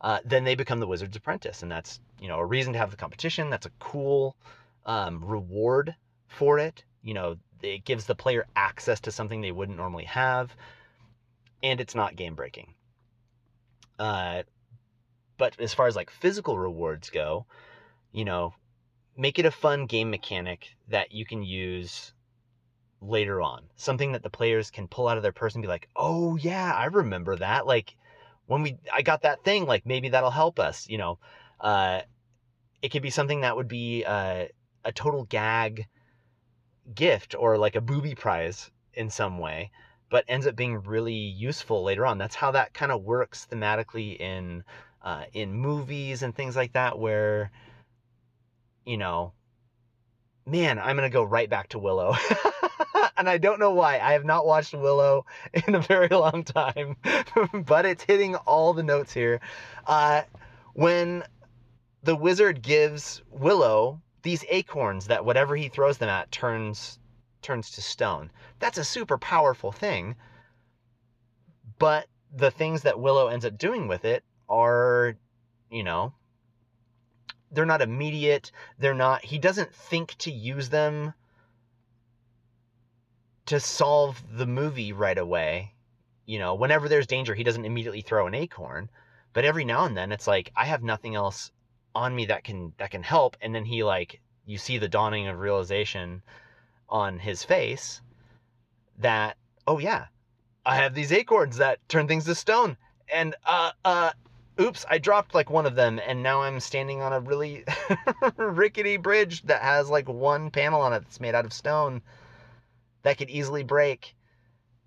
uh, 0.00 0.18
then 0.24 0.44
they 0.44 0.54
become 0.54 0.80
the 0.80 0.86
wizard's 0.86 1.16
apprentice, 1.16 1.62
and 1.62 1.70
that's 1.70 2.00
you 2.20 2.28
know 2.28 2.38
a 2.38 2.44
reason 2.44 2.72
to 2.72 2.78
have 2.78 2.90
the 2.90 2.96
competition. 2.96 3.48
That's 3.48 3.66
a 3.66 3.72
cool 3.78 4.36
um, 4.84 5.24
reward 5.24 5.94
for 6.28 6.58
it. 6.58 6.84
You 7.04 7.14
know, 7.14 7.36
it 7.62 7.84
gives 7.84 8.06
the 8.06 8.14
player 8.14 8.46
access 8.56 8.98
to 9.00 9.12
something 9.12 9.40
they 9.40 9.52
wouldn't 9.52 9.78
normally 9.78 10.04
have, 10.04 10.56
and 11.62 11.80
it's 11.80 11.94
not 11.94 12.16
game 12.16 12.34
breaking. 12.34 12.74
Uh, 13.98 14.42
but 15.36 15.60
as 15.60 15.74
far 15.74 15.86
as 15.86 15.96
like 15.96 16.10
physical 16.10 16.58
rewards 16.58 17.10
go, 17.10 17.46
you 18.10 18.24
know, 18.24 18.54
make 19.16 19.38
it 19.38 19.44
a 19.44 19.50
fun 19.50 19.86
game 19.86 20.10
mechanic 20.10 20.74
that 20.88 21.12
you 21.12 21.26
can 21.26 21.42
use 21.42 22.12
later 23.00 23.40
on. 23.42 23.64
Something 23.76 24.12
that 24.12 24.22
the 24.22 24.30
players 24.30 24.70
can 24.70 24.88
pull 24.88 25.06
out 25.06 25.16
of 25.16 25.22
their 25.22 25.32
purse 25.32 25.54
and 25.54 25.62
be 25.62 25.68
like, 25.68 25.88
"Oh 25.94 26.36
yeah, 26.36 26.72
I 26.74 26.86
remember 26.86 27.36
that." 27.36 27.66
Like 27.66 27.96
when 28.46 28.62
we 28.62 28.78
I 28.92 29.02
got 29.02 29.22
that 29.22 29.44
thing, 29.44 29.66
like 29.66 29.86
maybe 29.86 30.08
that'll 30.08 30.30
help 30.30 30.58
us, 30.58 30.88
you 30.88 30.98
know. 30.98 31.18
Uh, 31.60 32.02
it 32.82 32.90
could 32.90 33.02
be 33.02 33.10
something 33.10 33.40
that 33.42 33.56
would 33.56 33.68
be 33.68 34.04
uh, 34.04 34.46
a 34.84 34.92
total 34.92 35.24
gag 35.24 35.86
gift 36.94 37.34
or 37.38 37.56
like 37.58 37.76
a 37.76 37.80
booby 37.80 38.14
prize 38.14 38.70
in 38.92 39.10
some 39.10 39.38
way, 39.38 39.70
but 40.10 40.24
ends 40.28 40.46
up 40.46 40.56
being 40.56 40.82
really 40.82 41.14
useful 41.14 41.82
later 41.82 42.06
on. 42.06 42.18
That's 42.18 42.34
how 42.34 42.50
that 42.52 42.74
kind 42.74 42.92
of 42.92 43.02
works 43.02 43.46
thematically 43.50 44.18
in 44.18 44.64
uh, 45.02 45.24
in 45.32 45.52
movies 45.52 46.22
and 46.22 46.34
things 46.34 46.56
like 46.56 46.72
that, 46.72 46.98
where 46.98 47.50
you 48.84 48.96
know, 48.96 49.32
man, 50.46 50.78
I'm 50.78 50.96
gonna 50.96 51.10
go 51.10 51.24
right 51.24 51.48
back 51.48 51.68
to 51.70 51.78
Willow. 51.78 52.14
and 53.16 53.28
I 53.28 53.38
don't 53.38 53.60
know 53.60 53.72
why. 53.72 53.98
I 53.98 54.12
have 54.12 54.24
not 54.24 54.46
watched 54.46 54.74
Willow 54.74 55.26
in 55.66 55.74
a 55.74 55.80
very 55.80 56.08
long 56.08 56.44
time, 56.44 56.96
but 57.52 57.86
it's 57.86 58.04
hitting 58.04 58.34
all 58.34 58.72
the 58.72 58.82
notes 58.82 59.12
here. 59.12 59.40
Uh, 59.86 60.22
when 60.74 61.22
the 62.02 62.16
wizard 62.16 62.62
gives 62.62 63.22
Willow 63.30 64.00
these 64.24 64.44
acorns 64.48 65.06
that 65.06 65.24
whatever 65.24 65.54
he 65.54 65.68
throws 65.68 65.98
them 65.98 66.08
at 66.08 66.32
turns 66.32 66.98
turns 67.42 67.70
to 67.70 67.82
stone. 67.82 68.30
That's 68.58 68.78
a 68.78 68.84
super 68.84 69.18
powerful 69.18 69.70
thing. 69.70 70.16
But 71.78 72.08
the 72.34 72.50
things 72.50 72.82
that 72.82 72.98
Willow 72.98 73.28
ends 73.28 73.44
up 73.44 73.58
doing 73.58 73.86
with 73.86 74.04
it 74.04 74.24
are, 74.48 75.16
you 75.70 75.84
know, 75.84 76.14
they're 77.52 77.66
not 77.66 77.82
immediate. 77.82 78.50
They're 78.78 78.94
not 78.94 79.24
he 79.24 79.38
doesn't 79.38 79.74
think 79.74 80.16
to 80.18 80.32
use 80.32 80.70
them 80.70 81.12
to 83.46 83.60
solve 83.60 84.24
the 84.38 84.46
movie 84.46 84.92
right 84.92 85.18
away. 85.18 85.74
You 86.24 86.38
know, 86.38 86.54
whenever 86.54 86.88
there's 86.88 87.06
danger, 87.06 87.34
he 87.34 87.44
doesn't 87.44 87.66
immediately 87.66 88.00
throw 88.00 88.26
an 88.26 88.34
acorn, 88.34 88.88
but 89.34 89.44
every 89.44 89.66
now 89.66 89.84
and 89.84 89.94
then 89.94 90.12
it's 90.12 90.26
like 90.26 90.50
I 90.56 90.64
have 90.64 90.82
nothing 90.82 91.14
else 91.14 91.50
on 91.94 92.14
me 92.14 92.26
that 92.26 92.44
can 92.44 92.72
that 92.78 92.90
can 92.90 93.02
help. 93.02 93.36
And 93.40 93.54
then 93.54 93.64
he 93.64 93.84
like 93.84 94.20
you 94.46 94.58
see 94.58 94.78
the 94.78 94.88
dawning 94.88 95.26
of 95.28 95.38
realization 95.38 96.22
on 96.88 97.18
his 97.18 97.42
face 97.44 98.00
that 98.98 99.36
oh 99.66 99.78
yeah, 99.78 100.06
I 100.66 100.76
have 100.76 100.94
these 100.94 101.12
acorns 101.12 101.56
that 101.58 101.86
turn 101.88 102.08
things 102.08 102.24
to 102.26 102.34
stone. 102.34 102.76
And 103.12 103.34
uh 103.46 103.72
uh 103.84 104.12
oops, 104.60 104.84
I 104.88 104.98
dropped 104.98 105.34
like 105.34 105.50
one 105.50 105.66
of 105.66 105.74
them. 105.74 106.00
And 106.06 106.22
now 106.22 106.42
I'm 106.42 106.60
standing 106.60 107.02
on 107.02 107.12
a 107.12 107.20
really 107.20 107.64
rickety 108.36 108.96
bridge 108.96 109.42
that 109.42 109.62
has 109.62 109.90
like 109.90 110.08
one 110.08 110.50
panel 110.50 110.80
on 110.80 110.92
it 110.92 111.00
that's 111.00 111.20
made 111.20 111.34
out 111.34 111.44
of 111.44 111.52
stone 111.52 112.02
that 113.02 113.18
could 113.18 113.30
easily 113.30 113.62
break 113.62 114.14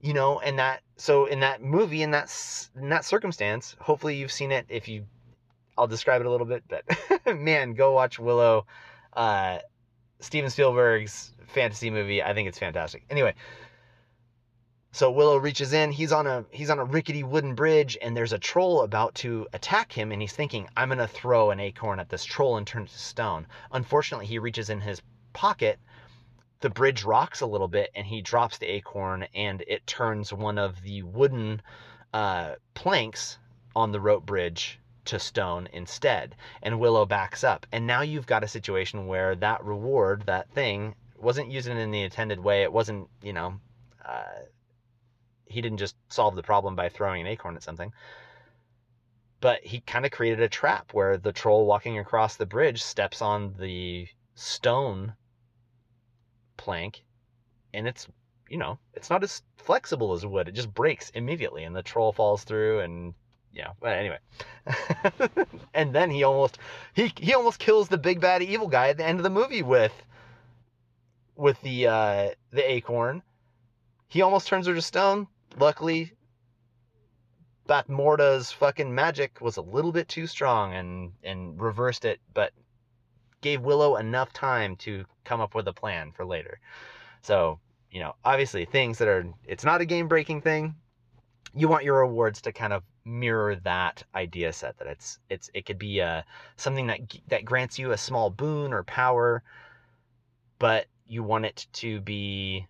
you 0.01 0.13
know 0.13 0.39
and 0.39 0.59
that 0.59 0.81
so 0.95 1.25
in 1.25 1.39
that 1.39 1.61
movie 1.61 2.03
in 2.03 2.11
that 2.11 2.31
in 2.75 2.89
that 2.89 3.05
circumstance 3.05 3.75
hopefully 3.79 4.15
you've 4.15 4.31
seen 4.31 4.51
it 4.51 4.65
if 4.69 4.87
you 4.87 5.05
i'll 5.77 5.87
describe 5.87 6.21
it 6.21 6.27
a 6.27 6.31
little 6.31 6.47
bit 6.47 6.63
but 6.67 6.83
man 7.37 7.73
go 7.73 7.91
watch 7.91 8.19
willow. 8.19 8.65
Uh 9.13 9.59
steven 10.19 10.49
spielberg's 10.49 11.33
fantasy 11.47 11.89
movie. 11.89 12.23
I 12.23 12.33
think 12.33 12.47
it's 12.47 12.59
fantastic. 12.59 13.03
Anyway 13.09 13.33
so 14.97 15.11
willow 15.11 15.37
reaches 15.37 15.73
in. 15.73 15.91
He's 15.91 16.11
on 16.11 16.25
a 16.25 16.43
he's 16.49 16.71
on 16.71 16.79
a 16.79 16.83
rickety 16.83 17.21
wooden 17.21 17.53
bridge 17.53 17.99
and 18.01 18.17
there's 18.17 18.33
a 18.33 18.39
troll 18.39 18.81
about 18.81 19.13
to 19.15 19.47
attack 19.53 19.91
him 19.91 20.11
and 20.11 20.19
he's 20.19 20.33
thinking 20.33 20.67
i'm 20.75 20.89
to 20.89 21.07
throw 21.07 21.51
an 21.51 21.59
acorn 21.59 21.99
at 21.99 22.09
this 22.09 22.25
troll 22.25 22.57
and 22.57 22.65
turn 22.65 22.83
it 22.83 22.89
to 22.89 22.97
stone. 22.97 23.45
Unfortunately 23.71 24.25
he 24.25 24.39
reaches 24.39 24.71
in 24.71 24.81
his 24.81 25.01
pocket. 25.33 25.79
The 26.61 26.71
bridge 26.71 27.03
rocks 27.03 27.41
a 27.41 27.45
little 27.45 27.67
bit 27.67 27.91
and 27.93 28.07
he 28.07 28.23
drops 28.23 28.57
the 28.57 28.65
acorn 28.65 29.27
and 29.35 29.63
it 29.67 29.85
turns 29.85 30.33
one 30.33 30.57
of 30.57 30.81
the 30.81 31.03
wooden 31.03 31.61
uh, 32.11 32.55
planks 32.73 33.37
on 33.75 33.91
the 33.91 34.01
rope 34.01 34.25
bridge 34.25 34.79
to 35.07 35.19
stone 35.19 35.67
instead. 35.73 36.35
And 36.61 36.79
Willow 36.79 37.05
backs 37.05 37.43
up. 37.43 37.65
And 37.71 37.87
now 37.87 38.01
you've 38.01 38.27
got 38.27 38.43
a 38.43 38.47
situation 38.47 39.07
where 39.07 39.35
that 39.35 39.63
reward, 39.63 40.23
that 40.25 40.49
thing, 40.51 40.95
wasn't 41.17 41.51
used 41.51 41.67
in 41.67 41.91
the 41.91 42.01
intended 42.03 42.39
way. 42.39 42.63
It 42.63 42.71
wasn't, 42.71 43.09
you 43.21 43.33
know, 43.33 43.59
uh, 44.05 44.43
he 45.45 45.61
didn't 45.61 45.79
just 45.79 45.95
solve 46.09 46.35
the 46.35 46.43
problem 46.43 46.75
by 46.75 46.89
throwing 46.89 47.21
an 47.21 47.27
acorn 47.27 47.55
at 47.55 47.63
something. 47.63 47.91
But 49.39 49.63
he 49.63 49.81
kind 49.81 50.05
of 50.05 50.11
created 50.11 50.41
a 50.41 50.49
trap 50.49 50.93
where 50.93 51.17
the 51.17 51.31
troll 51.31 51.65
walking 51.65 51.97
across 51.97 52.35
the 52.35 52.45
bridge 52.45 52.81
steps 52.81 53.21
on 53.21 53.55
the 53.57 54.07
stone 54.35 55.15
plank 56.57 57.03
and 57.73 57.87
it's 57.87 58.07
you 58.49 58.57
know 58.57 58.77
it's 58.93 59.09
not 59.09 59.23
as 59.23 59.41
flexible 59.57 60.13
as 60.13 60.25
wood 60.25 60.47
it 60.47 60.53
just 60.53 60.73
breaks 60.73 61.09
immediately 61.11 61.63
and 61.63 61.75
the 61.75 61.83
troll 61.83 62.11
falls 62.11 62.43
through 62.43 62.79
and 62.79 63.13
yeah 63.57 63.71
but 63.79 63.97
anyway 63.97 64.17
and 65.73 65.93
then 65.93 66.09
he 66.09 66.23
almost 66.23 66.57
he 66.93 67.11
he 67.17 67.33
almost 67.33 67.59
kills 67.59 67.89
the 67.89 67.97
big 67.97 68.21
bad 68.21 68.41
evil 68.41 68.67
guy 68.67 68.89
at 68.89 68.97
the 68.97 69.05
end 69.05 69.19
of 69.19 69.23
the 69.23 69.29
movie 69.29 69.63
with 69.63 69.93
with 71.35 71.59
the 71.61 71.87
uh 71.87 72.29
the 72.51 72.71
acorn 72.71 73.21
he 74.07 74.21
almost 74.21 74.47
turns 74.47 74.67
her 74.67 74.73
to 74.73 74.81
stone 74.81 75.27
luckily 75.59 76.13
Bavmorda's 77.67 78.51
fucking 78.51 78.95
magic 78.95 79.41
was 79.41 79.57
a 79.57 79.61
little 79.61 79.91
bit 79.91 80.07
too 80.07 80.27
strong 80.27 80.73
and 80.73 81.11
and 81.23 81.59
reversed 81.59 82.05
it 82.05 82.19
but 82.33 82.53
gave 83.41 83.61
Willow 83.61 83.97
enough 83.97 84.33
time 84.33 84.75
to 84.77 85.05
come 85.23 85.41
up 85.41 85.55
with 85.55 85.67
a 85.67 85.73
plan 85.73 86.11
for 86.11 86.25
later. 86.25 86.59
So, 87.21 87.59
you 87.91 87.99
know, 87.99 88.15
obviously 88.25 88.65
things 88.65 88.97
that 88.97 89.07
are 89.07 89.25
it's 89.45 89.63
not 89.63 89.81
a 89.81 89.85
game 89.85 90.07
breaking 90.07 90.41
thing. 90.41 90.75
You 91.57 91.67
want 91.67 91.83
your 91.83 91.99
rewards 91.99 92.41
to 92.41 92.51
kind 92.51 92.71
of 92.71 92.83
mirror 93.03 93.55
that 93.55 94.03
idea 94.13 94.53
set 94.53 94.77
that 94.77 94.87
it's 94.87 95.17
it's 95.29 95.49
it 95.53 95.65
could 95.65 95.79
be 95.79 95.99
a 95.99 96.23
something 96.55 96.87
that 96.87 96.99
that 97.27 97.45
grants 97.45 97.79
you 97.79 97.91
a 97.91 97.97
small 97.97 98.29
boon 98.29 98.73
or 98.73 98.83
power 98.83 99.41
but 100.59 100.85
you 101.07 101.23
want 101.23 101.45
it 101.45 101.67
to 101.71 102.01
be 102.01 102.67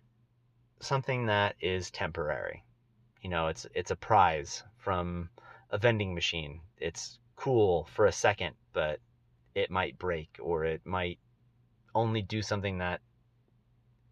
something 0.80 1.26
that 1.26 1.56
is 1.60 1.90
temporary. 1.90 2.62
You 3.22 3.30
know 3.30 3.48
it's 3.48 3.66
it's 3.74 3.90
a 3.90 3.96
prize 3.96 4.62
from 4.78 5.28
a 5.70 5.78
vending 5.78 6.14
machine. 6.14 6.60
It's 6.78 7.18
cool 7.36 7.88
for 7.92 8.06
a 8.06 8.12
second 8.12 8.54
but 8.72 9.00
it 9.54 9.70
might 9.70 9.98
break 9.98 10.38
or 10.40 10.64
it 10.64 10.80
might 10.84 11.18
only 11.94 12.22
do 12.22 12.42
something 12.42 12.78
that 12.78 13.00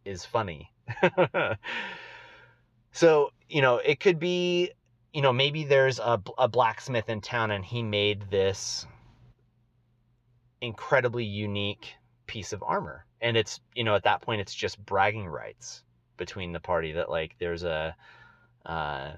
is 0.05 0.25
funny. 0.25 0.71
So 2.97 3.33
you 3.49 3.63
know 3.63 3.77
it 3.77 4.01
could 4.01 4.19
be 4.19 4.73
you 5.17 5.23
know, 5.23 5.33
maybe 5.33 5.65
there's 5.65 5.99
a, 5.99 6.21
a 6.37 6.47
blacksmith 6.47 7.09
in 7.09 7.23
town 7.23 7.51
and 7.51 7.65
he 7.65 7.83
made 7.83 8.31
this 8.31 8.87
incredibly 10.61 11.25
unique 11.25 11.95
piece 12.27 12.53
of 12.53 12.63
armor. 12.63 13.07
And 13.23 13.35
it's, 13.35 13.61
you 13.75 13.83
know, 13.83 13.95
at 13.95 14.05
that 14.05 14.21
point, 14.21 14.43
it's 14.43 14.55
just 14.55 14.85
bragging 14.85 15.27
rights 15.27 15.83
between 16.19 16.53
the 16.53 16.61
party 16.61 16.93
that, 16.93 17.09
like, 17.09 17.35
there's 17.39 17.63
a, 17.63 17.97
uh, 18.67 19.13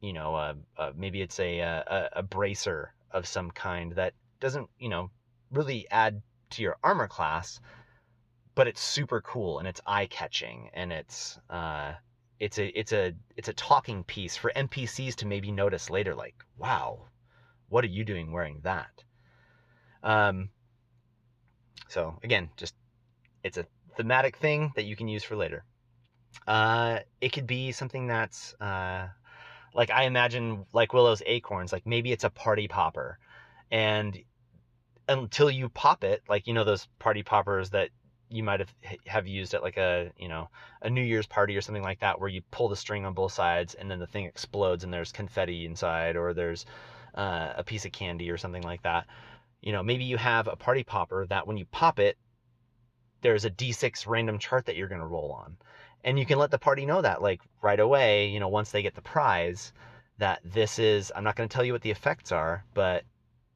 you 0.00 0.14
know, 0.14 0.34
a, 0.34 0.56
a, 0.78 0.94
maybe 0.94 1.20
it's 1.20 1.38
a, 1.38 1.58
a, 1.58 2.08
a 2.14 2.22
bracer 2.22 2.94
of 3.10 3.26
some 3.26 3.50
kind 3.50 3.92
that 3.92 4.14
doesn't, 4.40 4.70
you 4.78 4.88
know, 4.88 5.10
really 5.50 5.86
add 5.90 6.22
to 6.48 6.62
your 6.62 6.78
armor 6.82 7.08
class, 7.08 7.60
but 8.54 8.66
it's 8.66 8.80
super 8.80 9.20
cool 9.20 9.58
and 9.58 9.68
it's 9.68 9.82
eye 9.86 10.06
catching 10.06 10.70
and 10.72 10.94
it's, 10.94 11.38
uh, 11.50 11.92
it's 12.40 12.58
a 12.58 12.66
it's 12.78 12.92
a 12.92 13.12
it's 13.36 13.48
a 13.48 13.52
talking 13.52 14.02
piece 14.02 14.34
for 14.34 14.50
NPCs 14.56 15.14
to 15.16 15.26
maybe 15.26 15.52
notice 15.52 15.90
later 15.90 16.14
like 16.14 16.34
wow 16.56 17.06
what 17.68 17.84
are 17.84 17.88
you 17.88 18.04
doing 18.04 18.32
wearing 18.32 18.60
that? 18.64 19.04
Um 20.02 20.48
so 21.88 22.18
again 22.24 22.48
just 22.56 22.74
it's 23.44 23.58
a 23.58 23.66
thematic 23.96 24.36
thing 24.38 24.72
that 24.74 24.84
you 24.84 24.96
can 24.96 25.06
use 25.06 25.22
for 25.22 25.36
later. 25.36 25.64
Uh 26.46 27.00
it 27.20 27.32
could 27.32 27.46
be 27.46 27.72
something 27.72 28.06
that's 28.06 28.54
uh 28.54 29.08
like 29.74 29.90
I 29.90 30.04
imagine 30.04 30.64
like 30.72 30.94
Willow's 30.94 31.22
acorns 31.26 31.72
like 31.72 31.86
maybe 31.86 32.10
it's 32.10 32.24
a 32.24 32.30
party 32.30 32.68
popper. 32.68 33.18
And 33.70 34.18
until 35.08 35.50
you 35.50 35.68
pop 35.68 36.04
it 36.04 36.22
like 36.28 36.46
you 36.46 36.54
know 36.54 36.64
those 36.64 36.88
party 36.98 37.22
poppers 37.22 37.70
that 37.70 37.90
you 38.30 38.42
might 38.42 38.60
have 38.60 38.72
have 39.06 39.26
used 39.26 39.54
at 39.54 39.62
like 39.62 39.76
a 39.76 40.10
you 40.16 40.28
know 40.28 40.48
a 40.82 40.88
New 40.88 41.02
Year's 41.02 41.26
party 41.26 41.56
or 41.56 41.60
something 41.60 41.82
like 41.82 42.00
that, 42.00 42.20
where 42.20 42.28
you 42.28 42.42
pull 42.50 42.68
the 42.68 42.76
string 42.76 43.04
on 43.04 43.12
both 43.12 43.32
sides 43.32 43.74
and 43.74 43.90
then 43.90 43.98
the 43.98 44.06
thing 44.06 44.24
explodes 44.24 44.84
and 44.84 44.92
there's 44.92 45.12
confetti 45.12 45.66
inside, 45.66 46.16
or 46.16 46.32
there's 46.32 46.64
uh, 47.14 47.52
a 47.56 47.64
piece 47.64 47.84
of 47.84 47.92
candy 47.92 48.30
or 48.30 48.38
something 48.38 48.62
like 48.62 48.82
that. 48.82 49.06
You 49.60 49.72
know, 49.72 49.82
maybe 49.82 50.04
you 50.04 50.16
have 50.16 50.48
a 50.48 50.56
party 50.56 50.84
popper 50.84 51.26
that 51.26 51.46
when 51.46 51.56
you 51.56 51.66
pop 51.66 51.98
it, 51.98 52.16
there's 53.20 53.44
a 53.44 53.50
d6 53.50 54.06
random 54.06 54.38
chart 54.38 54.66
that 54.66 54.76
you're 54.76 54.88
going 54.88 55.00
to 55.00 55.06
roll 55.06 55.32
on, 55.32 55.56
and 56.04 56.18
you 56.18 56.24
can 56.24 56.38
let 56.38 56.50
the 56.50 56.58
party 56.58 56.86
know 56.86 57.02
that 57.02 57.20
like 57.20 57.40
right 57.62 57.80
away. 57.80 58.28
You 58.28 58.40
know, 58.40 58.48
once 58.48 58.70
they 58.70 58.82
get 58.82 58.94
the 58.94 59.02
prize, 59.02 59.72
that 60.18 60.40
this 60.44 60.78
is 60.78 61.12
I'm 61.16 61.24
not 61.24 61.36
going 61.36 61.48
to 61.48 61.52
tell 61.52 61.64
you 61.64 61.72
what 61.72 61.82
the 61.82 61.90
effects 61.90 62.32
are, 62.32 62.64
but 62.74 63.04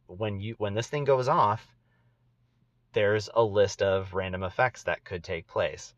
when 0.09 0.41
you 0.41 0.57
when 0.59 0.75
this 0.75 0.89
thing 0.89 1.05
goes 1.05 1.29
off 1.29 1.74
there's 2.95 3.29
a 3.35 3.43
list 3.43 3.83
of 3.83 4.15
random 4.15 4.43
effects 4.43 4.85
that 4.85 5.05
could 5.05 5.23
take 5.23 5.47
place. 5.47 5.95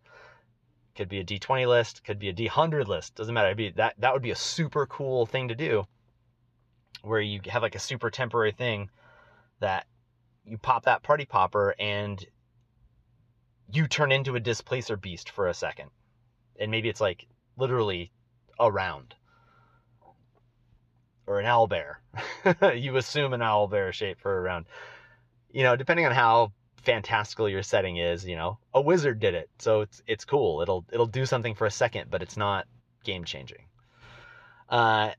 Could 0.97 1.09
be 1.09 1.21
a 1.21 1.25
D20 1.25 1.69
list, 1.69 2.05
could 2.05 2.19
be 2.19 2.31
a 2.31 2.35
D100 2.35 2.87
list, 2.87 3.15
doesn't 3.15 3.35
matter. 3.35 3.55
Be, 3.55 3.71
that, 3.71 3.95
that 3.99 4.13
would 4.13 4.23
be 4.23 4.31
a 4.31 4.37
super 4.37 4.87
cool 4.87 5.27
thing 5.27 5.49
to 5.49 5.55
do 5.55 5.87
where 7.03 7.21
you 7.21 7.41
have 7.49 7.63
like 7.63 7.75
a 7.75 7.81
super 7.81 8.11
temporary 8.11 8.53
thing 8.53 8.91
that 9.61 9.87
you 10.45 10.59
pop 10.59 10.85
that 10.85 11.03
party 11.03 11.25
popper 11.25 11.75
and 11.79 12.25
you 13.73 13.87
turn 13.87 14.13
into 14.13 14.37
a 14.37 14.41
displacer 14.41 14.97
beast 14.97 15.31
for 15.31 15.49
a 15.49 15.55
second. 15.55 15.91
And 16.59 16.71
maybe 16.71 16.89
it's 16.89 17.01
like 17.01 17.27
literally 17.57 18.11
a 18.59 18.71
round. 18.71 19.15
Or 21.27 21.41
an 21.41 21.47
owl 21.47 21.67
bear. 21.67 22.01
you 22.75 22.97
assume 22.97 23.33
an 23.33 23.43
owl 23.43 23.67
bear 23.67 23.93
shape 23.93 24.21
for 24.21 24.39
a 24.39 24.41
round. 24.41 24.67
You 25.51 25.65
know, 25.65 25.75
depending 25.75 26.07
on 26.07 26.13
how 26.13 26.53
fantastical 26.87 27.49
your 27.49 27.65
setting 27.65 27.97
is, 27.97 28.25
you 28.25 28.37
know, 28.37 28.59
a 28.73 28.81
wizard 28.81 29.19
did 29.19 29.35
it, 29.35 29.51
so 29.59 29.81
it's 29.83 30.03
it's 30.07 30.25
cool. 30.25 30.63
It'll 30.63 30.87
it'll 30.93 31.07
do 31.07 31.27
something 31.27 31.55
for 31.57 31.67
a 31.67 31.71
second, 31.71 32.11
but 32.11 32.23
it's 32.23 32.37
not 32.37 32.67
game 33.05 33.25
changing. 33.25 33.65
Uh, 34.69 35.11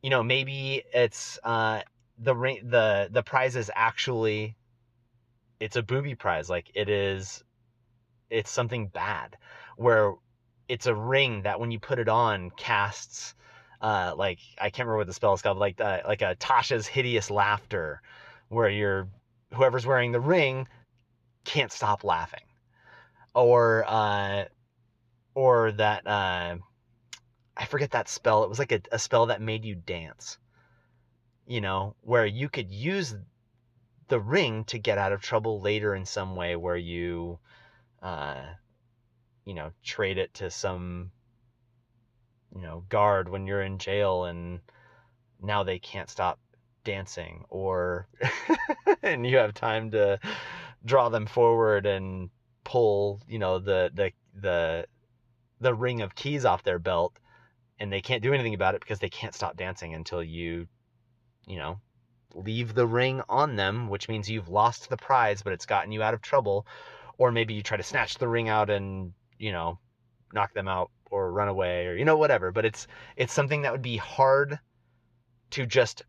you 0.00 0.10
know, 0.10 0.22
maybe 0.22 0.84
it's 0.94 1.38
uh 1.42 1.82
the 2.18 2.34
the 2.34 3.08
the 3.10 3.22
prize 3.22 3.56
is 3.56 3.70
actually 3.74 4.56
it's 5.58 5.76
a 5.76 5.82
booby 5.82 6.14
prize, 6.14 6.48
like 6.48 6.70
it 6.74 6.88
is 6.88 7.42
it's 8.30 8.50
something 8.50 8.86
bad 8.86 9.36
where 9.76 10.14
it's 10.68 10.86
a 10.86 10.94
ring 10.94 11.42
that 11.42 11.58
when 11.58 11.70
you 11.72 11.80
put 11.80 11.98
it 11.98 12.08
on 12.08 12.50
casts 12.56 13.34
uh 13.80 14.12
like 14.16 14.38
I 14.58 14.70
can't 14.70 14.86
remember 14.86 14.98
what 14.98 15.06
the 15.06 15.12
spell 15.12 15.34
is 15.34 15.42
called 15.42 15.58
like 15.58 15.80
uh, 15.80 16.00
like 16.06 16.22
a 16.22 16.36
Tasha's 16.36 16.86
hideous 16.86 17.30
laughter 17.30 18.00
where 18.48 18.68
you're 18.68 19.08
whoever's 19.52 19.86
wearing 19.86 20.12
the 20.12 20.20
ring 20.20 20.68
can't 21.44 21.72
stop 21.72 22.04
laughing 22.04 22.42
or 23.34 23.84
uh 23.86 24.44
or 25.34 25.72
that 25.72 26.06
uh 26.06 26.56
I 27.58 27.64
forget 27.64 27.92
that 27.92 28.08
spell. 28.08 28.44
It 28.44 28.50
was 28.50 28.58
like 28.58 28.72
a, 28.72 28.82
a 28.92 28.98
spell 28.98 29.26
that 29.26 29.40
made 29.40 29.64
you 29.64 29.74
dance. 29.74 30.36
You 31.46 31.60
know, 31.62 31.94
where 32.02 32.26
you 32.26 32.48
could 32.48 32.70
use 32.70 33.14
the 34.08 34.20
ring 34.20 34.64
to 34.64 34.78
get 34.78 34.98
out 34.98 35.12
of 35.12 35.22
trouble 35.22 35.60
later 35.60 35.94
in 35.94 36.04
some 36.04 36.36
way 36.36 36.56
where 36.56 36.76
you 36.76 37.38
uh 38.02 38.42
you 39.44 39.54
know, 39.54 39.70
trade 39.84 40.18
it 40.18 40.34
to 40.34 40.50
some 40.50 41.12
you 42.54 42.62
know, 42.62 42.84
guard 42.88 43.28
when 43.28 43.46
you're 43.46 43.62
in 43.62 43.78
jail 43.78 44.24
and 44.24 44.60
now 45.40 45.62
they 45.62 45.78
can't 45.78 46.10
stop 46.10 46.38
dancing 46.86 47.44
or 47.50 48.08
and 49.02 49.26
you 49.26 49.36
have 49.36 49.52
time 49.52 49.90
to 49.90 50.18
draw 50.84 51.08
them 51.08 51.26
forward 51.26 51.84
and 51.84 52.30
pull 52.64 53.20
you 53.28 53.38
know 53.38 53.58
the 53.58 53.90
the 53.92 54.10
the 54.40 54.86
the 55.60 55.74
ring 55.74 56.00
of 56.00 56.14
keys 56.14 56.44
off 56.44 56.62
their 56.62 56.78
belt 56.78 57.18
and 57.78 57.92
they 57.92 58.00
can't 58.00 58.22
do 58.22 58.32
anything 58.32 58.54
about 58.54 58.74
it 58.74 58.80
because 58.80 59.00
they 59.00 59.08
can't 59.08 59.34
stop 59.34 59.56
dancing 59.56 59.94
until 59.94 60.22
you 60.22 60.66
you 61.46 61.56
know 61.56 61.78
leave 62.34 62.74
the 62.74 62.86
ring 62.86 63.22
on 63.28 63.56
them 63.56 63.88
which 63.88 64.08
means 64.08 64.30
you've 64.30 64.48
lost 64.48 64.88
the 64.88 64.96
prize 64.96 65.42
but 65.42 65.52
it's 65.52 65.66
gotten 65.66 65.92
you 65.92 66.02
out 66.02 66.14
of 66.14 66.22
trouble. 66.22 66.66
Or 67.18 67.32
maybe 67.32 67.54
you 67.54 67.62
try 67.62 67.78
to 67.78 67.82
snatch 67.82 68.18
the 68.18 68.28
ring 68.28 68.50
out 68.50 68.68
and 68.68 69.12
you 69.38 69.52
know 69.52 69.78
knock 70.34 70.52
them 70.52 70.68
out 70.68 70.90
or 71.10 71.32
run 71.32 71.48
away 71.48 71.86
or 71.86 71.96
you 71.96 72.04
know 72.04 72.18
whatever. 72.18 72.52
But 72.52 72.66
it's 72.66 72.86
it's 73.16 73.32
something 73.32 73.62
that 73.62 73.72
would 73.72 73.82
be 73.82 73.96
hard 73.96 74.58
to 75.52 75.64
just 75.64 76.02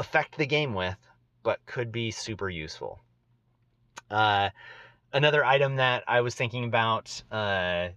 affect 0.00 0.38
the 0.38 0.46
game 0.46 0.72
with, 0.72 0.96
but 1.42 1.64
could 1.66 1.92
be 1.92 2.10
super 2.10 2.48
useful. 2.48 2.98
Uh, 4.10 4.48
another 5.12 5.44
item 5.44 5.76
that 5.76 6.02
I 6.08 6.22
was 6.22 6.34
thinking 6.34 6.64
about 6.64 7.22
uh, 7.30 7.88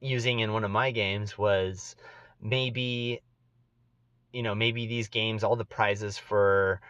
using 0.00 0.38
in 0.38 0.52
one 0.52 0.62
of 0.62 0.70
my 0.70 0.92
games 0.92 1.36
was 1.36 1.96
maybe, 2.40 3.22
you 4.32 4.44
know, 4.44 4.54
maybe 4.54 4.86
these 4.86 5.08
games, 5.08 5.42
all 5.42 5.56
the 5.56 5.64
prizes 5.64 6.16
for, 6.16 6.80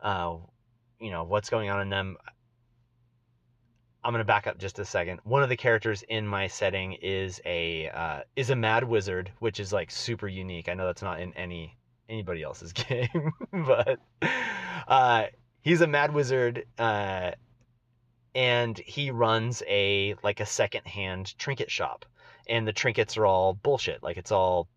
uh, 0.00 0.36
you 1.00 1.10
know, 1.10 1.24
what's 1.24 1.48
going 1.48 1.70
on 1.70 1.80
in 1.80 1.88
them. 1.88 2.18
I'm 4.04 4.12
gonna 4.12 4.24
back 4.24 4.46
up 4.46 4.58
just 4.58 4.78
a 4.78 4.84
second. 4.84 5.20
One 5.24 5.42
of 5.42 5.48
the 5.48 5.56
characters 5.56 6.02
in 6.02 6.26
my 6.26 6.48
setting 6.48 6.92
is 6.92 7.40
a 7.46 7.88
uh, 7.88 8.20
is 8.36 8.50
a 8.50 8.56
mad 8.56 8.84
wizard, 8.84 9.32
which 9.38 9.58
is 9.58 9.72
like 9.72 9.90
super 9.90 10.28
unique. 10.28 10.68
I 10.68 10.74
know 10.74 10.84
that's 10.84 11.00
not 11.00 11.20
in 11.20 11.32
any 11.32 11.78
anybody 12.08 12.42
else's 12.42 12.72
game, 12.74 13.32
but 13.52 14.00
uh, 14.88 15.26
he's 15.60 15.80
a 15.80 15.86
mad 15.86 16.12
wizard, 16.12 16.66
uh, 16.78 17.32
and 18.34 18.78
he 18.78 19.10
runs 19.10 19.62
a 19.68 20.14
like 20.22 20.40
a 20.40 20.46
secondhand 20.46 21.36
trinket 21.38 21.70
shop, 21.70 22.04
and 22.48 22.66
the 22.66 22.72
trinkets 22.72 23.16
are 23.16 23.26
all 23.26 23.54
bullshit, 23.54 24.02
like 24.02 24.16
it's 24.16 24.32
all 24.32 24.68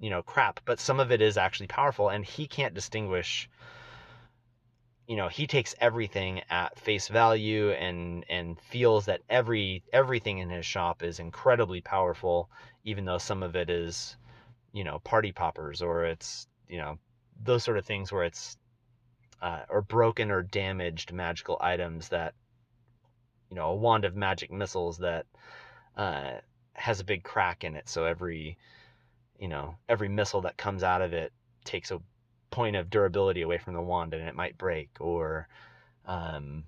you 0.00 0.10
know 0.10 0.22
crap, 0.22 0.60
but 0.64 0.80
some 0.80 1.00
of 1.00 1.12
it 1.12 1.20
is 1.20 1.36
actually 1.36 1.66
powerful, 1.66 2.08
and 2.08 2.24
he 2.24 2.46
can't 2.46 2.74
distinguish. 2.74 3.48
You 5.06 5.16
know, 5.16 5.28
he 5.28 5.46
takes 5.46 5.74
everything 5.82 6.40
at 6.48 6.78
face 6.78 7.08
value 7.08 7.72
and 7.72 8.24
and 8.30 8.58
feels 8.58 9.04
that 9.04 9.20
every 9.28 9.82
everything 9.92 10.38
in 10.38 10.48
his 10.48 10.64
shop 10.64 11.02
is 11.02 11.20
incredibly 11.20 11.82
powerful, 11.82 12.50
even 12.84 13.04
though 13.04 13.18
some 13.18 13.42
of 13.42 13.54
it 13.54 13.68
is, 13.68 14.16
you 14.72 14.82
know, 14.82 14.98
party 15.00 15.30
poppers 15.30 15.82
or 15.82 16.06
it's 16.06 16.46
you 16.68 16.78
know 16.78 16.98
those 17.42 17.64
sort 17.64 17.78
of 17.78 17.84
things 17.84 18.12
where 18.12 18.24
it's 18.24 18.56
uh, 19.42 19.62
or 19.68 19.82
broken 19.82 20.30
or 20.30 20.42
damaged 20.42 21.12
magical 21.12 21.58
items 21.60 22.08
that 22.08 22.34
you 23.50 23.56
know 23.56 23.70
a 23.70 23.74
wand 23.74 24.04
of 24.04 24.16
magic 24.16 24.50
missiles 24.50 24.98
that 24.98 25.26
uh, 25.96 26.32
has 26.72 27.00
a 27.00 27.04
big 27.04 27.22
crack 27.22 27.64
in 27.64 27.76
it, 27.76 27.88
so 27.88 28.04
every 28.04 28.56
you 29.38 29.48
know 29.48 29.74
every 29.88 30.08
missile 30.08 30.40
that 30.42 30.56
comes 30.56 30.82
out 30.82 31.02
of 31.02 31.12
it 31.12 31.32
takes 31.64 31.90
a 31.90 32.00
point 32.50 32.76
of 32.76 32.88
durability 32.90 33.42
away 33.42 33.58
from 33.58 33.74
the 33.74 33.82
wand, 33.82 34.14
and 34.14 34.26
it 34.26 34.34
might 34.34 34.56
break 34.56 34.90
or 35.00 35.48
um, 36.06 36.64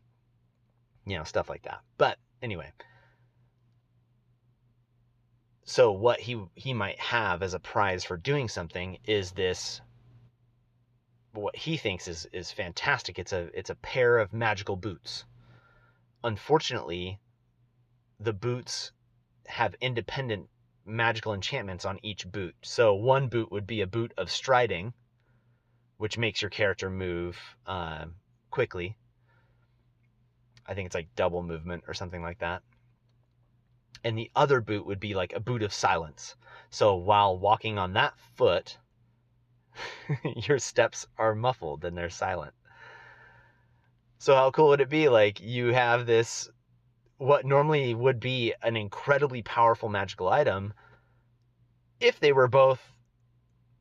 you 1.06 1.16
know 1.16 1.24
stuff 1.24 1.48
like 1.48 1.62
that. 1.62 1.80
But 1.96 2.18
anyway, 2.42 2.72
so 5.64 5.92
what 5.92 6.20
he 6.20 6.40
he 6.54 6.74
might 6.74 6.98
have 7.00 7.42
as 7.42 7.54
a 7.54 7.58
prize 7.58 8.04
for 8.04 8.16
doing 8.16 8.48
something 8.48 8.98
is 9.04 9.32
this 9.32 9.80
what 11.36 11.56
he 11.56 11.76
thinks 11.76 12.08
is 12.08 12.26
is 12.32 12.52
fantastic. 12.52 13.18
It's 13.18 13.32
a 13.32 13.50
it's 13.58 13.70
a 13.70 13.74
pair 13.76 14.18
of 14.18 14.32
magical 14.32 14.76
boots. 14.76 15.24
Unfortunately, 16.24 17.20
the 18.18 18.32
boots 18.32 18.92
have 19.46 19.74
independent 19.80 20.48
magical 20.84 21.34
enchantments 21.34 21.84
on 21.84 21.98
each 22.02 22.30
boot. 22.30 22.54
So 22.62 22.94
one 22.94 23.28
boot 23.28 23.50
would 23.52 23.66
be 23.66 23.80
a 23.80 23.86
boot 23.86 24.12
of 24.16 24.30
striding, 24.30 24.94
which 25.98 26.18
makes 26.18 26.42
your 26.42 26.50
character 26.50 26.90
move 26.90 27.38
uh, 27.66 28.06
quickly. 28.50 28.96
I 30.66 30.74
think 30.74 30.86
it's 30.86 30.94
like 30.94 31.14
double 31.14 31.42
movement 31.42 31.84
or 31.86 31.94
something 31.94 32.22
like 32.22 32.38
that 32.38 32.62
and 34.06 34.16
the 34.16 34.30
other 34.36 34.60
boot 34.60 34.86
would 34.86 35.00
be 35.00 35.14
like 35.14 35.32
a 35.32 35.40
boot 35.40 35.64
of 35.64 35.72
silence. 35.72 36.36
So 36.70 36.94
while 36.94 37.36
walking 37.36 37.76
on 37.76 37.94
that 37.94 38.16
foot, 38.36 38.78
your 40.46 40.58
steps 40.58 41.06
are 41.18 41.34
muffled 41.34 41.84
and 41.84 41.96
they're 41.96 42.10
silent. 42.10 42.54
So 44.18 44.34
how 44.34 44.50
cool 44.50 44.68
would 44.68 44.80
it 44.80 44.88
be 44.88 45.08
like 45.08 45.40
you 45.40 45.72
have 45.72 46.06
this 46.06 46.48
what 47.18 47.46
normally 47.46 47.94
would 47.94 48.20
be 48.20 48.54
an 48.62 48.76
incredibly 48.76 49.42
powerful 49.42 49.88
magical 49.88 50.28
item 50.28 50.74
if 52.00 52.20
they 52.20 52.32
were 52.32 52.48
both 52.48 52.80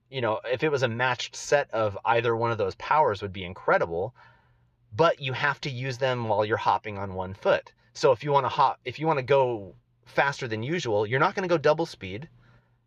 you 0.10 0.22
know, 0.22 0.40
if 0.46 0.64
it 0.64 0.72
was 0.72 0.84
a 0.84 0.88
matched 0.88 1.36
set 1.36 1.70
of 1.72 1.98
either 2.06 2.36
one 2.36 2.52
of 2.52 2.58
those 2.58 2.76
powers 2.76 3.22
would 3.22 3.34
be 3.34 3.44
incredible, 3.44 4.16
but 4.96 5.20
you 5.20 5.34
have 5.34 5.60
to 5.62 5.70
use 5.70 5.98
them 5.98 6.28
while 6.28 6.46
you're 6.46 6.58
hopping 6.58 6.98
on 6.98 7.16
one 7.16 7.34
foot. 7.34 7.74
So 7.94 8.12
if 8.12 8.24
you 8.24 8.32
want 8.32 8.46
to 8.46 8.50
hop 8.50 8.80
if 8.86 9.00
you 9.00 9.08
want 9.08 9.20
to 9.20 9.24
go 9.24 9.76
faster 10.06 10.48
than 10.48 10.64
usual, 10.64 11.06
you're 11.06 11.20
not 11.20 11.36
going 11.36 11.48
to 11.48 11.54
go 11.54 11.58
double 11.58 11.86
speed 11.86 12.30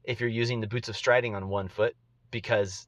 if 0.05 0.21
you're 0.21 0.29
using 0.31 0.61
the 0.61 0.67
boots 0.67 0.89
of 0.89 0.97
striding 0.97 1.35
on 1.35 1.49
one 1.49 1.69
foot 1.69 1.97
because 2.31 2.87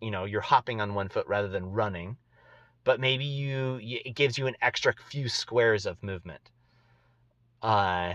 you 0.00 0.10
know 0.10 0.24
you're 0.24 0.40
hopping 0.40 0.80
on 0.80 0.94
one 0.94 1.08
foot 1.08 1.26
rather 1.26 1.48
than 1.48 1.72
running 1.72 2.16
but 2.84 3.00
maybe 3.00 3.24
you 3.24 3.78
it 3.82 4.14
gives 4.14 4.38
you 4.38 4.46
an 4.46 4.56
extra 4.62 4.92
few 5.08 5.28
squares 5.28 5.86
of 5.86 6.02
movement 6.02 6.50
uh 7.62 8.14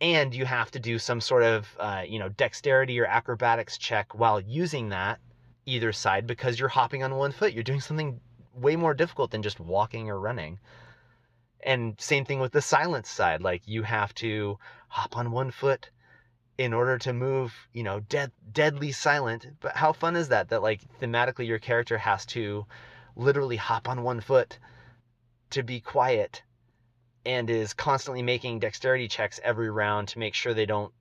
and 0.00 0.34
you 0.34 0.44
have 0.44 0.70
to 0.70 0.80
do 0.80 0.98
some 0.98 1.20
sort 1.20 1.42
of 1.42 1.76
uh, 1.78 2.02
you 2.06 2.18
know 2.18 2.28
dexterity 2.30 2.98
or 3.00 3.06
acrobatics 3.06 3.78
check 3.78 4.14
while 4.14 4.40
using 4.40 4.88
that 4.88 5.20
either 5.66 5.92
side 5.92 6.26
because 6.26 6.58
you're 6.58 6.68
hopping 6.68 7.02
on 7.02 7.14
one 7.14 7.32
foot 7.32 7.52
you're 7.52 7.62
doing 7.62 7.80
something 7.80 8.20
way 8.54 8.76
more 8.76 8.94
difficult 8.94 9.30
than 9.30 9.42
just 9.42 9.60
walking 9.60 10.10
or 10.10 10.18
running 10.18 10.58
and 11.64 11.98
same 11.98 12.24
thing 12.24 12.40
with 12.40 12.52
the 12.52 12.62
silence 12.62 13.08
side. 13.08 13.42
Like 13.42 13.62
you 13.66 13.82
have 13.82 14.14
to 14.16 14.58
hop 14.88 15.16
on 15.16 15.32
one 15.32 15.50
foot 15.50 15.90
in 16.58 16.72
order 16.72 16.98
to 16.98 17.12
move, 17.12 17.52
you 17.72 17.82
know, 17.82 18.00
dead, 18.00 18.30
deadly 18.52 18.92
silent. 18.92 19.46
But 19.60 19.76
how 19.76 19.92
fun 19.92 20.16
is 20.16 20.28
that? 20.28 20.50
That 20.50 20.62
like 20.62 20.80
thematically 21.00 21.46
your 21.46 21.58
character 21.58 21.98
has 21.98 22.26
to 22.26 22.66
literally 23.16 23.56
hop 23.56 23.88
on 23.88 24.02
one 24.02 24.20
foot 24.20 24.58
to 25.50 25.62
be 25.62 25.80
quiet 25.80 26.42
and 27.26 27.48
is 27.48 27.72
constantly 27.74 28.22
making 28.22 28.58
dexterity 28.58 29.08
checks 29.08 29.40
every 29.42 29.70
round 29.70 30.08
to 30.08 30.18
make 30.18 30.34
sure 30.34 30.54
they 30.54 30.66
don't, 30.66 30.92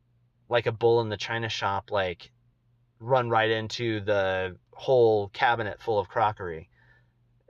like 0.49 0.66
a 0.66 0.72
bull 0.72 1.01
in 1.01 1.10
the 1.10 1.18
china 1.18 1.49
shop, 1.49 1.91
like 1.91 2.32
run 2.99 3.30
right 3.30 3.51
into 3.51 3.99
the 3.99 4.56
whole 4.72 5.30
cabinet 5.30 5.82
full 5.82 5.99
of 5.99 6.08
crockery 6.08 6.70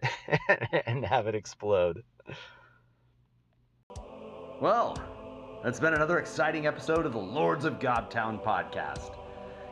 and 0.85 1.05
have 1.05 1.27
it 1.27 1.35
explode. 1.35 2.03
Well, 4.59 4.97
that's 5.63 5.79
been 5.79 5.93
another 5.93 6.19
exciting 6.19 6.67
episode 6.67 7.05
of 7.05 7.13
the 7.13 7.19
Lords 7.19 7.63
of 7.63 7.79
Gobtown 7.79 8.43
podcast. 8.43 9.11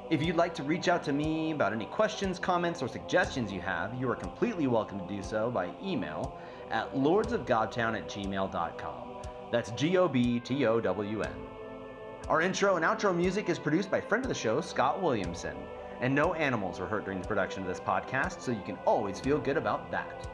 If 0.09 0.23
you'd 0.23 0.37
like 0.37 0.53
to 0.53 0.63
reach 0.63 0.87
out 0.87 1.03
to 1.03 1.11
me 1.11 1.51
about 1.51 1.73
any 1.73 1.85
questions, 1.85 2.39
comments, 2.39 2.81
or 2.81 2.87
suggestions 2.87 3.51
you 3.51 3.59
have, 3.59 3.93
you 3.99 4.09
are 4.09 4.15
completely 4.15 4.67
welcome 4.67 4.99
to 4.99 5.05
do 5.05 5.21
so 5.21 5.51
by 5.51 5.69
email 5.83 6.37
at 6.69 6.93
lordsofgobtown 6.93 7.97
at 7.97 8.07
gmail.com. 8.07 9.09
That's 9.51 9.71
G 9.71 9.97
O 9.97 10.07
B 10.07 10.39
T 10.39 10.65
O 10.65 10.79
W 10.79 11.21
N. 11.23 11.35
Our 12.29 12.39
intro 12.41 12.77
and 12.77 12.85
outro 12.85 13.13
music 13.13 13.49
is 13.49 13.59
produced 13.59 13.91
by 13.91 13.99
friend 13.99 14.23
of 14.23 14.29
the 14.29 14.35
show, 14.35 14.61
Scott 14.61 15.01
Williamson, 15.01 15.57
and 15.99 16.15
no 16.15 16.33
animals 16.35 16.79
were 16.79 16.87
hurt 16.87 17.03
during 17.03 17.19
the 17.19 17.27
production 17.27 17.63
of 17.63 17.67
this 17.67 17.81
podcast, 17.81 18.39
so 18.39 18.53
you 18.53 18.63
can 18.63 18.77
always 18.85 19.19
feel 19.19 19.39
good 19.39 19.57
about 19.57 19.91
that. 19.91 20.25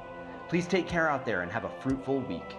Please 0.50 0.68
take 0.68 0.88
care 0.88 1.10
out 1.10 1.26
there 1.26 1.42
and 1.42 1.52
have 1.52 1.66
a 1.66 1.82
fruitful 1.82 2.20
week. 2.22 2.56